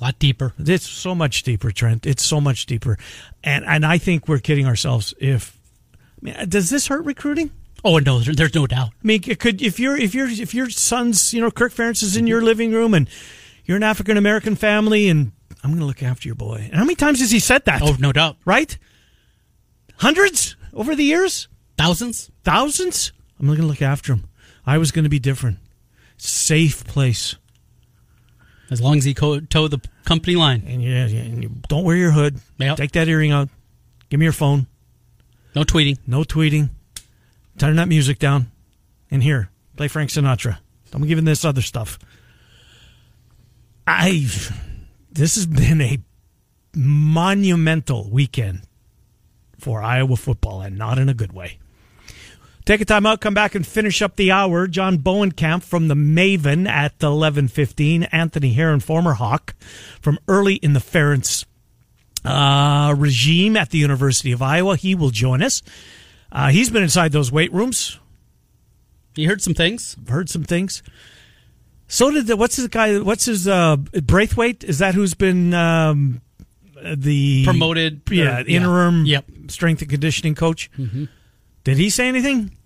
A 0.00 0.04
lot 0.04 0.18
deeper. 0.18 0.52
It's 0.58 0.88
so 0.88 1.14
much 1.14 1.42
deeper, 1.42 1.70
Trent. 1.70 2.06
It's 2.06 2.24
so 2.24 2.40
much 2.40 2.66
deeper. 2.66 2.98
And 3.42 3.64
and 3.64 3.84
I 3.84 3.98
think 3.98 4.28
we're 4.28 4.38
kidding 4.38 4.66
ourselves 4.66 5.14
if 5.18 5.58
I 5.94 5.96
mean, 6.24 6.48
does 6.48 6.70
this 6.70 6.86
hurt 6.88 7.04
recruiting? 7.04 7.50
Oh 7.84 7.98
no, 7.98 8.20
there's 8.20 8.54
no 8.54 8.66
doubt. 8.66 8.90
I 8.90 9.06
mean, 9.06 9.20
could 9.20 9.60
if 9.60 9.80
you're 9.80 9.96
if 9.96 10.14
you're 10.14 10.28
if 10.28 10.54
your 10.54 10.70
son's 10.70 11.34
you 11.34 11.40
know 11.40 11.50
Kirk 11.50 11.72
Ferentz 11.72 12.02
is 12.02 12.16
in 12.16 12.26
your 12.26 12.42
living 12.42 12.72
room 12.72 12.94
and 12.94 13.08
you're 13.64 13.76
an 13.76 13.82
African 13.82 14.16
American 14.16 14.56
family 14.56 15.08
and 15.08 15.32
I'm 15.62 15.70
going 15.70 15.80
to 15.80 15.86
look 15.86 16.02
after 16.02 16.28
your 16.28 16.34
boy. 16.34 16.62
And 16.64 16.74
how 16.74 16.84
many 16.84 16.96
times 16.96 17.20
has 17.20 17.30
he 17.30 17.38
said 17.38 17.64
that? 17.66 17.82
Oh, 17.82 17.96
no 17.98 18.12
doubt. 18.12 18.36
Right? 18.44 18.76
Hundreds 19.98 20.56
over 20.74 20.96
the 20.96 21.04
years? 21.04 21.48
Thousands? 21.78 22.30
Thousands? 22.42 23.12
I'm 23.38 23.46
going 23.46 23.60
to 23.60 23.66
look 23.66 23.82
after 23.82 24.14
him. 24.14 24.28
I 24.66 24.78
was 24.78 24.90
going 24.90 25.04
to 25.04 25.08
be 25.08 25.20
different. 25.20 25.58
Safe 26.24 26.84
place. 26.84 27.34
As 28.70 28.80
long 28.80 28.96
as 28.96 29.04
you 29.04 29.12
co- 29.12 29.40
toe 29.40 29.66
the 29.66 29.80
company 30.04 30.36
line. 30.36 30.62
And 30.68 30.80
yeah, 30.80 31.06
yeah 31.06 31.22
and 31.22 31.42
you 31.42 31.50
don't 31.68 31.82
wear 31.82 31.96
your 31.96 32.12
hood. 32.12 32.38
Yep. 32.58 32.76
Take 32.76 32.92
that 32.92 33.08
earring 33.08 33.32
out. 33.32 33.48
Give 34.08 34.20
me 34.20 34.24
your 34.26 34.32
phone. 34.32 34.68
No 35.56 35.64
tweeting. 35.64 35.98
No 36.06 36.22
tweeting. 36.22 36.70
Turn 37.58 37.74
that 37.74 37.88
music 37.88 38.20
down. 38.20 38.52
And 39.10 39.20
here, 39.20 39.50
play 39.76 39.88
Frank 39.88 40.10
Sinatra. 40.10 40.58
Don't 40.92 41.02
be 41.02 41.08
giving 41.08 41.24
this 41.24 41.44
other 41.44 41.60
stuff. 41.60 41.98
I've 43.84 44.56
this 45.10 45.34
has 45.34 45.46
been 45.46 45.80
a 45.80 45.98
monumental 46.72 48.08
weekend 48.08 48.62
for 49.58 49.82
Iowa 49.82 50.16
football, 50.16 50.60
and 50.60 50.78
not 50.78 50.98
in 50.98 51.08
a 51.08 51.14
good 51.14 51.32
way. 51.32 51.58
Take 52.64 52.80
a 52.80 52.84
time 52.84 53.06
out, 53.06 53.20
come 53.20 53.34
back 53.34 53.56
and 53.56 53.66
finish 53.66 54.00
up 54.02 54.14
the 54.14 54.30
hour. 54.30 54.68
John 54.68 54.98
Bowenkamp 54.98 55.64
from 55.64 55.88
the 55.88 55.94
Maven 55.94 56.68
at 56.68 56.96
11.15. 57.00 58.08
Anthony 58.12 58.52
Herron, 58.52 58.78
former 58.78 59.14
Hawk, 59.14 59.54
from 60.00 60.18
early 60.28 60.54
in 60.56 60.72
the 60.72 60.80
Ferentz 60.80 61.44
uh, 62.24 62.94
regime 62.96 63.56
at 63.56 63.70
the 63.70 63.78
University 63.78 64.30
of 64.30 64.42
Iowa. 64.42 64.76
He 64.76 64.94
will 64.94 65.10
join 65.10 65.42
us. 65.42 65.62
Uh, 66.30 66.48
he's 66.50 66.70
been 66.70 66.84
inside 66.84 67.10
those 67.10 67.32
weight 67.32 67.52
rooms. 67.52 67.98
He 69.14 69.24
heard 69.24 69.42
some 69.42 69.54
things. 69.54 69.96
Heard 70.08 70.28
some 70.28 70.44
things. 70.44 70.82
So 71.88 72.10
did 72.10 72.26
the 72.26 72.36
what's 72.36 72.56
his 72.56 72.68
guy? 72.68 72.98
What's 73.00 73.26
his 73.26 73.46
uh, 73.46 73.76
Braithwaite? 73.76 74.64
Is 74.64 74.78
that 74.78 74.94
who's 74.94 75.12
been 75.12 75.52
um, 75.52 76.22
the 76.82 77.44
promoted? 77.44 78.02
Yeah, 78.10 78.38
or, 78.38 78.46
interim. 78.46 79.04
Yep. 79.04 79.26
strength 79.48 79.82
and 79.82 79.90
conditioning 79.90 80.34
coach. 80.34 80.70
Mm-hmm. 80.78 81.04
Did 81.64 81.78
he 81.78 81.90
say 81.90 82.08
anything? 82.08 82.56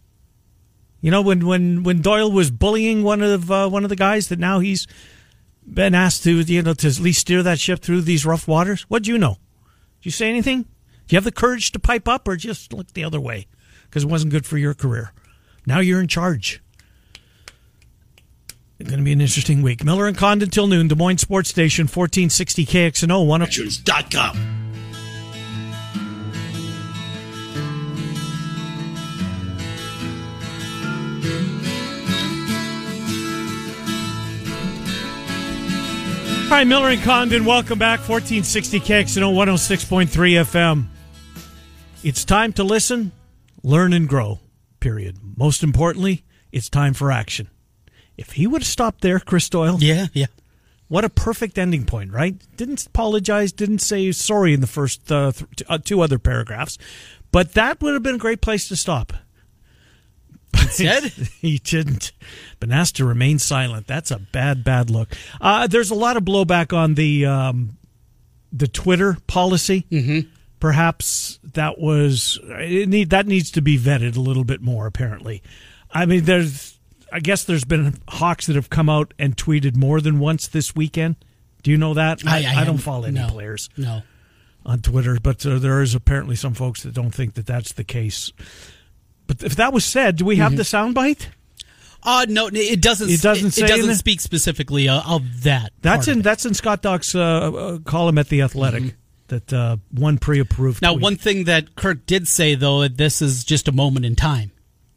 You 1.00 1.10
know, 1.10 1.20
when 1.20 1.46
when 1.46 1.82
when 1.82 2.00
Doyle 2.02 2.32
was 2.32 2.50
bullying 2.50 3.02
one 3.02 3.22
of 3.22 3.50
uh, 3.50 3.68
one 3.68 3.84
of 3.84 3.90
the 3.90 3.96
guys 3.96 4.28
that 4.28 4.38
now 4.38 4.60
he's 4.60 4.86
been 5.66 5.94
asked 5.94 6.24
to 6.24 6.40
you 6.40 6.62
know 6.62 6.74
to 6.74 6.88
at 6.88 6.98
least 6.98 7.20
steer 7.20 7.42
that 7.42 7.60
ship 7.60 7.80
through 7.80 8.02
these 8.02 8.24
rough 8.24 8.48
waters. 8.48 8.82
What 8.88 9.02
do 9.02 9.12
you 9.12 9.18
know? 9.18 9.36
Did 10.00 10.06
you 10.06 10.10
say 10.10 10.28
anything? 10.28 10.62
Do 10.62 11.14
you 11.14 11.16
have 11.16 11.24
the 11.24 11.32
courage 11.32 11.72
to 11.72 11.78
pipe 11.78 12.08
up, 12.08 12.26
or 12.26 12.36
just 12.36 12.72
look 12.72 12.92
the 12.92 13.04
other 13.04 13.20
way 13.20 13.46
because 13.84 14.04
it 14.04 14.10
wasn't 14.10 14.32
good 14.32 14.46
for 14.46 14.58
your 14.58 14.74
career? 14.74 15.12
Now 15.66 15.80
you're 15.80 16.00
in 16.00 16.08
charge. 16.08 16.62
It's 18.78 18.90
going 18.90 18.98
to 18.98 19.04
be 19.04 19.12
an 19.12 19.20
interesting 19.20 19.62
week. 19.62 19.82
Miller 19.84 20.06
and 20.06 20.16
Condon 20.16 20.50
till 20.50 20.66
noon. 20.66 20.88
Des 20.88 20.94
Moines 20.94 21.18
Sports 21.18 21.48
Station, 21.48 21.84
1460 21.84 22.66
KXNO. 22.66 23.24
10- 23.84 24.65
All 36.46 36.52
right, 36.52 36.66
Miller 36.66 36.90
and 36.90 37.02
Condon, 37.02 37.44
welcome 37.44 37.78
back. 37.78 37.98
1460 38.08 38.78
KXNO 38.78 39.34
106.3 39.34 40.06
FM. 40.44 40.86
It's 42.04 42.24
time 42.24 42.52
to 42.52 42.62
listen, 42.62 43.10
learn, 43.64 43.92
and 43.92 44.08
grow, 44.08 44.38
period. 44.78 45.18
Most 45.36 45.64
importantly, 45.64 46.24
it's 46.52 46.70
time 46.70 46.94
for 46.94 47.10
action. 47.10 47.50
If 48.16 48.32
he 48.32 48.46
would 48.46 48.62
have 48.62 48.68
stopped 48.68 49.00
there, 49.00 49.18
Chris 49.18 49.48
Doyle. 49.48 49.78
Yeah, 49.80 50.06
yeah. 50.12 50.26
What 50.86 51.04
a 51.04 51.10
perfect 51.10 51.58
ending 51.58 51.84
point, 51.84 52.12
right? 52.12 52.36
Didn't 52.56 52.86
apologize, 52.86 53.52
didn't 53.52 53.80
say 53.80 54.12
sorry 54.12 54.54
in 54.54 54.60
the 54.60 54.68
first 54.68 55.10
uh, 55.10 55.32
th- 55.32 55.62
uh, 55.68 55.78
two 55.78 56.00
other 56.00 56.20
paragraphs, 56.20 56.78
but 57.32 57.54
that 57.54 57.82
would 57.82 57.92
have 57.92 58.04
been 58.04 58.14
a 58.14 58.18
great 58.18 58.40
place 58.40 58.68
to 58.68 58.76
stop. 58.76 59.12
Said 60.70 61.04
he 61.04 61.58
didn't. 61.58 62.12
Been 62.60 62.72
asked 62.72 62.96
to 62.96 63.04
remain 63.04 63.38
silent. 63.38 63.86
That's 63.86 64.10
a 64.10 64.18
bad, 64.18 64.64
bad 64.64 64.90
look. 64.90 65.14
Uh, 65.40 65.66
there's 65.66 65.90
a 65.90 65.94
lot 65.94 66.16
of 66.16 66.24
blowback 66.24 66.76
on 66.76 66.94
the 66.94 67.26
um, 67.26 67.76
the 68.52 68.68
Twitter 68.68 69.16
policy. 69.26 69.86
Mm-hmm. 69.90 70.28
Perhaps 70.58 71.38
that 71.54 71.78
was 71.78 72.38
need, 72.46 73.10
that 73.10 73.26
needs 73.26 73.50
to 73.52 73.62
be 73.62 73.78
vetted 73.78 74.16
a 74.16 74.20
little 74.20 74.44
bit 74.44 74.62
more. 74.62 74.86
Apparently, 74.86 75.42
I 75.90 76.06
mean, 76.06 76.24
there's 76.24 76.78
I 77.12 77.20
guess 77.20 77.44
there's 77.44 77.64
been 77.64 77.98
Hawks 78.08 78.46
that 78.46 78.56
have 78.56 78.70
come 78.70 78.88
out 78.88 79.14
and 79.18 79.36
tweeted 79.36 79.76
more 79.76 80.00
than 80.00 80.18
once 80.18 80.48
this 80.48 80.74
weekend. 80.74 81.16
Do 81.62 81.70
you 81.70 81.76
know 81.76 81.94
that? 81.94 82.22
I, 82.26 82.44
I, 82.44 82.60
I 82.62 82.64
don't 82.64 82.78
follow 82.78 83.04
any 83.04 83.18
no, 83.18 83.28
players 83.28 83.68
no. 83.76 84.02
on 84.64 84.80
Twitter, 84.80 85.18
but 85.22 85.44
uh, 85.44 85.58
there 85.58 85.82
is 85.82 85.94
apparently 85.94 86.36
some 86.36 86.54
folks 86.54 86.82
that 86.84 86.94
don't 86.94 87.14
think 87.14 87.34
that 87.34 87.46
that's 87.46 87.72
the 87.72 87.84
case. 87.84 88.32
But 89.26 89.42
if 89.42 89.56
that 89.56 89.72
was 89.72 89.84
said, 89.84 90.16
do 90.16 90.24
we 90.24 90.36
have 90.36 90.52
mm-hmm. 90.52 90.58
the 90.58 90.62
soundbite? 90.62 91.26
Uh 92.02 92.24
no, 92.28 92.48
it 92.52 92.80
doesn't. 92.80 93.10
It 93.10 93.20
doesn't 93.20 93.48
It, 93.48 93.54
say 93.54 93.66
doesn't 93.66 93.96
speak 93.96 94.20
specifically 94.20 94.88
uh, 94.88 95.02
of 95.06 95.42
that. 95.42 95.72
That's 95.82 96.06
in 96.06 96.22
that's 96.22 96.46
in 96.46 96.54
Scott 96.54 96.80
Dock's 96.80 97.14
uh, 97.14 97.20
uh, 97.20 97.78
column 97.80 98.18
at 98.18 98.28
the 98.28 98.42
Athletic. 98.42 98.94
That 99.28 99.52
uh, 99.52 99.78
one 99.90 100.18
pre-approved. 100.18 100.82
Now, 100.82 100.92
tweet. 100.92 101.02
one 101.02 101.16
thing 101.16 101.44
that 101.44 101.74
Kirk 101.74 102.06
did 102.06 102.28
say 102.28 102.54
though, 102.54 102.86
this 102.86 103.20
is 103.20 103.42
just 103.42 103.66
a 103.66 103.72
moment 103.72 104.06
in 104.06 104.14
time 104.14 104.52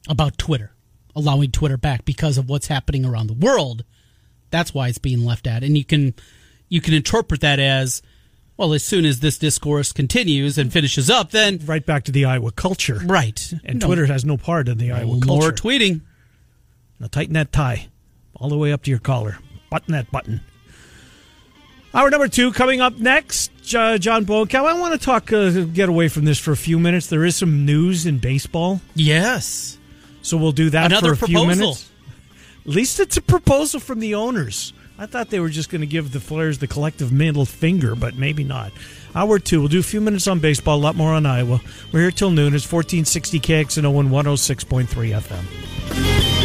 about 0.07 0.37
Twitter, 0.37 0.71
allowing 1.15 1.49
Twitter 1.49 1.77
back 1.77 2.05
because 2.05 2.37
of 2.37 2.47
what's 2.47 2.67
happening 2.67 3.05
around 3.05 3.25
the 3.25 3.33
world. 3.33 3.83
That's 4.51 4.71
why 4.71 4.89
it's 4.89 4.99
being 4.99 5.25
left 5.25 5.47
at, 5.47 5.63
and 5.63 5.75
you 5.75 5.83
can 5.83 6.13
you 6.67 6.79
can 6.79 6.93
interpret 6.93 7.41
that 7.41 7.59
as 7.59 8.03
well. 8.59 8.73
As 8.73 8.83
soon 8.83 9.05
as 9.05 9.21
this 9.21 9.37
discourse 9.39 9.91
continues 9.91 10.57
and 10.57 10.71
finishes 10.71 11.09
up, 11.09 11.31
then 11.31 11.59
right 11.65 11.83
back 11.85 12.03
to 12.03 12.11
the 12.11 12.25
Iowa 12.25 12.51
culture, 12.51 13.01
right, 13.05 13.53
and 13.63 13.79
No- 13.79 13.87
Twitter 13.87 14.05
has 14.05 14.23
no 14.23 14.37
part 14.37 14.67
in 14.67 14.77
the 14.77 14.91
Iowa 14.91 15.19
culture. 15.19 15.25
more 15.27 15.51
tweeting. 15.51 16.01
Now 16.99 17.07
tighten 17.07 17.33
that 17.33 17.51
tie 17.51 17.87
all 18.35 18.49
the 18.49 18.57
way 18.57 18.71
up 18.71 18.83
to 18.83 18.91
your 18.91 18.99
collar. 18.99 19.39
Button 19.71 19.93
that 19.93 20.11
button. 20.11 20.41
Hour 21.93 22.09
number 22.11 22.27
two 22.27 22.51
coming 22.51 22.81
up 22.81 22.97
next. 22.97 23.51
Uh, 23.73 23.97
John 23.97 24.25
Bowenkamp. 24.25 24.65
I 24.65 24.73
want 24.79 24.99
to 24.99 25.03
talk, 25.03 25.33
uh, 25.33 25.49
get 25.63 25.89
away 25.89 26.07
from 26.07 26.25
this 26.25 26.37
for 26.37 26.51
a 26.51 26.57
few 26.57 26.77
minutes. 26.77 27.07
There 27.07 27.25
is 27.25 27.35
some 27.35 27.65
news 27.65 28.05
in 28.05 28.19
baseball. 28.19 28.81
Yes. 28.95 29.77
So 30.21 30.37
we'll 30.37 30.51
do 30.51 30.69
that 30.69 30.87
Another 30.87 31.15
for 31.15 31.25
a 31.25 31.27
few 31.27 31.45
minutes. 31.47 31.89
At 32.65 32.67
least 32.75 32.99
it's 32.99 33.17
a 33.17 33.21
proposal 33.21 33.79
from 33.79 33.99
the 33.99 34.13
owners. 34.15 34.73
I 34.99 35.05
thought 35.05 35.29
they 35.29 35.39
were 35.39 35.47
just 35.47 35.69
going 35.69 35.79
to 35.79 35.87
give 35.87 36.11
the 36.11 36.19
Flares 36.19 36.57
the 36.57 36.67
collective 36.67 37.09
middle 37.09 37.45
finger, 37.45 37.95
but 37.95 38.15
maybe 38.15 38.43
not. 38.43 38.73
Hour 39.15 39.39
two. 39.39 39.61
We'll 39.61 39.69
do 39.69 39.79
a 39.79 39.83
few 39.83 40.01
minutes 40.01 40.27
on 40.27 40.39
baseball, 40.39 40.77
a 40.77 40.83
lot 40.83 40.97
more 40.97 41.13
on 41.13 41.25
Iowa. 41.25 41.61
We're 41.93 42.01
here 42.01 42.11
till 42.11 42.31
noon. 42.31 42.53
It's 42.53 42.69
1460 42.69 43.39
KXNO 43.39 43.97
and 43.97 44.09
106.3 44.09 44.87
FM. 44.87 46.38